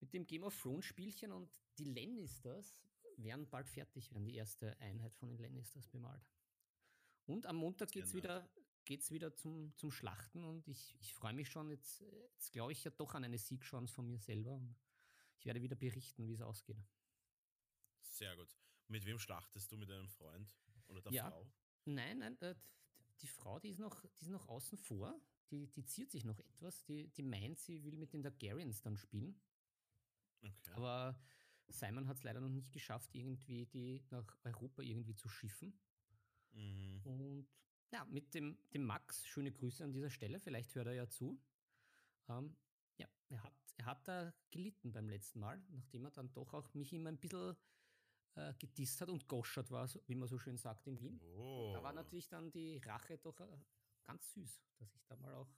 mit 0.01 0.13
dem 0.15 0.27
Game 0.27 0.45
of 0.45 0.59
Thrones 0.61 0.85
Spielchen 0.85 1.33
und 1.33 1.51
die 1.79 1.85
Lannisters 1.85 2.77
werden 3.17 3.49
bald 3.49 3.69
fertig 3.69 4.13
werden, 4.13 4.25
die 4.25 4.37
erste 4.37 4.79
Einheit 4.81 5.15
von 5.15 5.29
den 5.29 5.39
Lannisters 5.39 5.87
bemalt. 5.89 6.25
Und 7.27 7.47
am 7.47 7.57
Montag 7.57 7.91
geht 7.91 8.05
es 8.05 8.15
wieder, 8.15 8.49
geht's 8.91 9.13
wieder 9.13 9.33
zum, 9.37 9.73
zum 9.77 9.93
Schlachten 9.93 10.43
und 10.43 10.67
ich, 10.67 10.97
ich 10.99 11.15
freue 11.15 11.33
mich 11.33 11.49
schon. 11.49 11.71
Jetzt, 11.71 12.01
jetzt 12.01 12.51
glaube 12.51 12.73
ich 12.73 12.83
ja 12.83 12.91
doch 12.91 13.15
an 13.15 13.23
eine 13.23 13.39
Siegchance 13.39 13.95
von 13.95 14.05
mir 14.05 14.19
selber 14.19 14.51
und 14.51 14.75
ich 15.39 15.47
werde 15.47 15.63
wieder 15.63 15.77
berichten, 15.77 16.27
wie 16.27 16.33
es 16.33 16.43
ausgeht. 16.43 16.85
Sehr 18.01 18.35
gut. 18.35 18.49
Mit 18.89 19.07
wem 19.07 19.21
schlachtest 19.21 19.71
du? 19.71 19.77
Mit 19.77 19.91
deinem 19.91 20.09
Freund 20.09 20.53
oder 20.89 21.03
der 21.03 21.13
ja, 21.13 21.31
Frau? 21.31 21.47
Nein, 21.85 22.19
nein, 22.19 22.37
äh, 22.41 22.57
die 23.21 23.29
Frau, 23.29 23.61
die 23.61 23.71
ist 23.71 23.79
noch, 23.79 24.05
die 24.19 24.25
ist 24.25 24.33
noch 24.33 24.49
außen 24.49 24.77
vor. 24.77 25.15
Die, 25.53 25.69
die 25.69 25.85
ziert 25.85 26.11
sich 26.11 26.25
noch 26.25 26.41
etwas. 26.41 26.83
Die, 26.83 27.11
die 27.11 27.23
meint, 27.23 27.61
sie 27.61 27.85
will 27.85 27.97
mit 27.97 28.13
den 28.13 28.25
Targaryens 28.25 28.83
dann 28.83 28.97
spielen. 28.97 29.41
Okay. 30.43 30.73
Aber 30.73 31.17
Simon 31.69 32.09
hat 32.09 32.17
es 32.17 32.25
leider 32.25 32.41
noch 32.41 32.49
nicht 32.49 32.73
geschafft, 32.73 33.15
irgendwie 33.15 33.67
die 33.67 34.03
nach 34.11 34.37
Europa 34.43 34.83
irgendwie 34.83 35.15
zu 35.15 35.29
schiffen. 35.29 35.79
Mhm. 36.55 37.01
Und 37.05 37.49
ja, 37.93 38.05
mit 38.05 38.35
dem, 38.35 38.59
dem 38.73 38.85
Max, 38.85 39.27
schöne 39.27 39.53
Grüße 39.53 39.85
an 39.85 39.93
dieser 39.93 40.11
Stelle, 40.11 40.41
vielleicht 40.41 40.75
hört 40.75 40.87
er 40.87 40.95
ja 40.95 41.09
zu. 41.09 41.41
Ähm, 42.29 42.57
ja, 42.99 43.09
er 43.29 43.43
hat, 43.43 43.55
er 43.77 43.85
hat 43.87 44.09
da 44.09 44.35
gelitten 44.51 44.93
beim 44.93 45.09
letzten 45.09 45.41
Mal, 45.41 45.63
nachdem 45.71 46.05
er 46.05 46.11
dann 46.11 46.33
doch 46.33 46.55
auch 46.55 46.73
mich 46.75 46.93
immer 46.93 47.11
ein 47.11 47.19
bisschen 47.19 47.57
äh, 48.37 48.55
gedisst 48.55 49.01
hat 49.01 49.09
und 49.09 49.27
goschert 49.27 49.71
war, 49.71 49.89
wie 50.07 50.15
man 50.15 50.29
so 50.29 50.39
schön 50.39 50.57
sagt 50.57 50.87
in 50.87 51.01
Wien. 51.01 51.21
Oh. 51.21 51.73
Da 51.75 51.83
war 51.83 51.93
natürlich 51.93 52.29
dann 52.29 52.51
die 52.51 52.79
Rache 52.79 53.19
doch 53.19 53.41
äh, 53.41 53.59
ganz 54.05 54.33
süß, 54.33 54.63
dass 54.79 54.95
ich 54.95 55.05
da 55.07 55.17
mal 55.17 55.35
auch 55.35 55.53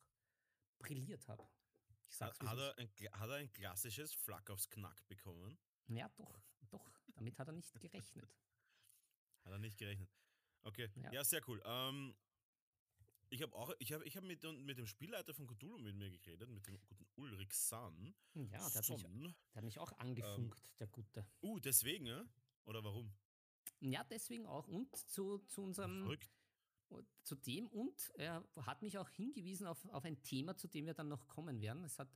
brilliert 0.78 1.26
habe. 1.28 1.46
Hat, 2.20 2.38
hat, 2.40 2.58
er 2.58 2.78
ein, 2.78 2.90
hat 3.12 3.30
er 3.30 3.36
ein 3.36 3.52
klassisches 3.52 4.12
Flak 4.12 4.50
aufs 4.50 4.68
Knack 4.68 5.06
bekommen? 5.08 5.58
Ja, 5.88 6.08
doch, 6.10 6.42
doch. 6.70 6.92
Damit 7.14 7.38
hat 7.38 7.48
er 7.48 7.52
nicht 7.52 7.72
gerechnet. 7.80 8.36
hat 9.44 9.52
er 9.52 9.58
nicht 9.58 9.78
gerechnet. 9.78 10.10
Okay, 10.64 10.90
ja, 11.02 11.12
ja 11.12 11.24
sehr 11.24 11.46
cool. 11.48 11.60
Ähm, 11.64 12.14
ich 13.32 13.40
habe 13.40 13.56
auch, 13.56 13.72
ich 13.78 13.92
habe 13.92 14.04
ich 14.04 14.16
hab 14.16 14.24
mit, 14.24 14.42
mit 14.64 14.76
dem 14.76 14.86
Spielleiter 14.86 15.32
von 15.32 15.46
Cthulhu 15.46 15.78
mit 15.78 15.96
mir 15.96 16.10
geredet, 16.10 16.50
mit 16.50 16.66
dem 16.66 16.78
guten 16.80 17.06
Ulrich 17.16 17.54
San. 17.54 18.14
Ja, 18.34 18.68
der 18.68 18.82
hat, 18.82 18.88
mich, 18.90 19.02
der 19.02 19.56
hat 19.56 19.64
mich 19.64 19.78
auch 19.78 19.92
angefunkt, 19.92 20.58
ähm, 20.58 20.76
der 20.78 20.86
Gute. 20.88 21.26
Uh, 21.40 21.58
deswegen, 21.58 22.06
ja? 22.06 22.24
Oder 22.64 22.84
warum? 22.84 23.10
Ja, 23.80 24.04
deswegen 24.04 24.46
auch. 24.46 24.68
Und 24.68 24.94
zu, 24.94 25.38
zu 25.46 25.62
unserem. 25.62 26.02
Verrückt. 26.02 26.30
Zu 27.22 27.36
dem 27.36 27.68
und 27.68 28.12
er 28.16 28.46
hat 28.66 28.82
mich 28.82 28.98
auch 28.98 29.08
hingewiesen 29.08 29.66
auf, 29.66 29.82
auf 29.88 30.04
ein 30.04 30.22
Thema, 30.22 30.58
zu 30.58 30.68
dem 30.68 30.84
wir 30.84 30.92
dann 30.92 31.08
noch 31.08 31.26
kommen 31.26 31.62
werden. 31.62 31.84
Es 31.84 31.98
hat, 31.98 32.14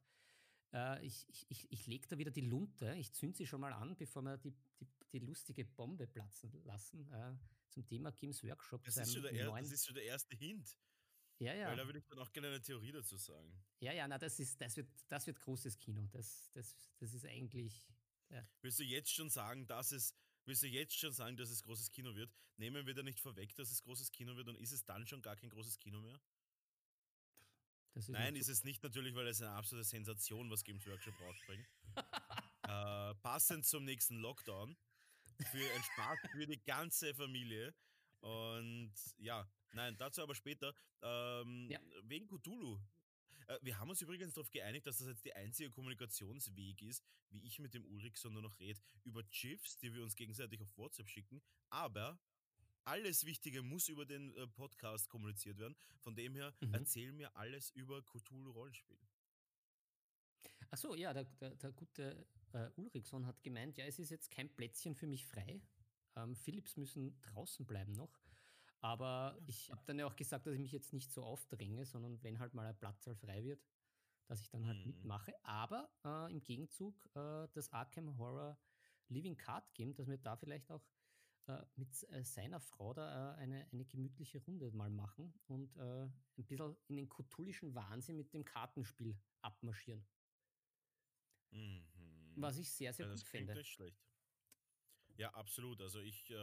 äh, 0.74 1.02
ich 1.02 1.26
ich, 1.30 1.46
ich, 1.48 1.72
ich 1.72 1.86
lege 1.86 2.06
da 2.08 2.18
wieder 2.18 2.30
die 2.30 2.42
Lunte, 2.42 2.94
ich 2.96 3.10
zünde 3.14 3.38
sie 3.38 3.46
schon 3.46 3.62
mal 3.62 3.72
an, 3.72 3.96
bevor 3.96 4.20
wir 4.20 4.36
die, 4.36 4.54
die, 4.78 4.86
die 5.12 5.20
lustige 5.20 5.64
Bombe 5.64 6.06
platzen 6.06 6.52
lassen. 6.64 7.10
Äh, 7.10 7.36
zum 7.76 7.86
Thema 7.86 8.10
Games 8.10 8.42
Workshop. 8.42 8.82
Das 8.84 8.96
ist, 8.96 9.12
schon 9.12 9.22
der 9.22 9.32
er, 9.32 9.50
das 9.50 9.70
ist 9.70 9.84
schon 9.84 9.94
der 9.94 10.04
erste 10.04 10.34
Hint. 10.34 10.78
Ja, 11.38 11.52
ja. 11.52 11.68
Weil 11.68 11.76
da 11.76 11.84
würde 11.84 11.98
ich 11.98 12.06
dann 12.06 12.18
auch 12.18 12.32
gerne 12.32 12.48
eine 12.48 12.62
Theorie 12.62 12.90
dazu 12.90 13.18
sagen. 13.18 13.52
Ja, 13.80 13.92
ja, 13.92 14.08
na, 14.08 14.16
das, 14.16 14.40
ist, 14.40 14.58
das, 14.58 14.76
wird, 14.76 14.88
das 15.08 15.26
wird 15.26 15.38
großes 15.38 15.76
Kino. 15.76 16.08
Das, 16.10 16.50
das, 16.52 16.74
das 16.96 17.12
ist 17.12 17.26
eigentlich. 17.26 17.86
Ja. 18.30 18.48
Willst 18.62 18.78
du 18.78 18.84
jetzt 18.84 19.12
schon 19.12 19.28
sagen, 19.28 19.66
dass 19.66 19.92
es 19.92 20.14
Willst 20.46 20.62
du 20.62 20.68
jetzt 20.68 20.96
schon 20.96 21.12
sagen, 21.12 21.36
dass 21.36 21.50
es 21.50 21.64
großes 21.64 21.90
Kino 21.90 22.14
wird? 22.14 22.32
Nehmen 22.56 22.86
wir 22.86 22.94
da 22.94 23.02
nicht 23.02 23.18
vorweg, 23.18 23.54
dass 23.56 23.72
es 23.72 23.82
großes 23.82 24.12
Kino 24.12 24.36
wird 24.36 24.46
und 24.46 24.56
ist 24.56 24.70
es 24.70 24.84
dann 24.84 25.04
schon 25.04 25.20
gar 25.20 25.34
kein 25.34 25.50
großes 25.50 25.80
Kino 25.80 26.00
mehr? 26.00 26.20
Ist 27.94 28.08
Nein, 28.10 28.36
ist 28.36 28.48
es 28.48 28.62
nicht 28.62 28.82
natürlich, 28.82 29.16
weil 29.16 29.26
es 29.26 29.42
eine 29.42 29.50
absolute 29.50 29.84
Sensation, 29.84 30.48
was 30.48 30.62
Games 30.62 30.86
Workshop 30.86 31.20
rausbringt. 31.20 31.66
äh, 32.62 33.14
passend 33.16 33.66
zum 33.66 33.84
nächsten 33.84 34.16
Lockdown. 34.18 34.76
Für 35.50 35.72
ein 35.74 35.82
Spaß 35.82 36.18
für 36.32 36.46
die 36.46 36.62
ganze 36.64 37.14
Familie. 37.14 37.74
Und 38.20 38.94
ja, 39.18 39.48
nein, 39.72 39.96
dazu 39.96 40.22
aber 40.22 40.34
später. 40.34 40.74
Ähm, 41.02 41.68
ja. 41.70 41.80
Wegen 42.02 42.26
Cthulhu 42.26 42.80
äh, 43.48 43.58
wir 43.62 43.78
haben 43.78 43.90
uns 43.90 44.02
übrigens 44.02 44.34
darauf 44.34 44.50
geeinigt, 44.50 44.86
dass 44.86 44.98
das 44.98 45.08
jetzt 45.08 45.24
der 45.24 45.36
einzige 45.36 45.70
Kommunikationsweg 45.70 46.82
ist, 46.82 47.04
wie 47.30 47.44
ich 47.46 47.58
mit 47.58 47.74
dem 47.74 47.84
Ulrich 47.86 48.16
so 48.16 48.28
nur 48.28 48.42
noch 48.42 48.58
rede, 48.58 48.80
über 49.04 49.22
GIFs, 49.24 49.78
die 49.78 49.92
wir 49.92 50.02
uns 50.02 50.16
gegenseitig 50.16 50.60
auf 50.60 50.76
WhatsApp 50.76 51.08
schicken. 51.08 51.42
Aber 51.70 52.18
alles 52.84 53.24
Wichtige 53.24 53.62
muss 53.62 53.88
über 53.88 54.06
den 54.06 54.34
äh, 54.36 54.46
Podcast 54.46 55.08
kommuniziert 55.08 55.58
werden. 55.58 55.76
Von 56.00 56.14
dem 56.14 56.34
her, 56.34 56.54
mhm. 56.60 56.74
erzähl 56.74 57.12
mir 57.12 57.34
alles 57.36 57.70
über 57.70 58.02
Cthulhu-Rollenspiel. 58.02 58.98
Achso, 60.70 60.94
ja, 60.94 61.12
der, 61.12 61.24
der, 61.24 61.54
der 61.56 61.72
gute 61.72 62.26
äh, 62.56 62.70
Ulrichson 62.76 63.26
hat 63.26 63.42
gemeint, 63.42 63.76
ja, 63.76 63.84
es 63.84 63.98
ist 63.98 64.10
jetzt 64.10 64.30
kein 64.30 64.48
Plätzchen 64.48 64.94
für 64.94 65.06
mich 65.06 65.26
frei. 65.26 65.60
Ähm, 66.16 66.34
Philips 66.34 66.76
müssen 66.76 67.20
draußen 67.20 67.66
bleiben 67.66 67.92
noch. 67.92 68.18
Aber 68.80 69.38
ich 69.46 69.70
habe 69.70 69.82
dann 69.86 69.98
ja 69.98 70.06
auch 70.06 70.16
gesagt, 70.16 70.46
dass 70.46 70.54
ich 70.54 70.60
mich 70.60 70.72
jetzt 70.72 70.92
nicht 70.92 71.12
so 71.12 71.22
aufdränge, 71.22 71.84
sondern 71.84 72.22
wenn 72.22 72.38
halt 72.38 72.54
mal 72.54 72.66
ein 72.66 72.78
Platz 72.78 73.08
frei 73.20 73.44
wird, 73.44 73.62
dass 74.26 74.40
ich 74.40 74.50
dann 74.50 74.66
halt 74.66 74.78
mhm. 74.78 74.86
mitmache. 74.86 75.32
Aber 75.44 75.90
äh, 76.04 76.32
im 76.32 76.42
Gegenzug 76.42 77.04
äh, 77.14 77.48
das 77.52 77.72
Arkham 77.72 78.16
Horror 78.18 78.58
Living 79.08 79.36
Card 79.36 79.72
Game, 79.74 79.94
dass 79.94 80.08
wir 80.08 80.18
da 80.18 80.36
vielleicht 80.36 80.70
auch 80.70 80.84
äh, 81.46 81.62
mit 81.76 81.88
äh, 82.10 82.24
seiner 82.24 82.60
Frau 82.60 82.92
da 82.92 83.34
äh, 83.34 83.38
eine, 83.38 83.66
eine 83.72 83.84
gemütliche 83.84 84.38
Runde 84.38 84.70
mal 84.72 84.90
machen 84.90 85.32
und 85.46 85.76
äh, 85.76 86.04
ein 86.04 86.44
bisschen 86.44 86.76
in 86.88 86.96
den 86.96 87.08
kutulischen 87.08 87.74
Wahnsinn 87.74 88.16
mit 88.16 88.32
dem 88.34 88.44
Kartenspiel 88.44 89.16
abmarschieren. 89.42 90.04
Mhm. 91.50 91.95
Was 92.36 92.58
ich 92.58 92.70
sehr, 92.70 92.92
sehr 92.92 93.06
ja, 93.06 93.12
gut 93.12 93.22
finde. 93.22 93.54
Nicht 93.54 93.70
schlecht. 93.70 93.98
Ja, 95.16 95.30
absolut. 95.30 95.80
Also 95.80 96.00
ich 96.00 96.30
äh, 96.30 96.34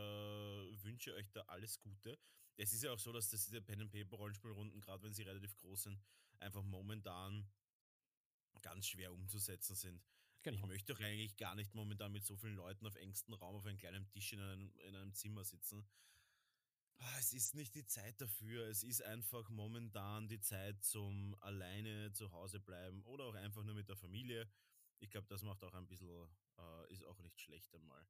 wünsche 0.83 1.13
euch 1.13 1.29
da 1.31 1.41
alles 1.41 1.79
Gute. 1.79 2.17
Es 2.57 2.73
ist 2.73 2.83
ja 2.83 2.91
auch 2.91 2.99
so, 2.99 3.11
dass 3.11 3.29
das 3.29 3.45
diese 3.45 3.61
Pen 3.61 3.81
and 3.81 3.91
Paper 3.91 4.17
Rollenspielrunden, 4.17 4.79
gerade 4.81 5.03
wenn 5.03 5.13
sie 5.13 5.23
relativ 5.23 5.55
groß 5.57 5.83
sind, 5.83 6.01
einfach 6.39 6.63
momentan 6.63 7.47
ganz 8.61 8.87
schwer 8.87 9.11
umzusetzen 9.11 9.75
sind. 9.75 10.03
Genau. 10.43 10.59
Ich 10.59 10.65
möchte 10.65 10.93
doch 10.93 10.99
eigentlich 10.99 11.37
gar 11.37 11.55
nicht 11.55 11.73
momentan 11.73 12.11
mit 12.11 12.25
so 12.25 12.35
vielen 12.35 12.55
Leuten 12.55 12.85
auf 12.85 12.95
engstem 12.95 13.33
Raum 13.33 13.55
auf 13.55 13.65
einem 13.65 13.77
kleinen 13.77 14.07
Tisch 14.09 14.33
in 14.33 14.39
einem, 14.39 14.73
in 14.87 14.95
einem 14.95 15.13
Zimmer 15.13 15.43
sitzen. 15.43 15.87
Ah, 16.97 17.17
Es 17.19 17.33
ist 17.33 17.55
nicht 17.55 17.75
die 17.75 17.85
Zeit 17.85 18.19
dafür. 18.21 18.67
Es 18.67 18.83
ist 18.83 19.01
einfach 19.03 19.49
momentan 19.49 20.27
die 20.27 20.39
Zeit 20.39 20.83
zum 20.83 21.35
alleine 21.41 22.11
zu 22.13 22.31
Hause 22.31 22.59
bleiben 22.59 23.03
oder 23.03 23.25
auch 23.25 23.35
einfach 23.35 23.63
nur 23.63 23.75
mit 23.75 23.89
der 23.89 23.95
Familie. 23.95 24.49
Ich 25.03 25.09
glaube, 25.09 25.27
das 25.27 25.43
macht 25.43 25.61
auch 25.65 25.73
ein 25.73 25.85
bisschen, 25.85 26.29
äh, 26.57 26.93
ist 26.93 27.03
auch 27.03 27.19
nicht 27.19 27.39
schlecht 27.41 27.75
einmal, 27.75 28.07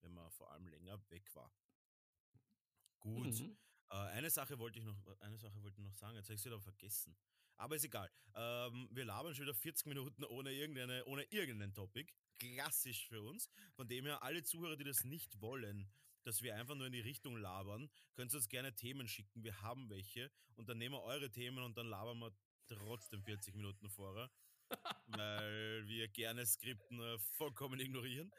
wenn 0.00 0.12
man 0.12 0.28
vor 0.32 0.50
allem 0.50 0.66
länger 0.66 0.98
weg 1.08 1.32
war. 1.36 1.52
Gut. 2.98 3.40
Mhm. 3.40 3.56
Äh, 3.90 3.94
eine 3.94 4.28
Sache 4.28 4.58
wollte 4.58 4.80
ich 4.80 4.84
noch, 4.84 4.96
eine 5.20 5.38
Sache 5.38 5.62
wollte 5.62 5.80
ich 5.80 5.84
noch 5.84 5.94
sagen, 5.94 6.16
jetzt 6.16 6.26
habe 6.26 6.34
ich 6.34 6.40
es 6.40 6.44
wieder 6.44 6.60
vergessen. 6.60 7.16
Aber 7.58 7.76
ist 7.76 7.84
egal. 7.84 8.10
Ähm, 8.34 8.88
wir 8.90 9.04
labern 9.04 9.34
schon 9.36 9.44
wieder 9.44 9.54
40 9.54 9.86
Minuten 9.86 10.24
ohne, 10.24 10.52
irgendeine, 10.52 11.04
ohne 11.04 11.22
irgendeinen 11.30 11.74
Topic. 11.74 12.12
Klassisch 12.40 13.06
für 13.06 13.22
uns. 13.22 13.48
Von 13.74 13.86
dem 13.86 14.04
her, 14.04 14.20
alle 14.24 14.42
Zuhörer, 14.42 14.76
die 14.76 14.84
das 14.84 15.04
nicht 15.04 15.40
wollen, 15.40 15.88
dass 16.24 16.42
wir 16.42 16.56
einfach 16.56 16.74
nur 16.74 16.86
in 16.86 16.92
die 16.92 17.00
Richtung 17.00 17.36
labern, 17.36 17.88
könnt 18.14 18.32
ihr 18.32 18.38
uns 18.38 18.48
gerne 18.48 18.74
Themen 18.74 19.06
schicken. 19.06 19.44
Wir 19.44 19.62
haben 19.62 19.88
welche. 19.90 20.32
Und 20.56 20.68
dann 20.68 20.78
nehmen 20.78 20.96
wir 20.96 21.02
eure 21.02 21.30
Themen 21.30 21.62
und 21.62 21.76
dann 21.76 21.86
labern 21.86 22.18
wir 22.18 22.32
trotzdem 22.66 23.22
40 23.22 23.54
Minuten 23.54 23.88
vorher. 23.88 24.28
Weil 25.06 25.86
wir 25.86 26.08
gerne 26.08 26.46
Skripten 26.46 27.00
äh, 27.00 27.18
vollkommen 27.18 27.80
ignorieren. 27.80 28.32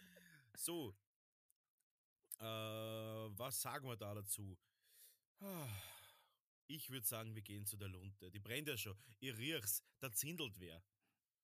So. 0.56 0.96
Äh, 2.40 2.46
was 2.46 3.62
sagen 3.62 3.88
wir 3.88 3.96
da 3.96 4.14
dazu? 4.14 4.58
Ich 6.68 6.90
würde 6.90 7.06
sagen, 7.06 7.36
wir 7.36 7.42
gehen 7.42 7.66
zu 7.66 7.78
der 7.78 7.88
Lunte. 7.90 8.32
Die 8.32 8.40
brennt 8.40 8.68
ja 8.68 8.78
schon. 8.78 8.98
Ihr 9.20 9.38
riech's, 9.38 9.84
da 10.00 10.12
zindelt 10.12 10.60
wer. 10.60 10.82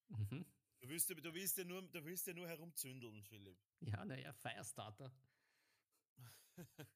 Mhm. 0.10 0.46
Du 0.82 0.90
willst, 0.90 1.10
ja- 1.10 1.16
du, 1.16 1.34
willst 1.34 1.58
ja 1.58 1.64
nur, 1.66 1.82
du 1.84 2.04
willst 2.06 2.28
ja 2.28 2.34
nur 2.34 2.48
herumzündeln, 2.48 3.24
Philipp. 3.24 3.58
Ja, 3.82 4.06
naja, 4.06 4.34
Firestarter. 4.34 5.12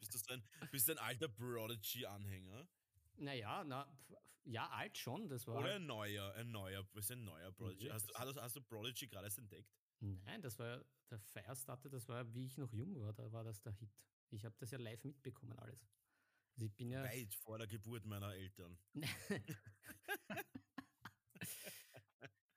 Bist 0.00 0.14
du 0.14 0.18
so 0.18 0.32
ein, 0.32 0.42
bist 0.70 0.90
ein 0.90 0.98
alter 0.98 1.28
Prodigy-Anhänger? 1.28 2.66
Naja, 3.18 3.64
na, 3.64 3.86
ja, 4.44 4.68
alt 4.70 4.96
schon, 4.96 5.28
das 5.28 5.46
war. 5.46 5.58
Oder 5.58 5.74
ein 5.74 5.86
neuer, 5.86 6.32
ein 6.34 6.50
neuer, 6.50 6.82
bist 6.82 7.10
du 7.10 7.14
ein 7.14 7.24
neuer 7.24 7.52
Prodigy? 7.52 7.88
Hast, 7.88 8.12
hast, 8.14 8.40
hast 8.40 8.56
du 8.56 8.62
Prodigy 8.62 9.06
gerade 9.06 9.26
erst 9.26 9.38
entdeckt? 9.38 9.70
Nein, 10.00 10.40
das 10.42 10.58
war 10.58 10.84
der 11.10 11.18
Firestarter, 11.18 11.90
das 11.90 12.08
war, 12.08 12.32
wie 12.34 12.46
ich 12.46 12.56
noch 12.56 12.72
jung 12.72 12.98
war, 13.00 13.12
da 13.12 13.30
war 13.32 13.44
das 13.44 13.60
der 13.60 13.72
Hit. 13.72 13.90
Ich 14.30 14.44
habe 14.44 14.54
das 14.58 14.70
ja 14.70 14.78
live 14.78 15.02
mitbekommen, 15.04 15.52
alles. 15.58 15.88
Also 16.54 16.66
ich 16.66 16.74
bin 16.76 16.90
ja. 16.90 17.02
Weit 17.02 17.34
vor 17.34 17.58
der 17.58 17.66
Geburt 17.66 18.04
meiner 18.04 18.34
Eltern. 18.34 18.78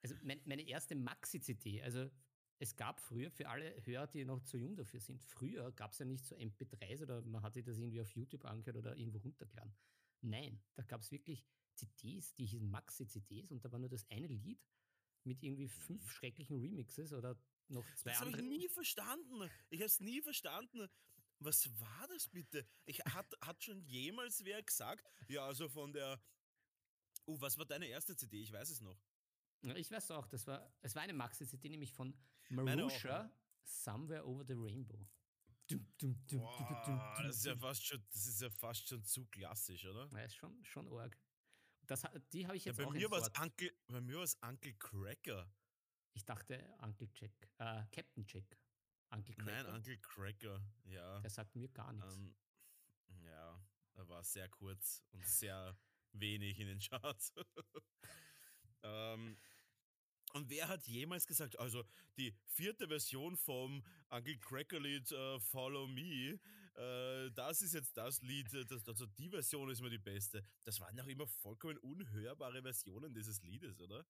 Also 0.03 0.15
mein, 0.23 0.41
meine 0.45 0.63
erste 0.67 0.95
Maxi-CD, 0.95 1.83
also 1.83 2.09
es 2.57 2.75
gab 2.75 2.99
früher, 2.99 3.29
für 3.29 3.47
alle 3.47 3.85
Hörer, 3.85 4.07
die 4.07 4.25
noch 4.25 4.41
zu 4.41 4.57
jung 4.57 4.75
dafür 4.75 4.99
sind, 4.99 5.21
früher 5.21 5.71
gab 5.73 5.91
es 5.91 5.99
ja 5.99 6.05
nicht 6.05 6.25
so 6.25 6.35
MP3s 6.35 7.03
oder 7.03 7.21
man 7.21 7.43
hat 7.43 7.53
sich 7.53 7.63
das 7.63 7.77
irgendwie 7.77 8.01
auf 8.01 8.09
YouTube 8.11 8.45
angehört 8.45 8.77
oder 8.77 8.97
irgendwo 8.97 9.19
runtergeladen. 9.19 9.75
Nein, 10.21 10.61
da 10.75 10.83
gab 10.83 11.01
es 11.01 11.11
wirklich 11.11 11.45
CDs, 11.75 12.33
die 12.35 12.45
hießen 12.45 12.69
Maxi-CDs 12.69 13.51
und 13.51 13.63
da 13.65 13.71
war 13.71 13.79
nur 13.79 13.89
das 13.89 14.09
eine 14.09 14.27
Lied 14.27 14.61
mit 15.23 15.43
irgendwie 15.43 15.67
fünf 15.67 16.11
schrecklichen 16.11 16.59
Remixes 16.59 17.13
oder 17.13 17.39
noch 17.67 17.85
zwei 17.95 18.11
Das 18.11 18.21
habe 18.21 18.31
ich 18.31 18.41
nie 18.41 18.67
verstanden. 18.69 19.49
Ich 19.69 19.79
habe 19.79 19.85
es 19.85 19.99
nie 19.99 20.21
verstanden. 20.21 20.89
Was 21.39 21.67
war 21.79 22.07
das 22.07 22.27
bitte? 22.27 22.67
Ich, 22.85 22.99
hat, 22.99 23.33
hat 23.41 23.63
schon 23.63 23.81
jemals 23.81 24.43
wer 24.43 24.61
gesagt, 24.61 25.07
ja, 25.27 25.45
also 25.45 25.69
von 25.69 25.91
der. 25.93 26.21
Oh, 27.25 27.39
was 27.39 27.57
war 27.57 27.65
deine 27.65 27.87
erste 27.87 28.15
CD? 28.15 28.41
Ich 28.41 28.51
weiß 28.51 28.69
es 28.69 28.81
noch. 28.81 28.99
Ja, 29.63 29.75
Ich 29.75 29.91
weiß 29.91 30.11
auch, 30.11 30.27
das 30.27 30.45
war, 30.47 30.73
es 30.81 30.95
war 30.95 31.03
eine 31.03 31.13
Maxi-CD, 31.13 31.69
nämlich 31.69 31.93
von 31.93 32.15
Marusha, 32.49 33.31
Somewhere 33.63 34.27
Over 34.27 34.43
the 34.45 34.53
Rainbow. 34.53 35.07
Boah, 35.77 36.83
dum, 36.85 36.99
das 37.23 37.37
ist 37.37 37.45
ja 37.45 37.55
fast 37.55 37.85
schon, 37.85 38.03
das 38.11 38.27
ist 38.27 38.41
ja 38.41 38.49
fast 38.49 38.87
schon 38.87 39.03
zu 39.03 39.25
klassisch, 39.27 39.85
oder? 39.85 40.07
Ja, 40.11 40.25
ist 40.25 40.35
schon, 40.35 40.63
schon 40.63 40.87
arg. 40.93 41.17
Das, 41.87 42.03
die 42.31 42.45
habe 42.47 42.57
ich 42.57 42.65
Ja, 42.65 42.71
jetzt 42.71 42.77
bei, 42.77 42.85
auch 42.85 42.93
mir 42.93 43.11
war's. 43.11 43.29
Uncle, 43.39 43.71
bei 43.87 44.01
mir 44.01 44.17
war 44.17 44.23
es 44.23 44.35
Uncle 44.41 44.73
Cracker. 44.75 45.51
Ich 46.13 46.25
dachte 46.25 46.75
Uncle 46.79 47.09
Jack, 47.13 47.31
äh, 47.57 47.83
Captain 47.91 48.25
Jack. 48.27 48.57
Uncle 49.11 49.35
Cracker. 49.35 49.63
Nein, 49.63 49.75
Uncle 49.75 49.97
Cracker, 49.99 50.61
ja. 50.85 51.19
Der 51.19 51.29
sagt 51.29 51.55
mir 51.55 51.67
gar 51.69 51.91
nichts. 51.93 52.17
Ähm, 52.17 52.35
ja, 53.23 53.61
er 53.93 54.07
war 54.07 54.23
sehr 54.23 54.47
kurz 54.49 55.03
und 55.11 55.25
sehr 55.25 55.77
wenig 56.13 56.59
in 56.59 56.67
den 56.67 56.79
Charts. 56.79 57.33
ähm, 58.83 59.37
und 60.33 60.49
wer 60.49 60.67
hat 60.67 60.87
jemals 60.87 61.25
gesagt, 61.25 61.57
also 61.59 61.83
die 62.17 62.33
vierte 62.45 62.87
Version 62.87 63.35
vom 63.37 63.83
Uncle 64.09 64.37
Cracker 64.39 64.79
Lied 64.79 65.11
äh, 65.11 65.39
Follow 65.39 65.87
Me, 65.87 66.39
äh, 66.75 67.31
das 67.31 67.61
ist 67.61 67.73
jetzt 67.73 67.95
das 67.97 68.21
Lied, 68.21 68.53
äh, 68.53 68.65
das, 68.65 68.87
also 68.87 69.05
die 69.05 69.29
Version 69.29 69.69
ist 69.69 69.81
mir 69.81 69.89
die 69.89 69.97
beste. 69.97 70.43
Das 70.63 70.79
waren 70.79 70.95
doch 70.95 71.07
immer 71.07 71.27
vollkommen 71.27 71.77
unhörbare 71.77 72.61
Versionen 72.61 73.13
dieses 73.13 73.41
Liedes, 73.43 73.79
oder? 73.79 74.05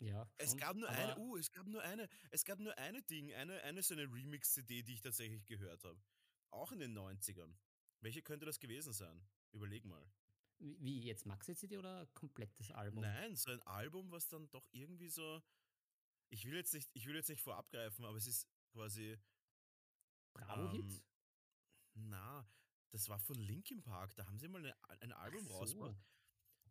ja, 0.00 0.26
Es 0.38 0.56
gab 0.56 0.76
nur 0.76 0.88
eine, 0.88 1.16
uh, 1.18 1.36
es 1.36 1.50
gab 1.50 1.66
nur 1.66 1.82
eine, 1.82 2.08
es 2.30 2.44
gab 2.44 2.58
nur 2.58 2.76
eine 2.78 3.02
Ding, 3.02 3.32
eine, 3.34 3.62
eine 3.62 3.82
so 3.82 3.94
eine 3.94 4.04
Remix-CD, 4.04 4.82
die 4.82 4.94
ich 4.94 5.02
tatsächlich 5.02 5.46
gehört 5.46 5.84
habe. 5.84 6.00
Auch 6.50 6.72
in 6.72 6.80
den 6.80 6.96
90ern. 6.96 7.54
Welche 8.00 8.22
könnte 8.22 8.46
das 8.46 8.58
gewesen 8.58 8.92
sein? 8.92 9.22
Überleg 9.52 9.84
mal. 9.84 10.10
Wie 10.60 11.00
jetzt 11.00 11.24
Maxi-CD 11.24 11.78
oder 11.78 12.06
komplettes 12.12 12.70
Album? 12.70 13.00
Nein, 13.00 13.34
so 13.34 13.50
ein 13.50 13.62
Album, 13.62 14.10
was 14.10 14.28
dann 14.28 14.50
doch 14.50 14.68
irgendwie 14.72 15.08
so. 15.08 15.42
Ich 16.28 16.44
will 16.44 16.54
jetzt 16.54 16.74
nicht, 16.74 16.90
ich 16.92 17.06
will 17.06 17.16
jetzt 17.16 17.28
nicht 17.28 17.40
vorabgreifen, 17.40 18.04
aber 18.04 18.16
es 18.16 18.26
ist 18.26 18.46
quasi. 18.72 19.18
Bravo-Hit? 20.34 20.84
ähm, 20.84 21.02
Na, 21.94 22.46
das 22.90 23.08
war 23.08 23.18
von 23.18 23.36
Linkin 23.36 23.82
Park. 23.82 24.14
Da 24.16 24.26
haben 24.26 24.38
sie 24.38 24.48
mal 24.48 24.58
eine, 24.58 24.76
ein 25.00 25.12
Album 25.12 25.46
Ach 25.46 25.60
rausgebracht, 25.60 25.96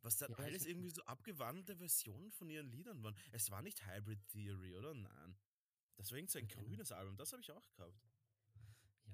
was 0.02 0.18
dann 0.18 0.32
Ja, 0.32 0.38
alles 0.38 0.66
irgendwie 0.66 0.92
so 0.92 1.04
abgewandelte 1.06 1.76
Versionen 1.76 2.32
von 2.32 2.50
ihren 2.50 2.68
Liedern 2.68 3.02
waren. 3.04 3.16
Es 3.32 3.50
war 3.50 3.62
nicht 3.62 3.86
Hybrid 3.88 4.26
Theory, 4.28 4.76
oder? 4.76 4.94
Nein. 4.94 5.38
Das 5.96 6.12
war 6.12 6.18
irgend 6.18 6.32
so 6.32 6.40
ein 6.40 6.48
grünes 6.48 6.92
Album, 6.92 7.18
das 7.18 7.34
habe 7.34 7.42
ich 7.42 7.52
auch 7.52 7.70
gehabt. 7.74 8.00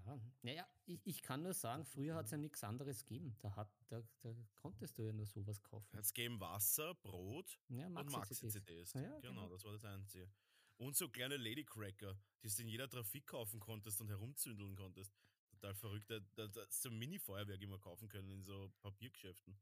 Ja, 0.06 0.20
naja, 0.44 0.68
ich, 0.86 1.00
ich 1.04 1.22
kann 1.22 1.42
nur 1.42 1.54
sagen, 1.54 1.84
früher 1.84 2.16
hat 2.16 2.26
es 2.26 2.32
ja 2.32 2.38
nichts 2.38 2.64
anderes 2.64 3.06
gegeben. 3.06 3.36
Da, 3.40 3.56
hat, 3.56 3.70
da, 3.88 4.04
da 4.22 4.36
konntest 4.56 4.98
du 4.98 5.04
ja 5.04 5.12
nur 5.12 5.26
sowas 5.26 5.62
kaufen. 5.64 5.98
Es 5.98 6.14
gegeben 6.14 6.40
Wasser, 6.40 6.94
Brot 6.96 7.60
Ja, 7.70 7.88
und 7.88 7.94
Maxi-CDs. 7.94 8.94
Ja, 8.94 9.02
genau, 9.02 9.20
genau. 9.22 9.50
das 9.50 9.64
war 9.64 9.72
das 9.72 9.84
Einzige. 9.86 10.30
Und 10.78 10.96
so 10.96 11.10
kleine 11.10 11.38
Ladycracker, 11.38 12.18
die 12.44 12.50
du 12.50 12.62
in 12.62 12.68
jeder 12.68 12.90
Trafik 12.90 13.28
kaufen 13.28 13.60
konntest 13.60 14.00
und 14.02 14.10
herumzündeln 14.10 14.76
konntest. 14.76 15.12
Total 15.50 15.74
verrückt. 15.74 16.12
Da, 16.12 16.20
da, 16.36 16.48
da, 16.48 16.66
so 16.70 16.90
ein 16.90 17.00
Mini-Feuerwerk 17.00 17.62
immer 17.62 17.80
kaufen 17.80 18.08
können 18.10 18.30
in 18.30 18.44
so 18.44 18.72
Papiergeschäften. 18.82 19.58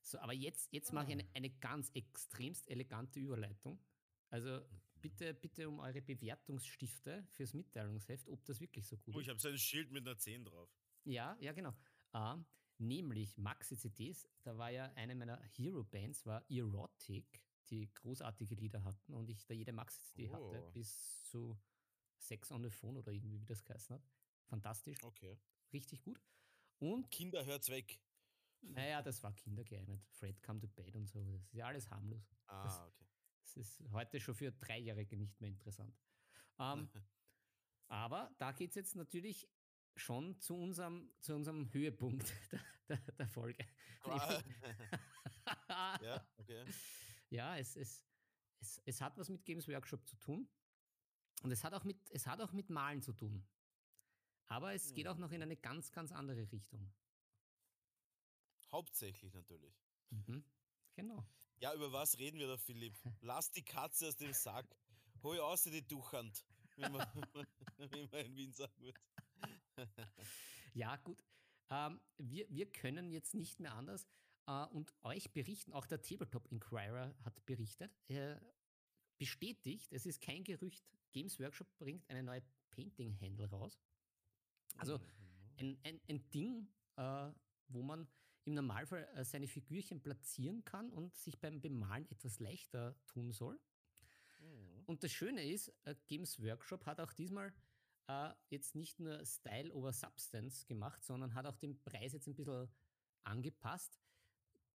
So, 0.00 0.18
aber 0.18 0.32
jetzt, 0.32 0.72
jetzt 0.72 0.92
mache 0.92 1.06
ich 1.06 1.12
eine, 1.12 1.26
eine 1.34 1.50
ganz 1.50 1.90
extremst 1.90 2.68
elegante 2.70 3.18
Überleitung. 3.18 3.78
Also 4.30 4.60
bitte, 5.04 5.34
bitte 5.34 5.68
um 5.68 5.80
eure 5.80 6.00
Bewertungsstifte 6.00 7.24
fürs 7.28 7.52
Mitteilungsheft, 7.54 8.28
ob 8.28 8.44
das 8.44 8.60
wirklich 8.60 8.86
so 8.86 8.96
gut 8.96 9.14
Oh, 9.14 9.18
ist. 9.18 9.24
ich 9.24 9.28
habe 9.30 9.38
so 9.38 9.48
ein 9.48 9.58
Schild 9.58 9.90
mit 9.90 10.06
einer 10.06 10.16
10 10.16 10.44
drauf. 10.44 10.70
Ja, 11.04 11.36
ja, 11.40 11.52
genau. 11.52 11.74
Ähm, 12.14 12.46
nämlich 12.78 13.36
Maxi-CDs, 13.36 14.28
da 14.42 14.56
war 14.56 14.70
ja 14.70 14.90
eine 14.94 15.14
meiner 15.14 15.40
Hero-Bands, 15.42 16.24
war 16.26 16.42
Erotic, 16.50 17.42
die 17.70 17.92
großartige 17.94 18.54
Lieder 18.54 18.82
hatten 18.84 19.12
und 19.14 19.28
ich 19.28 19.44
da 19.46 19.54
jede 19.54 19.72
Maxi-CD 19.72 20.30
hatte, 20.30 20.62
Oh. 20.62 20.70
bis 20.72 21.22
zu 21.24 21.58
Sex 22.18 22.50
on 22.50 22.62
the 22.62 22.70
Phone 22.70 22.96
oder 22.96 23.12
irgendwie, 23.12 23.40
wie 23.40 23.46
das 23.46 23.62
geheißen 23.64 23.94
hat. 23.96 24.02
Fantastisch, 24.46 25.02
Okay. 25.02 25.38
richtig 25.72 26.02
gut. 26.02 26.20
Und, 26.78 27.10
Kinder, 27.10 27.44
hört's 27.44 27.68
weg. 27.68 28.00
naja, 28.62 29.02
das 29.02 29.22
war 29.22 29.32
kindergeeignet. 29.34 30.02
Fred 30.08 30.42
Come 30.42 30.58
to 30.60 30.68
Bed 30.68 30.96
und 30.96 31.06
so, 31.06 31.22
das 31.32 31.42
ist 31.42 31.52
ja 31.52 31.66
alles 31.66 31.90
harmlos. 31.90 32.26
Ah, 32.46 32.86
okay. 32.86 33.04
Das 33.54 33.68
ist 33.68 33.92
heute 33.92 34.20
schon 34.20 34.34
für 34.34 34.50
Dreijährige 34.52 35.16
nicht 35.16 35.40
mehr 35.40 35.50
interessant. 35.50 35.96
Ähm, 36.58 36.88
aber 37.88 38.34
da 38.38 38.52
geht 38.52 38.70
es 38.70 38.76
jetzt 38.76 38.96
natürlich 38.96 39.48
schon 39.96 40.40
zu 40.40 40.56
unserem, 40.56 41.10
zu 41.20 41.34
unserem 41.34 41.72
Höhepunkt 41.72 42.32
der, 42.88 42.98
der, 42.98 43.14
der 43.14 43.28
Folge. 43.28 43.64
ja, 45.68 46.26
okay. 46.36 46.64
ja, 47.30 47.56
es, 47.56 47.76
es, 47.76 48.04
es, 48.60 48.82
es 48.84 49.00
hat 49.00 49.16
was 49.16 49.28
mit 49.28 49.44
Games 49.44 49.68
Workshop 49.68 50.06
zu 50.06 50.16
tun. 50.16 50.48
Und 51.42 51.50
es 51.52 51.62
hat 51.62 51.74
auch 51.74 51.84
mit, 51.84 51.98
es 52.10 52.26
hat 52.26 52.40
auch 52.40 52.52
mit 52.52 52.70
Malen 52.70 53.02
zu 53.02 53.12
tun. 53.12 53.46
Aber 54.46 54.74
es 54.74 54.92
geht 54.94 55.06
auch 55.08 55.18
noch 55.18 55.32
in 55.32 55.42
eine 55.42 55.56
ganz, 55.56 55.92
ganz 55.92 56.12
andere 56.12 56.50
Richtung. 56.50 56.92
Hauptsächlich 58.70 59.32
natürlich. 59.32 59.74
Mhm. 60.10 60.44
Genau. 60.94 61.26
Ja, 61.64 61.72
über 61.72 61.90
was 61.92 62.18
reden 62.18 62.38
wir 62.38 62.46
da, 62.46 62.58
Philipp? 62.58 62.94
Lass 63.22 63.50
die 63.50 63.62
Katze 63.62 64.08
aus 64.08 64.16
dem 64.16 64.34
Sack. 64.34 64.66
Hol 65.22 65.40
aus 65.40 65.62
die 65.62 65.80
Duchhand. 65.80 66.44
wie 66.76 66.82
man, 66.82 67.06
wie 67.78 68.02
man 68.02 68.20
in 68.20 68.36
Wien 68.36 68.52
sagen 68.52 68.74
wird. 68.82 68.98
ja, 70.74 70.96
gut. 70.96 71.24
Ähm, 71.70 72.02
wir, 72.18 72.46
wir 72.50 72.70
können 72.70 73.10
jetzt 73.10 73.32
nicht 73.32 73.60
mehr 73.60 73.72
anders 73.72 74.06
äh, 74.46 74.66
und 74.66 74.92
euch 75.04 75.32
berichten, 75.32 75.72
auch 75.72 75.86
der 75.86 76.02
Tabletop 76.02 76.52
Inquirer 76.52 77.14
hat 77.24 77.46
berichtet, 77.46 77.98
äh, 78.08 78.36
bestätigt, 79.16 79.90
es 79.94 80.04
ist 80.04 80.20
kein 80.20 80.44
Gerücht, 80.44 80.84
Games 81.14 81.40
Workshop 81.40 81.74
bringt 81.78 82.06
eine 82.10 82.22
neue 82.22 82.42
Painting-Handle 82.72 83.48
raus. 83.48 83.80
Also 84.76 84.98
mhm. 84.98 85.04
ein, 85.56 85.78
ein, 85.82 86.00
ein 86.10 86.28
Ding, 86.28 86.68
äh, 86.96 87.32
wo 87.68 87.80
man 87.80 88.06
im 88.44 88.54
Normalfall 88.54 89.08
äh, 89.14 89.24
seine 89.24 89.48
Figürchen 89.48 90.00
platzieren 90.00 90.64
kann 90.64 90.90
und 90.90 91.16
sich 91.16 91.38
beim 91.38 91.60
Bemalen 91.60 92.08
etwas 92.10 92.40
leichter 92.40 92.96
tun 93.06 93.32
soll. 93.32 93.58
Mhm. 94.40 94.84
Und 94.86 95.02
das 95.02 95.12
Schöne 95.12 95.44
ist, 95.48 95.72
äh, 95.84 95.94
Games 96.06 96.42
Workshop 96.42 96.86
hat 96.86 97.00
auch 97.00 97.12
diesmal 97.12 97.52
äh, 98.06 98.30
jetzt 98.50 98.74
nicht 98.74 99.00
nur 99.00 99.24
Style 99.24 99.72
over 99.72 99.92
Substance 99.92 100.66
gemacht, 100.66 101.02
sondern 101.04 101.34
hat 101.34 101.46
auch 101.46 101.56
den 101.56 101.80
Preis 101.82 102.12
jetzt 102.12 102.26
ein 102.26 102.34
bisschen 102.34 102.68
angepasst. 103.22 103.98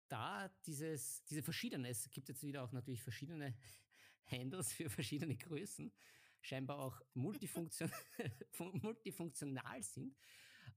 Da 0.08 0.48
dieses, 0.66 1.24
diese 1.24 1.42
verschiedenen, 1.42 1.86
es 1.86 2.10
gibt 2.10 2.28
jetzt 2.28 2.42
wieder 2.42 2.62
auch 2.62 2.72
natürlich 2.72 3.02
verschiedene 3.02 3.54
Handles 4.26 4.72
für 4.72 4.90
verschiedene 4.90 5.36
Größen, 5.36 5.92
scheinbar 6.42 6.78
auch 6.78 7.00
multifunktion 7.14 7.90
multifunktional 8.58 9.82
sind. 9.82 10.16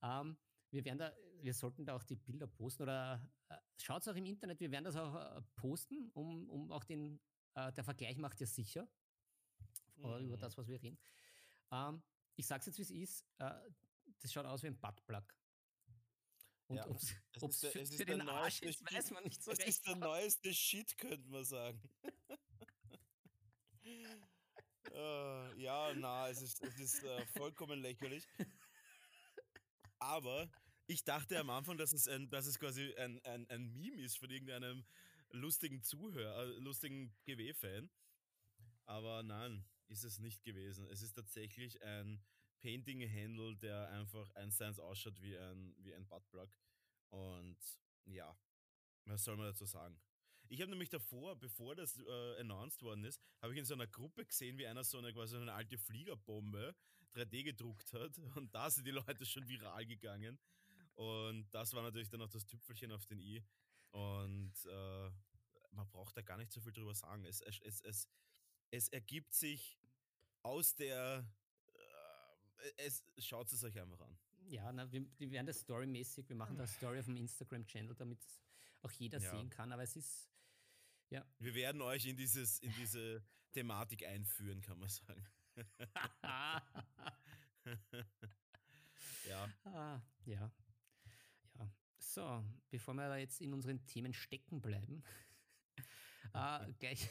Ähm, 0.02 0.38
wir 0.72 0.86
werden 0.86 1.00
da, 1.00 1.16
wir 1.42 1.54
sollten 1.54 1.86
da 1.86 1.96
auch 1.96 2.04
die 2.04 2.16
Bilder 2.16 2.48
posten 2.48 2.84
oder 2.84 3.22
äh, 3.50 3.58
schaut 3.78 4.02
es 4.02 4.08
auch 4.08 4.16
im 4.16 4.26
Internet, 4.26 4.60
wir 4.60 4.72
werden 4.72 4.86
das 4.86 4.96
auch 4.96 5.16
äh, 5.16 5.42
posten, 5.56 6.10
um, 6.14 6.50
um 6.50 6.72
auch 6.72 6.84
den, 6.84 7.20
äh, 7.54 7.72
der 7.72 7.84
Vergleich 7.84 8.18
macht 8.18 8.40
ja 8.40 8.48
sicher 8.48 8.88
mhm. 9.98 10.26
über 10.26 10.38
das, 10.38 10.58
was 10.58 10.68
wir 10.68 10.82
reden. 10.82 11.00
Ähm, 11.72 12.02
ich 12.36 12.48
sag's 12.48 12.66
jetzt, 12.66 12.78
wie 12.78 12.84
es 12.84 12.92
ist, 12.92 13.26
äh, 13.40 13.52
das 14.22 14.32
schaut 14.32 14.46
aus 14.46 14.64
wie 14.64 14.68
ein 14.68 14.80
Buttplug. 14.80 15.24
Und 16.68 16.78
ja, 16.78 16.88
ob 16.88 16.98
es 17.52 17.66
für, 17.66 17.86
für 17.86 18.06
den 18.06 18.22
Arsch 18.28 18.62
ist, 18.62 18.84
weiß 18.94 19.12
man 19.12 19.24
nicht 19.24 19.42
so 19.42 19.52
es 19.52 19.60
recht. 19.60 19.70
Es 19.70 19.76
ist 19.76 19.88
der 19.88 19.96
neueste 19.96 20.54
Shit, 20.54 20.98
könnte 20.98 21.30
man 21.30 21.46
sagen. 21.46 21.82
uh, 24.92 25.54
ja, 25.58 25.94
na, 25.96 26.30
es 26.30 26.42
ist, 26.42 26.62
es 26.62 26.78
ist 26.78 27.04
uh, 27.06 27.26
vollkommen 27.38 27.80
lächerlich. 27.80 28.28
Aber 30.08 30.50
ich 30.86 31.04
dachte 31.04 31.38
am 31.38 31.50
Anfang, 31.50 31.78
dass 31.78 31.92
es, 31.92 32.08
ein, 32.08 32.30
dass 32.30 32.46
es 32.46 32.58
quasi 32.58 32.96
ein, 32.96 33.20
ein, 33.26 33.46
ein 33.50 33.74
Meme 33.74 34.02
ist 34.02 34.18
von 34.18 34.30
irgendeinem 34.30 34.86
lustigen 35.32 35.84
Zuhörer, 35.84 36.44
äh, 36.44 36.60
lustigen 36.60 37.14
GW-Fan. 37.26 37.90
Aber 38.86 39.22
nein, 39.22 39.66
ist 39.90 40.06
es 40.06 40.20
nicht 40.20 40.46
gewesen. 40.46 40.88
Es 40.88 41.02
ist 41.02 41.14
tatsächlich 41.14 41.82
ein 41.84 42.24
Painting-Handle, 42.62 43.58
der 43.58 43.90
einfach 43.90 44.34
eins 44.36 44.62
ausschaut 44.62 45.22
wie 45.22 45.38
ein, 45.38 45.76
wie 45.80 45.94
ein 45.94 46.08
Buttplug. 46.08 46.50
Und 47.10 47.58
ja, 48.06 48.34
was 49.04 49.26
soll 49.26 49.36
man 49.36 49.48
dazu 49.48 49.66
sagen? 49.66 50.00
Ich 50.48 50.62
habe 50.62 50.72
nämlich 50.72 50.90
davor, 50.90 51.38
bevor 51.38 51.76
das 51.76 52.00
äh, 52.00 52.40
announced 52.40 52.82
worden 52.82 53.04
ist, 53.04 53.22
habe 53.42 53.52
ich 53.52 53.60
in 53.60 53.66
so 53.66 53.74
einer 53.74 53.88
Gruppe 53.88 54.26
gesehen, 54.26 54.58
wie 54.58 54.68
einer 54.68 54.86
so 54.86 55.00
eine 55.00 55.12
quasi 55.12 55.36
eine 55.36 55.52
alte 55.52 55.78
Fliegerbombe 55.78 56.74
3D 57.16 57.44
gedruckt 57.44 57.94
hat. 57.94 58.18
Und 58.36 58.54
da 58.54 58.70
sind 58.70 58.86
die 58.86 58.92
Leute 58.92 59.26
schon 59.26 59.48
viral 59.48 59.86
gegangen. 59.86 60.40
Und 60.96 61.48
das 61.52 61.74
war 61.74 61.84
natürlich 61.84 62.10
dann 62.10 62.22
auch 62.22 62.30
das 62.30 62.46
Tüpfelchen 62.46 62.92
auf 62.92 63.06
den 63.06 63.20
i. 63.20 63.44
Und 63.92 64.54
äh, 64.66 65.10
man 65.72 65.88
braucht 65.90 66.18
da 66.18 66.22
gar 66.22 66.38
nicht 66.38 66.52
so 66.52 66.60
viel 66.60 66.74
drüber 66.74 66.94
sagen. 66.94 67.24
Es, 67.26 67.42
es, 67.42 67.82
es, 67.82 68.08
es, 68.72 68.90
ergibt 68.90 69.34
sich 69.34 69.78
aus 70.44 70.76
der. 70.76 71.26
Äh, 72.58 72.72
es 72.78 73.04
schaut 73.20 73.52
es 73.52 73.64
euch 73.64 73.80
einfach 73.80 74.02
an. 74.02 74.18
Ja, 74.48 74.72
na, 74.72 74.92
wir, 74.92 75.06
wir 75.18 75.32
werden 75.32 75.46
das 75.46 75.60
storymäßig, 75.60 76.30
wir 76.30 76.36
machen 76.36 76.58
da 76.58 76.66
Story 76.66 77.00
auf 77.00 77.06
dem 77.06 77.18
Instagram-Channel, 77.18 77.96
damit 77.96 78.20
auch 78.82 78.92
jeder 78.92 79.20
ja. 79.20 79.30
sehen 79.30 79.50
kann. 79.50 79.72
Aber 79.72 79.84
es 79.84 79.96
ist 79.96 80.30
ja. 81.10 81.26
Wir 81.40 81.56
werden 81.56 81.82
euch 81.82 82.06
in, 82.06 82.18
dieses, 82.18 82.60
in 82.60 82.74
diese 82.74 83.24
Thematik 83.52 84.06
einführen, 84.06 84.62
kann 84.62 84.80
man 84.80 84.90
sagen. 84.90 85.26
ja. 89.28 89.50
Ah, 89.66 90.00
ja. 90.26 90.52
Ja. 91.58 91.72
So, 91.98 92.44
bevor 92.70 92.94
wir 92.94 93.08
da 93.08 93.18
jetzt 93.18 93.42
in 93.42 93.54
unseren 93.54 93.84
Themen 93.86 94.14
stecken 94.14 94.62
bleiben, 94.62 95.04
äh, 96.34 96.72
gleich, 96.80 97.10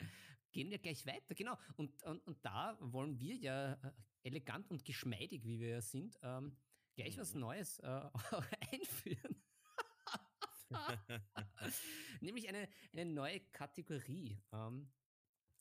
gehen 0.52 0.70
wir 0.70 0.78
gleich 0.78 1.06
weiter. 1.06 1.34
Genau. 1.34 1.58
Und, 1.76 2.02
und, 2.02 2.26
und 2.26 2.44
da 2.44 2.76
wollen 2.80 3.18
wir 3.18 3.34
ja 3.36 3.72
äh, 3.72 3.92
elegant 4.22 4.70
und 4.70 4.84
geschmeidig, 4.84 5.44
wie 5.44 5.58
wir 5.58 5.68
ja 5.68 5.80
sind, 5.80 6.18
ähm, 6.22 6.56
gleich 6.94 7.16
mhm. 7.16 7.20
was 7.20 7.34
Neues 7.34 7.78
äh, 7.80 8.10
einführen. 8.72 9.42
nämlich 12.20 12.48
eine, 12.48 12.68
eine 12.92 13.06
neue 13.06 13.40
Kategorie. 13.40 14.38
Ähm, 14.52 14.90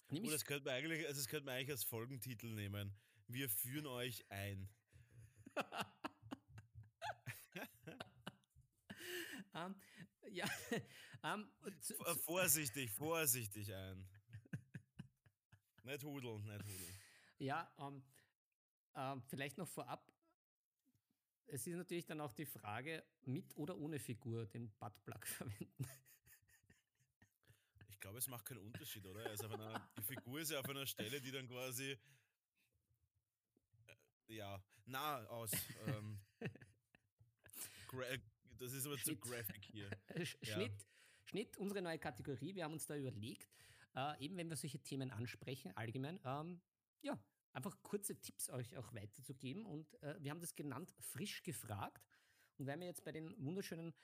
nämlich 0.10 0.30
oh, 0.30 0.34
das 0.34 0.46
könnte 0.46 0.66
man 0.66 0.76
eigentlich, 0.76 1.06
also 1.08 1.20
das 1.20 1.28
könnte 1.28 1.46
man 1.46 1.56
eigentlich 1.56 1.72
als 1.72 1.84
Folgentitel 1.84 2.54
nehmen. 2.54 2.96
Wir 3.28 3.50
führen 3.50 3.88
euch 3.88 4.30
ein. 4.30 4.70
um, 5.56 5.64
ähm, 9.56 9.76
ja, 10.32 10.46
um, 10.46 10.82
ähm, 11.24 11.52
zu, 11.82 11.96
zu, 11.96 12.16
vorsichtig, 12.16 12.92
vorsichtig 12.92 13.74
ein. 13.74 14.08
nicht 15.84 16.04
hudeln, 16.04 16.44
nicht 16.44 16.64
hudeln. 16.64 17.00
Ja, 17.40 17.72
um, 17.78 18.04
ähm, 18.96 19.24
vielleicht 19.28 19.58
noch 19.58 19.68
vorab 19.68 20.12
es 21.48 21.68
ist 21.68 21.76
natürlich 21.76 22.06
dann 22.06 22.22
auch 22.22 22.34
die 22.34 22.46
Frage, 22.46 23.04
mit 23.26 23.56
oder 23.56 23.78
ohne 23.78 24.00
Figur 24.00 24.46
den 24.46 24.72
Buttplug 24.80 25.26
verwenden. 25.28 25.88
Ich 28.06 28.08
glaube, 28.08 28.20
es 28.20 28.28
macht 28.28 28.46
keinen 28.46 28.60
Unterschied, 28.60 29.04
oder? 29.08 29.28
Also 29.32 29.48
einer, 29.50 29.90
die 29.98 30.04
Figur 30.04 30.40
ist 30.40 30.52
ja 30.52 30.60
auf 30.60 30.70
einer 30.70 30.86
Stelle, 30.86 31.20
die 31.20 31.32
dann 31.32 31.48
quasi 31.48 31.98
äh, 34.28 34.36
ja, 34.36 34.64
nah 34.86 35.26
aus. 35.26 35.50
Ähm, 35.88 36.20
das 38.60 38.74
ist 38.74 38.86
aber 38.86 39.00
Schnitt. 39.00 39.06
zu 39.06 39.18
graphic 39.18 39.66
hier. 39.66 39.90
Schnitt, 40.24 40.48
ja. 40.48 40.70
Schnitt, 41.24 41.58
unsere 41.58 41.82
neue 41.82 41.98
Kategorie. 41.98 42.54
Wir 42.54 42.66
haben 42.66 42.74
uns 42.74 42.86
da 42.86 42.96
überlegt, 42.96 43.50
äh, 43.96 44.24
eben 44.24 44.38
wenn 44.38 44.52
wir 44.52 44.56
solche 44.56 44.78
Themen 44.78 45.10
ansprechen, 45.10 45.76
allgemein, 45.76 46.20
ähm, 46.26 46.62
ja, 47.02 47.20
einfach 47.54 47.76
kurze 47.82 48.22
Tipps 48.22 48.52
euch 48.52 48.78
auch 48.78 48.94
weiterzugeben. 48.94 49.66
Und 49.66 49.92
äh, 50.04 50.14
wir 50.20 50.30
haben 50.30 50.42
das 50.42 50.54
genannt, 50.54 50.94
frisch 51.00 51.42
gefragt. 51.42 52.06
Und 52.58 52.68
weil 52.68 52.80
wir 52.80 52.86
jetzt 52.86 53.04
bei 53.04 53.12
den 53.12 53.34
wunderschönen 53.44 53.96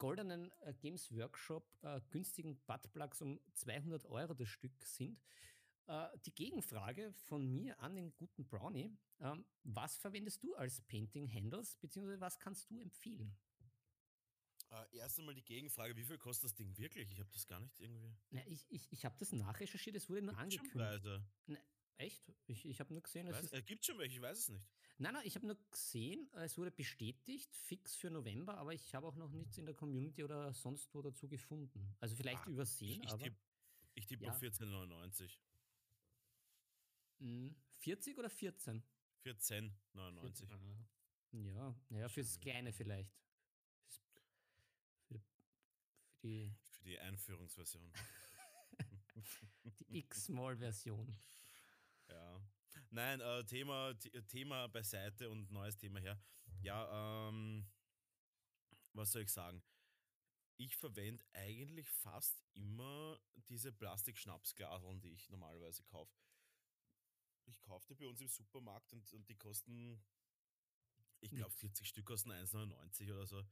goldenen 0.00 0.50
äh, 0.62 0.74
Games 0.74 1.14
Workshop 1.14 1.64
äh, 1.82 2.00
günstigen 2.10 2.58
Buttplugs 2.66 3.22
um 3.22 3.38
200 3.54 4.06
Euro 4.06 4.34
das 4.34 4.48
Stück 4.48 4.82
sind, 4.82 5.22
äh, 5.86 6.08
die 6.24 6.34
Gegenfrage 6.34 7.12
von 7.12 7.46
mir 7.46 7.78
an 7.78 7.94
den 7.94 8.12
guten 8.16 8.48
Brownie, 8.48 8.90
ähm, 9.20 9.44
was 9.62 9.96
verwendest 9.96 10.42
du 10.42 10.54
als 10.56 10.80
Painting 10.80 11.32
Handles, 11.32 11.76
beziehungsweise 11.76 12.20
was 12.20 12.38
kannst 12.40 12.68
du 12.70 12.80
empfehlen? 12.80 13.36
Uh, 14.72 14.86
erst 14.92 15.18
einmal 15.18 15.34
die 15.34 15.42
Gegenfrage, 15.42 15.96
wie 15.96 16.04
viel 16.04 16.16
kostet 16.16 16.44
das 16.44 16.54
Ding 16.54 16.78
wirklich? 16.78 17.10
Ich 17.10 17.18
habe 17.18 17.28
das 17.32 17.44
gar 17.44 17.58
nicht 17.58 17.76
irgendwie. 17.80 18.14
Na, 18.30 18.46
ich 18.46 18.70
ich, 18.70 18.86
ich 18.92 19.04
habe 19.04 19.16
das 19.18 19.32
nachrecherchiert, 19.32 19.96
es 19.96 20.08
wurde 20.08 20.22
nur 20.22 20.36
Gibt's 20.36 20.42
angekündigt. 20.44 20.72
Schon 20.72 20.80
Preise? 20.80 21.24
Na, 21.46 21.58
Echt? 22.00 22.32
Ich, 22.46 22.64
ich 22.64 22.80
habe 22.80 22.94
nur 22.94 23.02
gesehen, 23.02 23.26
es 23.26 23.42
ist. 23.42 23.66
Gibt 23.66 23.84
schon 23.84 23.98
welche, 23.98 24.14
ich 24.14 24.22
weiß 24.22 24.38
es 24.38 24.48
nicht. 24.48 24.64
Nein, 25.00 25.14
nein, 25.14 25.22
ich 25.24 25.34
habe 25.34 25.46
nur 25.46 25.56
gesehen, 25.70 26.28
es 26.34 26.58
wurde 26.58 26.70
bestätigt, 26.70 27.56
fix 27.56 27.96
für 27.96 28.10
November, 28.10 28.58
aber 28.58 28.74
ich 28.74 28.94
habe 28.94 29.06
auch 29.06 29.16
noch 29.16 29.30
nichts 29.30 29.56
in 29.56 29.64
der 29.64 29.74
Community 29.74 30.22
oder 30.22 30.52
sonst 30.52 30.94
wo 30.94 31.00
dazu 31.00 31.26
gefunden. 31.26 31.96
Also 32.00 32.14
vielleicht 32.14 32.46
ah, 32.46 32.50
übersehen, 32.50 33.00
ich, 33.00 33.06
ich 33.06 33.12
aber. 33.14 33.24
Tipp, 33.24 33.34
ich 33.94 34.06
tippe 34.06 34.24
ja. 34.26 34.30
auf 34.30 34.42
14,99. 34.42 35.30
40 37.78 38.18
oder 38.18 38.28
14? 38.28 38.82
14,99. 39.24 40.84
Ja, 41.32 41.74
ja, 41.88 42.08
fürs 42.10 42.38
Kleine 42.38 42.70
vielleicht. 42.70 43.10
Für, 45.08 45.18
für 45.18 46.18
die. 46.22 46.54
Für 46.72 46.84
die 46.84 46.98
Einführungsversion. 46.98 47.90
die 49.78 49.98
X-Small-Version. 49.98 51.16
Ja. 52.10 52.42
Nein, 52.90 53.20
äh, 53.20 53.44
Thema, 53.44 53.94
Thema 54.28 54.66
beiseite 54.68 55.30
und 55.30 55.50
neues 55.52 55.76
Thema 55.76 56.00
her. 56.00 56.20
Ja, 56.60 57.28
ähm, 57.28 57.64
was 58.94 59.12
soll 59.12 59.22
ich 59.22 59.30
sagen? 59.30 59.62
Ich 60.56 60.76
verwende 60.76 61.24
eigentlich 61.32 61.88
fast 61.88 62.42
immer 62.52 63.18
diese 63.48 63.72
Plastik-Schnapsglaseln, 63.72 65.00
die 65.00 65.12
ich 65.12 65.30
normalerweise 65.30 65.84
kaufe. 65.84 66.12
Ich 67.46 67.60
kaufe 67.62 67.86
die 67.86 67.94
bei 67.94 68.06
uns 68.06 68.20
im 68.20 68.28
Supermarkt 68.28 68.92
und, 68.92 69.12
und 69.12 69.28
die 69.28 69.36
kosten, 69.36 70.02
ich 71.20 71.30
glaube, 71.30 71.54
40 71.54 71.86
Stück 71.86 72.06
kosten 72.06 72.32
1,99 72.32 73.12
oder 73.12 73.26
so. 73.26 73.42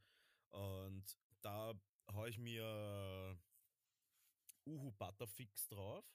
Und 0.49 1.17
da 1.41 1.73
haue 2.11 2.29
ich 2.29 2.37
mir 2.37 3.39
Uhu 4.65 4.91
Butterfix 4.91 5.67
drauf 5.69 6.05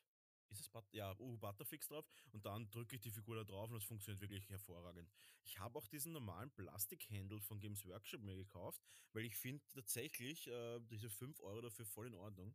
ist 0.50 0.60
es 0.60 0.68
But 0.68 0.84
ja, 0.92 1.14
uh, 1.18 1.36
Butterfix 1.38 1.88
drauf 1.88 2.06
und 2.32 2.44
dann 2.44 2.70
drücke 2.70 2.96
ich 2.96 3.02
die 3.02 3.10
Figur 3.10 3.36
da 3.36 3.44
drauf 3.44 3.70
und 3.70 3.76
es 3.76 3.84
funktioniert 3.84 4.20
wirklich 4.20 4.48
hervorragend. 4.48 5.10
Ich 5.42 5.58
habe 5.58 5.78
auch 5.78 5.86
diesen 5.88 6.12
normalen 6.12 6.50
Plastik-Handle 6.50 7.40
von 7.40 7.60
Games 7.60 7.84
Workshop 7.84 8.20
mir 8.22 8.36
gekauft, 8.36 8.82
weil 9.12 9.24
ich 9.24 9.36
finde 9.36 9.64
tatsächlich 9.72 10.46
äh, 10.46 10.80
diese 10.90 11.10
5 11.10 11.40
Euro 11.40 11.60
dafür 11.62 11.86
voll 11.86 12.06
in 12.06 12.14
Ordnung. 12.14 12.54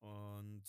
Und 0.00 0.64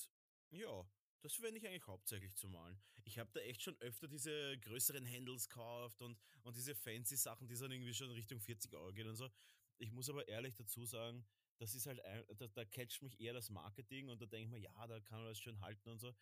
ja, 0.52 0.86
das 1.22 1.34
verwende 1.34 1.60
ich 1.60 1.68
eigentlich 1.68 1.88
hauptsächlich 1.88 2.36
zum 2.36 2.52
Malen. 2.52 2.80
Ich 3.04 3.18
habe 3.18 3.32
da 3.34 3.40
echt 3.40 3.64
schon 3.64 3.76
öfter 3.80 4.08
diese 4.08 4.58
größeren 4.60 5.06
Handles 5.12 5.50
gekauft 5.50 6.02
und, 6.02 6.18
und 6.44 6.56
diese 6.56 6.76
fancy 6.76 7.18
Sachen, 7.18 7.48
die 7.48 7.56
dann 7.56 7.72
irgendwie 7.72 7.94
schon 7.94 8.12
Richtung 8.12 8.40
40 8.40 8.74
Euro 8.74 8.94
gehen 8.94 9.08
und 9.08 9.16
so. 9.16 9.30
Ich 9.78 9.92
muss 9.92 10.10
aber 10.10 10.28
ehrlich 10.28 10.56
dazu 10.56 10.86
sagen, 10.86 11.26
das 11.58 11.76
ist 11.76 11.86
halt, 11.88 12.02
da, 12.38 12.48
da 12.48 12.66
catcht 12.66 13.02
mich 13.02 13.20
eher 13.20 13.34
das 13.34 13.50
Marketing 13.50 14.10
und 14.10 14.22
da 14.22 14.26
denke 14.26 14.46
ich 14.46 14.52
mir, 14.52 14.60
ja, 14.60 14.88
da 14.88 15.00
kann 15.00 15.20
man 15.20 15.28
das 15.30 15.40
schön 15.40 15.60
halten 15.62 15.90
und 15.90 16.00
so. 16.00 16.14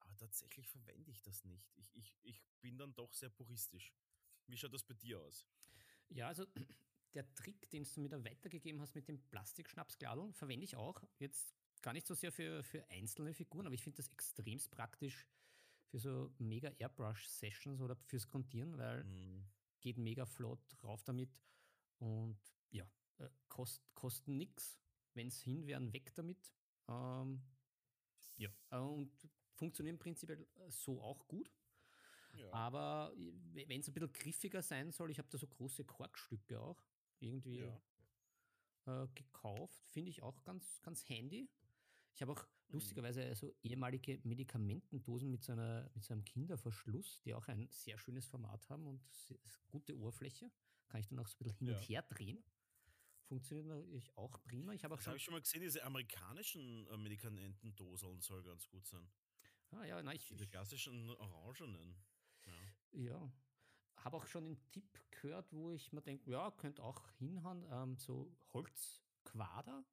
Aber 0.00 0.16
tatsächlich 0.16 0.68
verwende 0.68 1.10
ich 1.10 1.22
das 1.22 1.44
nicht. 1.44 1.70
Ich, 1.76 1.94
ich, 1.94 2.16
ich 2.22 2.42
bin 2.60 2.78
dann 2.78 2.94
doch 2.94 3.12
sehr 3.12 3.30
puristisch. 3.30 3.92
Wie 4.46 4.56
schaut 4.56 4.72
das 4.72 4.84
bei 4.84 4.94
dir 4.94 5.20
aus? 5.20 5.46
Ja, 6.08 6.28
also 6.28 6.46
der 7.14 7.32
Trick, 7.34 7.68
den 7.70 7.84
du 7.84 8.00
mir 8.00 8.08
da 8.08 8.24
weitergegeben 8.24 8.80
hast 8.80 8.94
mit 8.94 9.08
dem 9.08 9.20
Plastikschnapsgladeln, 9.30 10.32
verwende 10.32 10.64
ich 10.64 10.76
auch. 10.76 11.02
Jetzt 11.18 11.54
gar 11.82 11.92
nicht 11.92 12.06
so 12.06 12.14
sehr 12.14 12.32
für, 12.32 12.62
für 12.62 12.88
einzelne 12.90 13.34
Figuren, 13.34 13.66
aber 13.66 13.74
ich 13.74 13.82
finde 13.82 13.96
das 13.96 14.08
extremst 14.08 14.70
praktisch 14.70 15.26
für 15.90 15.98
so 15.98 16.34
mega 16.38 16.70
Airbrush-Sessions 16.78 17.80
oder 17.80 17.96
fürs 17.96 18.28
Kontieren, 18.28 18.76
weil 18.76 19.04
mm. 19.04 19.46
geht 19.80 19.96
mega 19.96 20.26
flott 20.26 20.60
drauf 20.80 21.02
damit 21.04 21.40
und 21.98 22.38
ja, 22.70 22.86
äh, 23.18 23.28
kost, 23.48 23.82
kosten 23.94 24.36
nichts. 24.36 24.78
Wenn 25.14 25.28
es 25.28 25.40
hin 25.40 25.66
wären, 25.66 25.92
weg 25.92 26.14
damit. 26.14 26.52
Ähm, 26.88 27.42
ja, 28.36 28.50
äh, 28.70 28.78
und 28.78 29.10
funktionieren 29.54 29.98
prinzipiell 29.98 30.40
äh, 30.40 30.70
so 30.70 31.00
auch 31.02 31.26
gut. 31.26 31.50
Ja. 32.34 32.52
Aber 32.52 33.12
wenn 33.16 33.80
es 33.80 33.88
ein 33.88 33.94
bisschen 33.94 34.12
griffiger 34.12 34.62
sein 34.62 34.92
soll, 34.92 35.10
ich 35.10 35.18
habe 35.18 35.28
da 35.28 35.38
so 35.38 35.46
große 35.46 35.84
Korkstücke 35.84 36.60
auch 36.60 36.80
irgendwie 37.18 37.58
ja. 38.86 39.04
äh, 39.04 39.08
gekauft. 39.14 39.88
Finde 39.88 40.10
ich 40.10 40.22
auch 40.22 40.44
ganz, 40.44 40.80
ganz 40.82 41.08
handy. 41.08 41.48
Ich 42.14 42.22
habe 42.22 42.32
auch 42.32 42.42
mhm. 42.42 42.74
lustigerweise 42.74 43.34
so 43.34 43.52
ehemalige 43.62 44.20
Medikamentendosen 44.22 45.30
mit 45.30 45.42
so, 45.42 45.52
einer, 45.52 45.90
mit 45.94 46.04
so 46.04 46.12
einem 46.12 46.24
Kinderverschluss, 46.24 47.20
die 47.22 47.34
auch 47.34 47.48
ein 47.48 47.68
sehr 47.70 47.98
schönes 47.98 48.26
Format 48.26 48.68
haben 48.68 48.86
und 48.86 49.02
gute 49.68 49.96
Oberfläche. 49.96 50.50
Kann 50.86 51.00
ich 51.00 51.08
dann 51.08 51.18
auch 51.18 51.26
so 51.26 51.34
ein 51.34 51.44
bisschen 51.44 51.58
hin 51.58 51.68
ja. 51.68 51.76
und 51.76 51.82
her 51.88 52.02
drehen 52.02 52.44
funktioniert 53.28 53.66
natürlich 53.66 54.16
auch 54.16 54.42
prima. 54.42 54.72
Ich 54.72 54.82
habe 54.84 54.94
auch 54.94 54.98
das 54.98 55.06
habe 55.06 55.16
ich 55.16 55.22
schon 55.22 55.34
mal 55.34 55.40
gesehen, 55.40 55.60
diese 55.60 55.84
amerikanischen 55.84 56.86
äh, 56.88 56.96
Medikamentendoseln 56.96 58.20
soll 58.20 58.42
ganz 58.42 58.66
gut 58.68 58.86
sein. 58.86 59.08
Ah 59.70 59.84
ja, 59.84 60.02
nein, 60.02 60.16
ich. 60.16 60.26
Diese 60.26 60.46
klassischen 60.46 61.10
Orangenen. 61.10 61.94
Ja. 62.46 62.52
ja. 62.92 63.32
Habe 63.96 64.16
auch 64.16 64.26
schon 64.26 64.44
einen 64.44 64.70
Tipp 64.70 64.98
gehört, 65.10 65.52
wo 65.52 65.70
ich 65.72 65.92
mir 65.92 66.00
denke, 66.00 66.30
ja, 66.30 66.50
könnte 66.52 66.82
auch 66.82 67.10
hinhauen, 67.18 67.66
ähm, 67.70 67.96
so 67.98 68.34
Holzquader. 68.52 69.84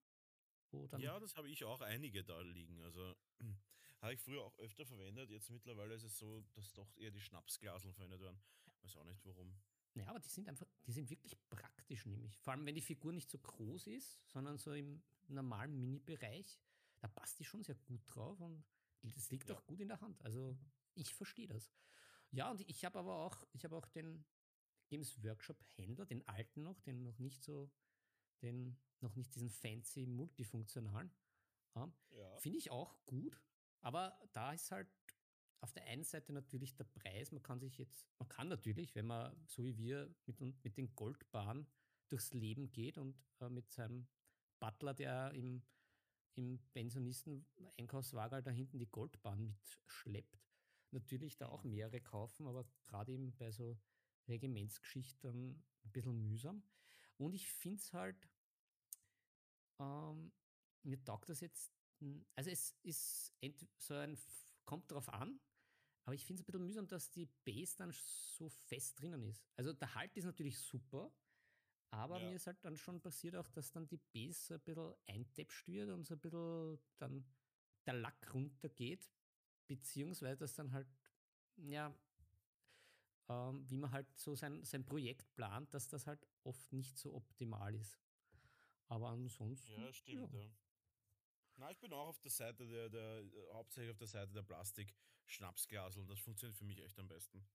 ja, 0.97 1.19
das 1.19 1.35
habe 1.35 1.49
ich 1.49 1.63
auch 1.63 1.81
einige 1.81 2.23
da 2.23 2.39
liegen. 2.41 2.81
Also 2.81 3.15
habe 4.01 4.13
ich 4.13 4.21
früher 4.21 4.43
auch 4.43 4.57
öfter 4.59 4.85
verwendet. 4.85 5.29
Jetzt 5.29 5.49
mittlerweile 5.49 5.95
ist 5.95 6.03
es 6.03 6.17
so, 6.17 6.41
dass 6.53 6.71
doch 6.73 6.95
eher 6.97 7.11
die 7.11 7.21
Schnapsglaseln 7.21 7.93
verwendet 7.93 8.21
werden. 8.21 8.39
Weiß 8.81 8.95
auch 8.97 9.05
nicht 9.05 9.25
warum. 9.25 9.53
Ja, 9.95 10.07
aber 10.07 10.19
die 10.19 10.29
sind 10.29 10.47
einfach, 10.49 10.67
die 10.85 10.91
sind 10.91 11.09
wirklich 11.09 11.37
praktisch 11.49 12.05
nämlich. 12.05 12.37
Vor 12.39 12.53
allem, 12.53 12.65
wenn 12.65 12.75
die 12.75 12.81
Figur 12.81 13.13
nicht 13.13 13.29
so 13.29 13.37
groß 13.37 13.87
ist, 13.87 14.19
sondern 14.27 14.57
so 14.57 14.73
im 14.73 15.01
normalen 15.27 15.79
Mini-Bereich, 15.79 16.59
da 16.99 17.07
passt 17.07 17.39
die 17.39 17.45
schon 17.45 17.63
sehr 17.63 17.75
gut 17.75 18.01
drauf 18.07 18.39
und 18.41 18.63
das 19.01 19.31
liegt 19.31 19.49
ja. 19.49 19.55
auch 19.55 19.65
gut 19.65 19.79
in 19.79 19.87
der 19.87 20.01
Hand. 20.01 20.21
Also 20.23 20.57
ich 20.95 21.13
verstehe 21.13 21.47
das. 21.47 21.71
Ja, 22.31 22.51
und 22.51 22.61
ich 22.69 22.83
habe 22.83 22.99
aber 22.99 23.15
auch, 23.19 23.45
ich 23.53 23.63
habe 23.63 23.75
auch 23.77 23.87
den 23.87 24.25
Games 24.87 25.23
Workshop 25.23 25.63
Händler, 25.75 26.05
den 26.05 26.27
alten 26.27 26.63
noch, 26.63 26.81
den 26.81 27.03
noch 27.03 27.17
nicht 27.17 27.43
so, 27.43 27.71
den 28.41 28.77
noch 28.99 29.15
nicht 29.15 29.33
diesen 29.33 29.49
fancy 29.49 30.05
multifunktionalen. 30.05 31.11
Ja. 31.75 32.37
Finde 32.39 32.57
ich 32.57 32.71
auch 32.71 32.97
gut, 33.05 33.41
aber 33.79 34.19
da 34.33 34.53
ist 34.53 34.71
halt 34.71 34.89
auf 35.65 35.73
der 35.73 35.87
einen 35.87 36.03
Seite 36.03 36.31
natürlich 36.31 36.75
der 36.75 36.83
Preis, 36.83 37.31
man 37.31 37.41
kann 37.41 37.59
sich 37.59 37.79
jetzt, 37.79 38.07
man 38.19 38.29
kann 38.29 38.49
natürlich, 38.49 38.93
wenn 38.93 39.07
man 39.07 39.35
so 39.47 39.63
wie 39.63 39.75
wir 39.75 40.13
mit, 40.27 40.39
mit 40.39 40.77
den 40.77 40.93
Goldbahnen 40.93 41.65
durchs 42.07 42.33
Leben 42.33 42.71
geht 42.71 42.99
und 42.99 43.17
äh, 43.39 43.49
mit 43.49 43.71
seinem 43.71 44.07
Butler, 44.59 44.93
der 44.93 45.31
im, 45.33 45.63
im 46.35 46.59
Pensionisten-Einkaufswagen 46.71 48.43
da 48.43 48.51
hinten 48.51 48.77
die 48.77 48.91
Goldbahn 48.91 49.43
mitschleppt, 49.43 50.39
natürlich 50.91 51.35
da 51.35 51.47
auch 51.47 51.63
mehrere 51.63 51.99
kaufen, 51.99 52.45
aber 52.45 52.67
gerade 52.83 53.13
eben 53.13 53.35
bei 53.35 53.49
so 53.49 53.75
Regimentsgeschichten 54.27 55.63
ein 55.83 55.91
bisschen 55.91 56.21
mühsam. 56.21 56.61
Und 57.17 57.33
ich 57.33 57.49
finde 57.49 57.79
es 57.79 57.91
halt, 57.91 58.29
ähm, 59.79 60.31
mir 60.83 61.03
taugt 61.03 61.29
das 61.29 61.39
jetzt, 61.39 61.73
also 62.35 62.51
es 62.51 62.75
ist 62.83 63.33
so 63.79 63.95
ein, 63.95 64.15
kommt 64.65 64.91
drauf 64.91 65.09
an, 65.09 65.39
aber 66.05 66.13
ich 66.13 66.23
finde 66.23 66.41
es 66.41 66.43
ein 66.43 66.51
bisschen 66.51 66.65
mühsam, 66.65 66.87
dass 66.87 67.09
die 67.11 67.25
Base 67.43 67.75
dann 67.77 67.91
so 67.91 68.47
fest 68.47 69.01
drinnen 69.01 69.23
ist. 69.23 69.43
Also 69.55 69.73
der 69.73 69.93
Halt 69.95 70.15
ist 70.15 70.25
natürlich 70.25 70.57
super, 70.57 71.11
aber 71.89 72.19
ja. 72.19 72.29
mir 72.29 72.35
ist 72.35 72.47
halt 72.47 72.63
dann 72.63 72.77
schon 72.77 73.01
passiert 73.01 73.35
auch, 73.35 73.49
dass 73.49 73.71
dann 73.71 73.87
die 73.87 73.97
Base 73.97 74.53
ein 74.53 74.61
bisschen 74.61 74.93
eintäpscht 75.07 75.67
wird 75.67 75.89
und 75.89 76.03
so 76.05 76.13
ein 76.13 76.19
bisschen 76.19 76.79
dann 76.99 77.25
der 77.85 77.93
Lack 77.95 78.33
runtergeht, 78.33 79.09
beziehungsweise 79.67 80.37
dass 80.37 80.53
dann 80.53 80.71
halt, 80.71 80.87
ja, 81.57 81.93
ähm, 83.27 83.67
wie 83.67 83.77
man 83.77 83.91
halt 83.91 84.15
so 84.15 84.35
sein, 84.35 84.63
sein 84.63 84.85
Projekt 84.85 85.33
plant, 85.35 85.73
dass 85.73 85.87
das 85.87 86.05
halt 86.05 86.25
oft 86.43 86.71
nicht 86.71 86.97
so 86.97 87.15
optimal 87.15 87.73
ist. 87.73 87.99
Aber 88.87 89.09
ansonsten. 89.09 89.81
Ja, 89.81 89.91
stimmt, 89.91 90.33
ja. 90.33 90.39
ja. 90.41 90.49
Na, 91.57 91.71
ich 91.71 91.79
bin 91.79 91.93
auch 91.93 92.07
auf 92.07 92.19
der 92.19 92.31
Seite 92.31 92.67
der, 92.67 92.89
der 92.89 93.23
hauptsächlich 93.53 93.91
auf 93.91 93.97
der 93.97 94.07
Seite 94.07 94.33
der 94.33 94.43
Plastik-Schnapsglasel 94.43 96.01
und 96.01 96.09
das 96.09 96.19
funktioniert 96.19 96.57
für 96.57 96.65
mich 96.65 96.81
echt 96.83 96.99
am 96.99 97.07
besten. 97.07 97.47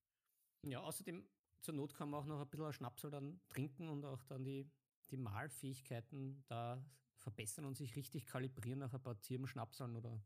Ja, 0.63 0.81
außerdem 0.81 1.27
zur 1.61 1.75
Not 1.75 1.93
kann 1.93 2.09
man 2.09 2.21
auch 2.21 2.25
noch 2.25 2.41
ein 2.41 2.49
bisschen 2.49 2.73
Schnapsel 2.73 3.11
dann 3.11 3.39
trinken 3.49 3.87
und 3.87 4.03
auch 4.05 4.23
dann 4.23 4.43
die, 4.43 4.69
die 5.11 5.17
Malfähigkeiten 5.17 6.43
da 6.47 6.83
verbessern 7.17 7.65
und 7.65 7.75
sich 7.75 7.95
richtig 7.95 8.25
kalibrieren 8.25 8.79
nach 8.79 8.93
ein 8.93 9.01
paar 9.01 9.19
Zirbenschnapseln 9.19 9.95
oder 9.95 10.23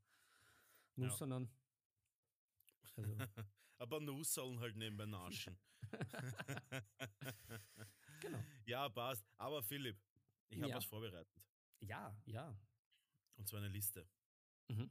Nussern. 0.96 1.32
Ja. 1.32 1.50
Also. 2.96 3.18
Aber 3.78 4.00
Nusseln 4.00 4.60
halt 4.62 4.78
nebenbei 4.78 5.06
naschen. 5.06 5.58
genau. 8.22 8.40
Ja, 8.66 8.88
passt. 8.88 9.26
Aber 9.38 9.62
Philipp, 9.62 10.02
ich 10.48 10.62
habe 10.62 10.70
ja. 10.70 10.78
was 10.78 10.86
vorbereitet. 10.86 11.44
Ja, 11.82 12.16
ja. 12.26 12.58
Und 13.36 13.48
zwar 13.48 13.60
eine 13.60 13.70
Liste. 13.70 14.08
Mhm. 14.68 14.90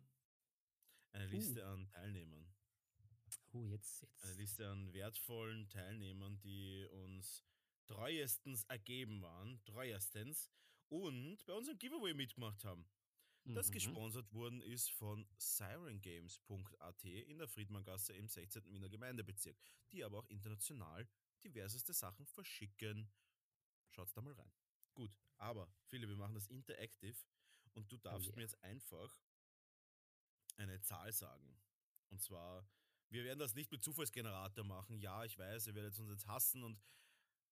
Eine 1.12 1.26
Liste 1.26 1.62
uh. 1.62 1.66
an 1.66 1.88
Teilnehmern. 1.88 2.46
Oh, 3.52 3.66
jetzt, 3.66 4.02
jetzt. 4.02 4.24
Eine 4.24 4.34
Liste 4.34 4.68
an 4.68 4.92
wertvollen 4.92 5.68
Teilnehmern, 5.68 6.40
die 6.40 6.86
uns 6.90 7.44
treuestens 7.86 8.64
ergeben 8.64 9.22
waren, 9.22 9.62
treuestens 9.64 10.50
und 10.88 11.44
bei 11.46 11.52
unserem 11.52 11.78
Giveaway 11.78 12.14
mitgemacht 12.14 12.64
haben. 12.64 12.86
Das 13.46 13.68
mhm. 13.68 13.72
gesponsert 13.72 14.32
worden 14.32 14.62
ist 14.62 14.90
von 14.90 15.26
sirengames.at 15.36 17.04
in 17.04 17.38
der 17.38 17.46
Friedmanngasse 17.46 18.14
im 18.14 18.26
16. 18.26 18.72
Wiener 18.72 18.88
Gemeindebezirk, 18.88 19.56
die 19.92 20.02
aber 20.02 20.18
auch 20.18 20.28
international 20.28 21.06
diverseste 21.44 21.92
Sachen 21.92 22.26
verschicken. 22.26 23.12
Schaut 23.90 24.16
da 24.16 24.22
mal 24.22 24.32
rein. 24.32 24.52
Gut, 24.94 25.18
aber 25.36 25.68
Philipp, 25.88 26.08
wir 26.08 26.16
machen 26.16 26.34
das 26.34 26.46
interactive 26.46 27.18
und 27.74 27.90
du 27.90 27.96
darfst 27.98 28.28
oh 28.28 28.30
yeah. 28.30 28.36
mir 28.36 28.42
jetzt 28.42 28.62
einfach 28.62 29.20
eine 30.56 30.80
Zahl 30.80 31.12
sagen. 31.12 31.60
Und 32.10 32.20
zwar, 32.20 32.66
wir 33.10 33.24
werden 33.24 33.38
das 33.38 33.54
nicht 33.54 33.70
mit 33.72 33.82
Zufallsgenerator 33.82 34.64
machen. 34.64 34.98
Ja, 34.98 35.24
ich 35.24 35.38
weiß, 35.38 35.66
ihr 35.66 35.74
werdet 35.74 35.98
uns 35.98 36.10
jetzt 36.10 36.26
hassen 36.26 36.62
und 36.62 36.80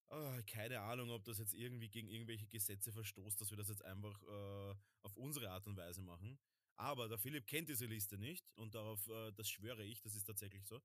oh, 0.09 0.41
keine 0.47 0.81
Ahnung, 0.81 1.11
ob 1.11 1.25
das 1.25 1.39
jetzt 1.39 1.55
irgendwie 1.55 1.89
gegen 1.89 2.09
irgendwelche 2.09 2.47
Gesetze 2.47 2.93
verstoßt, 2.93 3.41
dass 3.41 3.51
wir 3.51 3.57
das 3.57 3.69
jetzt 3.69 3.85
einfach 3.85 4.23
äh, 4.23 4.75
auf 5.03 5.17
unsere 5.17 5.51
Art 5.51 5.67
und 5.67 5.77
Weise 5.77 6.03
machen. 6.03 6.39
Aber 6.77 7.09
der 7.09 7.19
Philipp 7.19 7.47
kennt 7.47 7.69
diese 7.69 7.87
Liste 7.87 8.19
nicht 8.19 8.51
und 8.55 8.75
darauf, 8.75 9.07
äh, 9.09 9.33
das 9.33 9.49
schwöre 9.49 9.85
ich, 9.85 10.01
das 10.01 10.15
ist 10.15 10.25
tatsächlich 10.25 10.67
so. 10.67 10.81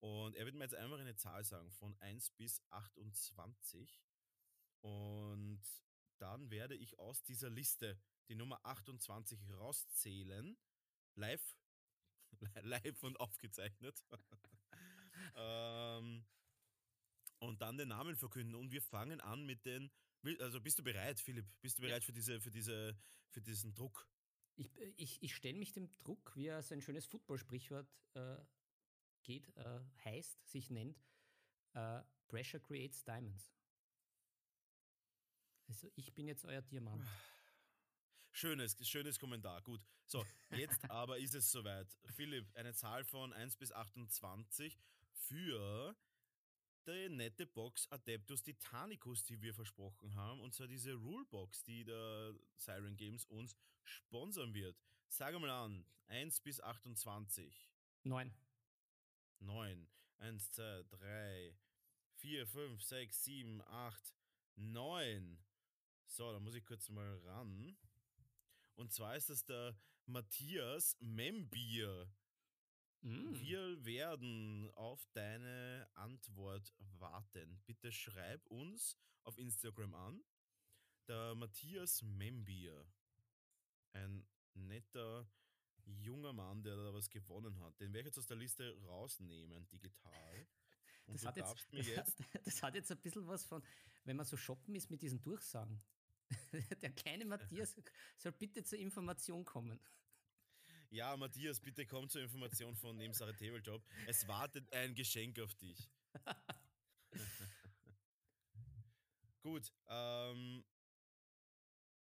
Und 0.00 0.34
er 0.34 0.46
wird 0.46 0.54
mir 0.54 0.64
jetzt 0.64 0.74
einfach 0.74 0.98
eine 0.98 1.14
Zahl 1.16 1.44
sagen 1.44 1.70
von 1.72 1.94
1 1.98 2.30
bis 2.30 2.62
28. 2.70 4.02
Und 4.80 5.62
dann 6.18 6.50
werde 6.50 6.74
ich 6.74 6.98
aus 6.98 7.22
dieser 7.22 7.50
Liste 7.50 7.98
die 8.28 8.34
Nummer 8.34 8.64
28 8.64 9.38
rauszählen. 9.50 10.56
Live. 11.14 11.56
Live 12.62 13.02
und 13.02 13.18
aufgezeichnet. 13.18 14.04
ähm, 15.36 16.24
und 17.38 17.60
dann 17.62 17.78
den 17.78 17.88
Namen 17.88 18.16
verkünden. 18.16 18.54
Und 18.54 18.70
wir 18.70 18.82
fangen 18.82 19.20
an 19.20 19.44
mit 19.44 19.64
den. 19.64 19.90
Also 20.38 20.60
bist 20.60 20.78
du 20.78 20.82
bereit, 20.82 21.18
Philipp? 21.18 21.46
Bist 21.60 21.78
du 21.78 21.82
bereit 21.82 22.02
ja. 22.02 22.06
für, 22.06 22.12
diese, 22.12 22.40
für, 22.40 22.50
diese, 22.50 22.96
für 23.30 23.40
diesen 23.40 23.74
Druck? 23.74 24.06
Ich, 24.56 24.70
ich, 24.96 25.22
ich 25.22 25.34
stelle 25.34 25.58
mich 25.58 25.72
dem 25.72 25.90
Druck, 26.02 26.36
wie 26.36 26.48
er 26.48 26.62
so 26.62 26.74
ein 26.74 26.82
schönes 26.82 27.06
Football-Sprichwort 27.06 27.88
äh, 28.14 28.36
geht, 29.22 29.48
äh, 29.56 29.80
heißt, 30.04 30.46
sich 30.46 30.70
nennt, 30.70 31.02
äh, 31.72 32.02
Pressure 32.28 32.60
creates 32.60 33.02
diamonds. 33.04 33.54
Also 35.68 35.88
ich 35.94 36.12
bin 36.14 36.26
jetzt 36.26 36.44
euer 36.44 36.62
Diamant. 36.62 37.06
Schönes, 38.32 38.76
schönes 38.88 39.18
Kommentar. 39.18 39.60
Gut. 39.62 39.84
So, 40.06 40.24
jetzt 40.50 40.90
aber 40.90 41.18
ist 41.18 41.34
es 41.34 41.50
soweit. 41.50 41.88
Philipp, 42.14 42.46
eine 42.56 42.74
Zahl 42.74 43.04
von 43.04 43.32
1 43.32 43.56
bis 43.56 43.72
28 43.72 44.78
für 45.12 45.96
die 46.86 47.08
nette 47.08 47.46
Box 47.46 47.86
Adeptus 47.90 48.42
Titanicus, 48.42 49.24
die 49.24 49.40
wir 49.40 49.54
versprochen 49.54 50.14
haben. 50.14 50.40
Und 50.40 50.54
zwar 50.54 50.66
diese 50.66 50.94
Rulebox, 50.94 51.62
die 51.64 51.84
der 51.84 52.34
Siren 52.56 52.96
Games 52.96 53.24
uns 53.26 53.56
sponsern 53.84 54.54
wird. 54.54 54.76
Sag 55.08 55.38
mal 55.38 55.50
an, 55.50 55.84
1 56.08 56.40
bis 56.40 56.60
28. 56.60 57.70
9. 58.04 58.32
9. 59.40 59.88
1, 60.18 60.50
2, 60.52 60.84
3, 60.90 61.56
4, 62.14 62.46
5, 62.46 62.82
6, 62.82 63.24
7, 63.24 63.62
8, 63.62 64.14
9. 64.56 65.38
So, 66.06 66.32
da 66.32 66.40
muss 66.40 66.54
ich 66.54 66.64
kurz 66.64 66.88
mal 66.88 67.18
ran. 67.20 67.76
Und 68.80 68.90
zwar 68.90 69.14
ist 69.14 69.28
das 69.28 69.44
der 69.44 69.76
Matthias 70.06 70.96
Membier. 71.00 72.10
Mm. 73.02 73.34
Wir 73.34 73.84
werden 73.84 74.70
auf 74.70 75.06
deine 75.12 75.86
Antwort 75.92 76.72
warten. 76.98 77.60
Bitte 77.66 77.92
schreib 77.92 78.46
uns 78.46 78.96
auf 79.24 79.36
Instagram 79.36 79.94
an. 79.94 80.24
Der 81.08 81.34
Matthias 81.34 82.00
Membier. 82.00 82.86
Ein 83.92 84.26
netter 84.54 85.28
junger 85.84 86.32
Mann, 86.32 86.62
der 86.62 86.76
da 86.76 86.94
was 86.94 87.10
gewonnen 87.10 87.60
hat. 87.60 87.78
Den 87.80 87.92
werde 87.92 88.08
ich 88.08 88.14
jetzt 88.14 88.18
aus 88.18 88.28
der 88.28 88.38
Liste 88.38 88.74
rausnehmen, 88.86 89.68
digital. 89.68 90.48
Und 91.06 91.16
das, 91.16 91.26
hat 91.26 91.36
jetzt, 91.36 91.68
das, 91.70 91.86
jetzt 91.86 92.18
hat, 92.18 92.46
das 92.46 92.62
hat 92.62 92.74
jetzt 92.76 92.90
ein 92.90 92.98
bisschen 93.02 93.26
was 93.26 93.44
von, 93.44 93.62
wenn 94.04 94.16
man 94.16 94.24
so 94.24 94.38
shoppen 94.38 94.74
ist 94.74 94.90
mit 94.90 95.02
diesen 95.02 95.20
Durchsagen. 95.20 95.82
Der 96.82 96.90
kleine 96.90 97.24
Matthias 97.24 97.74
soll 98.16 98.32
bitte 98.32 98.62
zur 98.62 98.78
Information 98.78 99.44
kommen. 99.44 99.80
Ja, 100.90 101.16
Matthias, 101.16 101.60
bitte 101.60 101.86
komm 101.86 102.08
zur 102.08 102.22
Information 102.22 102.74
von 102.74 102.96
Nebensache 102.96 103.36
Tabletop. 103.36 103.84
Es 104.06 104.26
wartet 104.26 104.72
ein 104.72 104.94
Geschenk 104.94 105.38
auf 105.38 105.54
dich. 105.54 105.88
Gut, 109.42 109.72
ähm, 109.86 110.64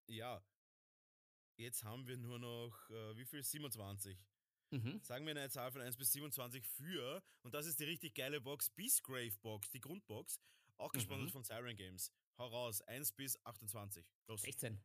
ja, 0.07 0.43
jetzt 1.57 1.83
haben 1.83 2.07
wir 2.07 2.17
nur 2.17 2.39
noch, 2.39 2.89
äh, 2.91 3.17
wie 3.17 3.25
viel? 3.25 3.43
27. 3.43 4.17
Mhm. 4.71 5.01
Sagen 5.01 5.25
wir 5.25 5.31
eine 5.31 5.49
Zahl 5.49 5.71
von 5.71 5.81
1 5.81 5.97
bis 5.97 6.11
27 6.13 6.65
für, 6.67 7.23
und 7.41 7.53
das 7.53 7.65
ist 7.65 7.79
die 7.79 7.85
richtig 7.85 8.15
geile 8.15 8.39
Box, 8.39 8.69
Beastgrave 8.69 9.35
Box, 9.41 9.71
die 9.71 9.81
Grundbox, 9.81 10.39
auch 10.77 10.91
gesponsert 10.91 11.27
mhm. 11.27 11.31
von 11.31 11.43
Siren 11.43 11.75
Games. 11.75 12.11
Hau 12.37 12.47
raus, 12.47 12.81
1 12.81 13.13
bis 13.13 13.37
28. 13.45 14.05
Los. 14.27 14.41
16. 14.41 14.77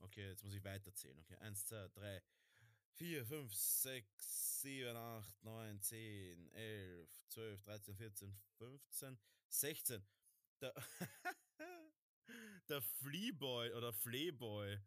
Okay, 0.00 0.28
jetzt 0.28 0.44
muss 0.44 0.52
ich 0.52 0.62
weiterzählen. 0.62 1.18
Okay, 1.20 1.36
1, 1.36 1.64
2, 1.66 1.88
3, 1.94 2.22
4, 2.96 3.24
5, 3.24 3.54
6, 3.54 4.60
7, 4.62 4.96
8, 4.96 5.44
9, 5.44 5.80
10, 5.80 6.52
11, 6.52 7.28
12, 7.28 7.62
13, 7.62 7.96
14, 7.96 8.40
15, 8.58 9.18
16. 9.48 10.06
Der, 10.60 10.74
der 12.68 12.82
Fleeboy 12.82 13.72
oder 13.72 13.92
Flayboy, 13.94 14.78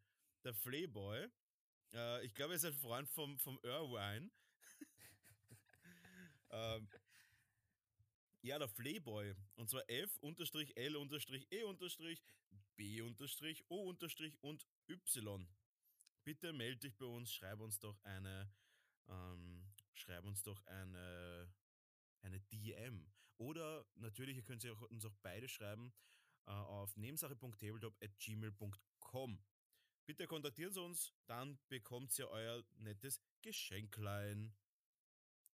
der 0.43 0.53
Flayboy, 0.53 1.27
äh, 1.93 2.25
ich 2.25 2.35
glaube, 2.35 2.53
er 2.53 2.57
ist 2.57 2.65
ein 2.65 2.73
Freund 2.73 3.09
vom, 3.09 3.39
vom 3.39 3.59
Irvine. 3.63 4.29
ähm, 6.51 6.87
ja, 8.45 8.59
der 8.59 8.67
Flayboy. 8.67 9.33
Und 9.55 9.69
zwar 9.69 9.89
F 9.89 10.17
unterstrich 10.19 10.77
L 10.77 10.95
unterstrich 10.95 11.47
E 11.51 11.63
und 11.63 11.81
Y. 14.87 15.47
Bitte 16.23 16.53
melde 16.53 16.77
dich 16.77 16.95
bei 16.97 17.05
uns, 17.05 17.33
schreib 17.33 17.59
uns 17.59 17.79
doch 17.79 17.99
eine, 18.03 18.53
ähm, 19.07 19.73
schreib 19.93 20.25
uns 20.25 20.43
doch 20.43 20.63
eine, 20.65 21.51
eine 22.21 22.39
DM. 22.39 23.11
Oder 23.37 23.85
natürlich, 23.95 24.37
ihr 24.37 24.43
könnt 24.43 24.63
auch, 24.67 24.81
uns 24.83 25.05
auch 25.05 25.15
beide 25.21 25.47
schreiben 25.47 25.93
äh, 26.45 26.51
auf 26.51 26.95
nebensache.tabletop.gmail.com. 26.97 29.43
Bitte 30.07 30.27
kontaktieren 30.27 30.71
Sie 30.71 30.81
uns, 30.81 31.15
dann 31.25 31.57
bekommt 31.67 32.15
ihr 32.19 32.29
euer 32.29 32.63
nettes 32.75 33.19
Geschenklein. 33.41 34.55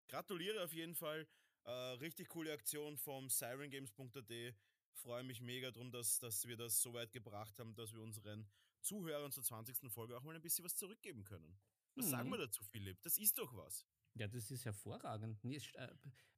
Gratuliere 0.07 0.63
auf 0.63 0.73
jeden 0.73 0.93
Fall 0.93 1.27
äh, 1.65 1.71
richtig 1.71 2.29
coole 2.29 2.53
Aktion 2.53 2.97
vom 2.97 3.29
sirengames.at. 3.29 4.55
Freue 4.93 5.23
mich 5.23 5.41
mega 5.41 5.71
drum, 5.71 5.91
dass, 5.91 6.19
dass 6.19 6.47
wir 6.47 6.55
das 6.55 6.81
so 6.81 6.93
weit 6.93 7.11
gebracht 7.11 7.59
haben, 7.59 7.75
dass 7.75 7.93
wir 7.93 8.01
unseren 8.01 8.47
Zuhörern 8.81 9.31
zur 9.31 9.43
20. 9.43 9.91
Folge 9.91 10.17
auch 10.17 10.23
mal 10.23 10.35
ein 10.35 10.41
bisschen 10.41 10.63
was 10.63 10.75
zurückgeben 10.75 11.23
können. 11.23 11.57
Was 11.95 12.05
mhm. 12.05 12.11
sagen 12.11 12.29
wir 12.29 12.37
dazu, 12.37 12.63
Philipp? 12.63 13.01
Das 13.01 13.17
ist 13.17 13.37
doch 13.37 13.55
was. 13.55 13.85
Ja, 14.13 14.27
das 14.27 14.51
ist 14.51 14.65
hervorragend. 14.65 15.43
Äh, 15.43 15.89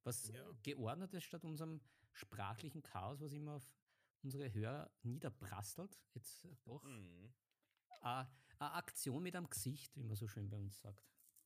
was 0.03 0.30
ja. 0.30 0.51
geordnetes 0.63 1.23
statt 1.23 1.43
unserem 1.43 1.82
sprachlichen 2.13 2.82
Chaos, 2.82 3.19
was 3.19 3.34
immer 3.34 3.55
auf 3.55 3.75
unsere 4.23 4.51
Hörer 4.53 4.89
niederprasselt. 5.03 5.99
Jetzt 6.13 6.47
doch. 6.65 6.84
Mhm. 6.84 7.34
Eine 8.01 8.28
Aktion 8.59 9.21
mit 9.21 9.36
einem 9.36 9.49
Gesicht, 9.49 9.95
wie 9.95 10.03
man 10.03 10.15
so 10.15 10.28
schön 10.28 10.49
bei 10.49 10.57
uns 10.57 10.80
sagt. 10.80 11.05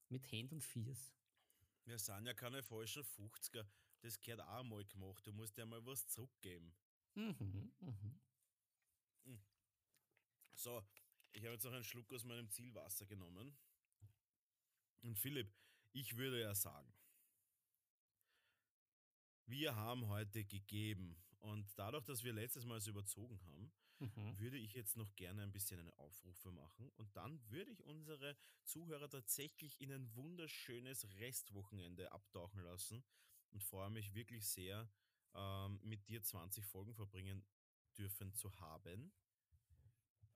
Mit 0.09 0.32
Hand 0.32 0.53
und 0.53 0.63
Fiers. 0.63 1.13
Wir 1.86 1.97
sind 1.97 2.25
ja 2.25 2.34
keine 2.34 2.63
falschen 2.63 3.03
50er. 3.03 3.65
Das 4.01 4.19
gehört 4.19 4.41
auch 4.41 4.59
einmal 4.59 4.86
gemacht. 4.86 5.25
Du 5.25 5.34
musst 5.34 5.57
ja 5.57 5.65
mal 5.65 5.86
was 5.86 6.07
zurückgeben. 6.07 6.73
Mhm, 7.15 7.73
mhm. 7.79 8.19
Hm. 9.25 9.41
So, 10.53 10.84
ich 11.34 11.43
habe 11.43 11.53
jetzt 11.53 11.65
noch 11.65 11.73
einen 11.73 11.84
Schluck 11.84 12.11
aus 12.13 12.23
meinem 12.23 12.49
Zielwasser 12.49 13.05
genommen. 13.05 13.57
Und 15.01 15.17
Philipp, 15.17 15.51
ich 15.93 16.15
würde 16.15 16.41
ja 16.41 16.53
sagen, 16.53 16.93
wir 19.45 19.75
haben 19.75 20.07
heute 20.07 20.43
gegeben. 20.45 21.21
Und 21.39 21.67
dadurch, 21.77 22.05
dass 22.05 22.23
wir 22.23 22.34
letztes 22.34 22.65
Mal 22.65 22.79
so 22.79 22.91
überzogen 22.91 23.41
haben, 23.45 23.71
mhm. 24.02 24.39
würde 24.39 24.58
ich 24.58 24.74
jetzt 24.74 24.97
noch 24.97 25.16
gerne 25.16 25.43
ein 25.43 25.52
bisschen 25.52 25.80
eine 25.80 25.97
Aufrufe 25.99 26.52
machen 26.52 26.89
und 26.97 27.16
dann 27.16 27.39
würde 27.49 27.72
ich 27.72 27.84
unsere 27.84 28.36
Zuhörer 28.64 29.10
tatsächlich 29.10 29.80
in 29.80 29.91
ein 29.91 30.14
wunderschönes 30.16 31.08
Restwochenende 31.20 32.12
abtauchen 32.12 32.62
lassen 32.62 33.04
und 33.52 33.64
freue 33.64 33.89
mich 33.89 34.14
wirklich 34.14 34.47
sehr, 34.47 34.89
ähm, 35.34 35.80
mit 35.84 36.08
dir 36.10 36.22
20 36.22 36.66
Folgen 36.66 36.93
verbringen 36.93 37.45
dürfen 37.97 38.34
zu 38.34 38.52
haben. 38.60 39.14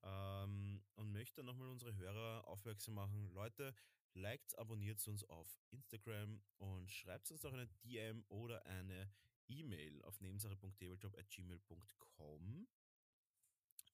Ähm, 0.04 0.84
und 0.96 1.12
möchte 1.12 1.44
nochmal 1.44 1.70
unsere 1.70 1.96
Hörer 1.96 2.48
aufmerksam 2.48 2.94
machen. 2.94 3.34
Leute, 3.34 3.76
liked, 4.14 4.58
abonniert 4.58 5.06
uns 5.08 5.24
auf 5.24 5.58
Instagram 5.72 6.42
und 6.58 6.92
schreibt 6.92 7.32
uns 7.32 7.44
auch 7.44 7.54
eine 7.54 7.68
DM 7.84 8.24
oder 8.30 8.64
eine 8.66 9.12
E-Mail 9.48 10.02
auf 10.04 10.22
nebensache.tabletop.gmail.com 10.22 12.68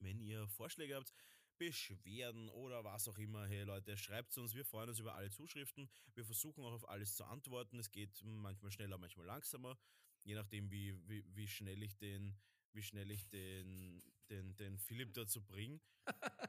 wenn 0.01 0.19
ihr 0.19 0.47
Vorschläge 0.47 0.95
habt, 0.95 1.13
Beschwerden 1.57 2.49
oder 2.49 2.83
was 2.83 3.07
auch 3.07 3.17
immer, 3.19 3.45
hey 3.45 3.63
Leute, 3.63 3.95
schreibt 3.95 4.31
es 4.31 4.37
uns. 4.39 4.55
Wir 4.55 4.65
freuen 4.65 4.89
uns 4.89 4.99
über 4.99 5.13
alle 5.13 5.29
Zuschriften. 5.29 5.89
Wir 6.15 6.25
versuchen 6.25 6.63
auch 6.63 6.73
auf 6.73 6.89
alles 6.89 7.15
zu 7.15 7.23
antworten. 7.23 7.77
Es 7.77 7.91
geht 7.91 8.23
manchmal 8.23 8.71
schneller, 8.71 8.97
manchmal 8.97 9.27
langsamer, 9.27 9.77
je 10.23 10.33
nachdem, 10.33 10.71
wie, 10.71 10.95
wie, 11.07 11.23
wie 11.35 11.47
schnell 11.47 11.83
ich 11.83 11.95
den, 11.97 12.35
wie 12.73 12.81
schnell 12.81 13.11
ich 13.11 13.27
den, 13.29 14.01
den, 14.29 14.55
den 14.55 14.79
Philipp 14.79 15.13
dazu 15.13 15.41
bringe 15.43 15.79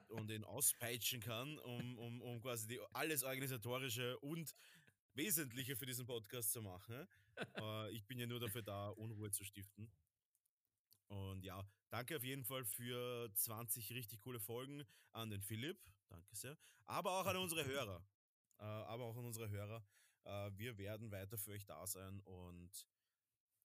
und 0.09 0.31
ihn 0.31 0.45
auspeitschen 0.45 1.21
kann, 1.21 1.59
um, 1.59 1.99
um, 1.99 2.23
um 2.23 2.41
quasi 2.41 2.67
die, 2.67 2.81
alles 2.93 3.23
Organisatorische 3.23 4.19
und 4.21 4.55
Wesentliche 5.15 5.77
für 5.77 5.85
diesen 5.85 6.07
Podcast 6.07 6.53
zu 6.53 6.63
machen. 6.63 7.07
Äh, 7.57 7.91
ich 7.91 8.07
bin 8.07 8.19
ja 8.19 8.27
nur 8.27 8.41
dafür 8.41 8.63
da, 8.63 8.89
Unruhe 8.91 9.31
zu 9.31 9.45
stiften. 9.45 9.91
Und 11.13 11.45
ja, 11.45 11.63
danke 11.91 12.17
auf 12.17 12.25
jeden 12.25 12.45
Fall 12.45 12.65
für 12.65 13.31
20 13.35 13.93
richtig 13.93 14.21
coole 14.21 14.41
Folgen 14.41 14.83
an 15.11 15.29
den 15.29 15.43
Philipp. 15.43 15.79
Danke 16.09 16.35
sehr. 16.35 16.57
Aber 16.87 17.21
auch 17.21 17.27
an 17.27 17.37
unsere 17.37 17.67
Hörer. 17.67 18.03
Äh, 18.59 18.63
aber 18.63 19.05
auch 19.05 19.17
an 19.19 19.27
unsere 19.27 19.51
Hörer. 19.51 19.85
Äh, 20.25 20.51
wir 20.57 20.79
werden 20.79 21.11
weiter 21.11 21.37
für 21.37 21.51
euch 21.51 21.67
da 21.67 21.87
sein 21.87 22.21
und 22.21 22.89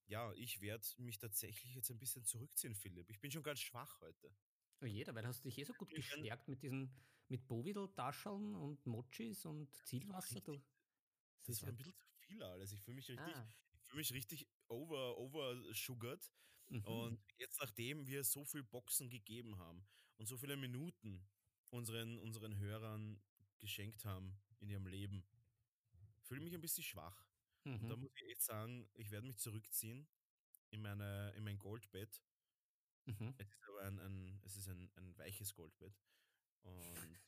ja, 0.08 0.34
ich 0.34 0.60
werde 0.60 0.86
mich 0.98 1.20
tatsächlich 1.20 1.74
jetzt 1.74 1.90
ein 1.90 2.00
bisschen 2.00 2.26
zurückziehen, 2.26 2.76
Philipp. 2.76 3.10
Ich 3.10 3.20
bin 3.20 3.32
schon 3.32 3.44
ganz 3.44 3.60
schwach 3.60 4.02
heute. 4.02 4.30
Oh 4.82 4.86
jeder, 4.86 5.16
weil 5.16 5.26
hast 5.26 5.40
du 5.40 5.50
dich 5.50 5.58
eh 5.58 5.64
so 5.64 5.74
gut 5.74 5.90
gestärkt 5.90 6.50
mit 6.50 6.62
diesen, 6.62 6.94
mit 7.30 7.48
Bovidel-Tascheln 7.48 8.56
und 8.56 8.86
Mochis 8.86 9.46
und 9.46 9.74
Zielwasser. 9.86 10.42
Du, 10.42 10.62
das, 11.46 11.46
das 11.46 11.62
war 11.62 11.70
ein 11.70 11.78
bisschen 11.78 11.94
zu 11.94 12.08
viel 12.20 12.44
alles. 12.44 12.74
Ich 12.74 12.82
fühle 12.82 12.96
mich 12.96 13.08
richtig, 13.10 13.36
ah. 13.36 13.48
ich 13.74 13.86
fühle 13.86 14.02
mich 14.02 14.14
richtig 14.14 14.48
over, 14.68 15.18
oversugert. 15.18 16.30
Mhm. 16.70 16.84
Und 16.84 17.20
jetzt, 17.38 17.60
nachdem 17.62 18.08
wir 18.08 18.24
so 18.24 18.46
viel 18.46 18.64
Boxen 18.64 19.10
gegeben 19.10 19.58
haben 19.58 19.86
und 20.18 20.28
so 20.28 20.38
viele 20.38 20.58
Minuten 20.58 21.28
unseren, 21.70 22.18
unseren 22.20 22.58
Hörern 22.58 23.22
geschenkt 23.60 24.06
haben 24.06 24.40
in 24.60 24.70
ihrem 24.70 24.88
Leben. 24.88 25.26
Fühle 26.24 26.42
mich 26.42 26.54
ein 26.54 26.62
bisschen 26.62 26.84
schwach. 26.84 27.26
Und 27.64 27.90
da 27.90 27.96
Mhm. 27.96 28.02
muss 28.04 28.12
ich 28.16 28.30
echt 28.32 28.42
sagen, 28.44 28.90
ich 28.94 29.12
werde 29.12 29.28
mich 29.28 29.38
zurückziehen 29.38 30.08
in, 30.72 30.82
meine, 30.82 31.32
in 31.36 31.44
mein 31.44 31.60
Goldbett. 31.60 32.22
Mhm. 33.06 33.34
Es 33.38 33.48
ist 33.50 33.64
aber 33.70 33.82
ein, 33.84 34.00
ein, 34.00 34.42
es 34.44 34.56
ist 34.58 34.68
ein, 34.70 34.92
ein 34.96 35.18
weiches 35.18 35.54
Goldbett. 35.54 35.94
Und 36.64 37.20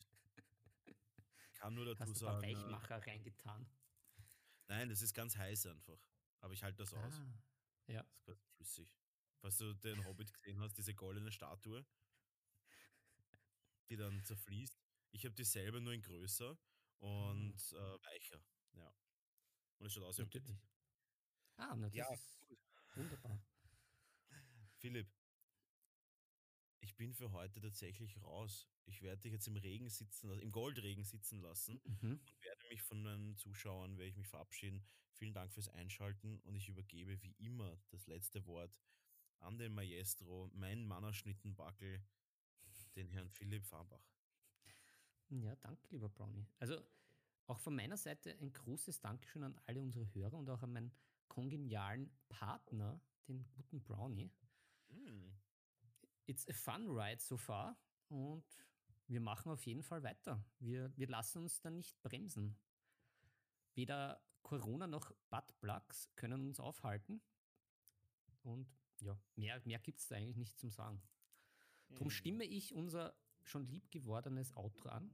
kann 1.54 1.74
nur 1.74 1.86
dazu 1.86 2.02
Hast 2.02 2.22
du 2.22 2.26
sagen, 2.26 2.42
Weichmacher 2.44 3.06
reingetan? 3.06 3.68
nein, 4.68 4.90
das 4.90 5.02
ist 5.02 5.14
ganz 5.14 5.36
heiß 5.38 5.66
einfach. 5.68 6.00
Aber 6.42 6.54
ich 6.54 6.64
halte 6.64 6.78
das 6.78 6.94
aus. 6.94 7.22
Ah, 7.22 7.34
ja. 7.88 8.04
Das 8.04 8.14
ist 8.14 8.24
quasi 8.24 8.44
flüssig. 8.58 8.99
Falls 9.42 9.58
du 9.58 9.74
den 9.74 10.06
Hobbit 10.06 10.34
gesehen 10.34 10.60
hast, 10.62 10.78
diese 10.78 10.94
goldene 10.96 11.32
Statue, 11.32 11.86
die 13.90 13.98
dann 13.98 14.24
zerfließt. 14.24 14.80
Ich 15.12 15.26
habe 15.26 15.36
dieselbe 15.36 15.82
nur 15.82 15.94
in 15.94 16.02
größer 16.02 16.58
und 17.00 17.56
äh, 17.74 17.76
weicher. 17.76 18.44
Ja. 18.74 18.94
Und 19.80 19.88
es 19.88 19.94
schaut 19.94 20.04
aus 20.04 20.18
wie 20.20 20.24
ein. 20.24 20.28
Natürlich. 20.28 20.60
Ah, 21.58 21.76
na, 21.76 21.90
das 21.90 21.94
Ja, 21.96 22.14
ist 22.14 22.40
wunderbar. 22.96 23.42
Philipp, 24.80 25.08
ich 26.82 26.96
bin 26.96 27.14
für 27.14 27.32
heute 27.32 27.60
tatsächlich 27.62 28.22
raus. 28.24 28.68
Ich 28.86 29.02
werde 29.02 29.22
dich 29.22 29.34
jetzt 29.34 29.48
im 29.48 29.58
Regen 29.58 29.90
sitzen, 29.90 30.30
lassen, 30.30 30.42
im 30.42 30.52
Goldregen 30.52 31.04
sitzen 31.04 31.40
lassen 31.42 31.82
Mhm. 31.86 32.12
und 32.14 32.44
werde 32.44 32.68
mich 32.70 32.82
von 32.82 33.04
den 33.04 33.36
Zuschauern, 33.38 33.98
werde 33.98 34.10
ich 34.10 34.16
mich 34.18 34.28
verabschieden. 34.28 34.86
Vielen 35.16 35.34
Dank 35.34 35.52
fürs 35.52 35.70
Einschalten 35.70 36.40
und 36.42 36.56
ich 36.56 36.70
übergebe 36.70 37.22
wie 37.22 37.34
immer 37.34 37.78
das 37.90 38.08
letzte 38.08 38.46
Wort 38.46 38.74
an 39.40 39.58
den 39.58 39.74
Maestro, 39.74 40.50
mein 40.54 40.86
Mannerschnittenbackel, 40.86 42.02
den 42.96 43.10
Herrn 43.10 43.30
Philipp 43.30 43.66
Farbach. 43.66 44.06
Ja, 45.30 45.56
danke, 45.58 45.88
lieber 45.90 46.10
Brownie. 46.10 46.48
Also 46.60 46.82
auch 47.48 47.60
von 47.60 47.76
meiner 47.76 47.98
Seite 47.98 48.38
ein 48.42 48.52
großes 48.52 49.00
Dankeschön 49.00 49.44
an 49.44 49.60
alle 49.66 49.82
unsere 49.82 50.12
Hörer 50.14 50.38
und 50.38 50.50
auch 50.50 50.64
an 50.64 50.74
meinen 50.74 50.92
kongenialen 51.28 52.12
Partner, 52.30 53.02
den 53.28 53.44
guten 53.48 53.82
Brownie. 53.84 54.32
Hm, 54.90 55.34
It's 56.26 56.48
a 56.48 56.54
fun 56.54 56.88
ride 56.90 57.22
so 57.22 57.38
far 57.38 57.76
und 58.08 58.46
wir 59.08 59.20
machen 59.20 59.52
auf 59.52 59.66
jeden 59.66 59.82
Fall 59.82 60.04
weiter. 60.04 60.46
Wir, 60.60 60.96
wir 60.96 61.08
lassen 61.08 61.40
uns 61.40 61.60
da 61.62 61.72
nicht 61.72 62.00
bremsen. 62.04 62.56
Weder 63.74 64.22
Corona 64.44 64.86
noch 64.86 65.12
Buttplugs 65.32 66.08
können 66.16 66.48
uns 66.48 66.60
aufhalten. 66.60 67.22
Und 68.44 68.79
ja, 69.02 69.18
mehr, 69.36 69.62
mehr 69.66 69.80
gibt 69.80 70.00
es 70.00 70.08
da 70.08 70.16
eigentlich 70.16 70.38
nicht 70.38 70.58
zum 70.58 70.70
Sagen. 70.70 71.02
Drum 71.96 72.08
hm. 72.08 72.12
stimme 72.12 72.44
ich 72.44 72.74
unser 72.74 73.14
schon 73.44 73.66
lieb 73.66 73.90
gewordenes 73.92 74.56
Outro 74.56 74.90
an. 74.90 75.12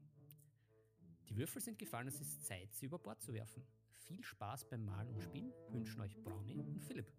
Die 1.29 1.37
Würfel 1.37 1.61
sind 1.61 1.79
gefallen, 1.79 2.07
es 2.07 2.21
ist 2.21 2.45
Zeit, 2.45 2.73
sie 2.73 2.85
über 2.85 2.99
Bord 2.99 3.21
zu 3.21 3.33
werfen. 3.33 3.65
Viel 3.93 4.23
Spaß 4.23 4.69
beim 4.69 4.85
Malen 4.85 5.09
und 5.09 5.23
Spielen 5.23 5.53
wünschen 5.69 6.01
euch 6.01 6.15
Brownie 6.21 6.55
und 6.55 6.79
Philipp. 6.81 7.11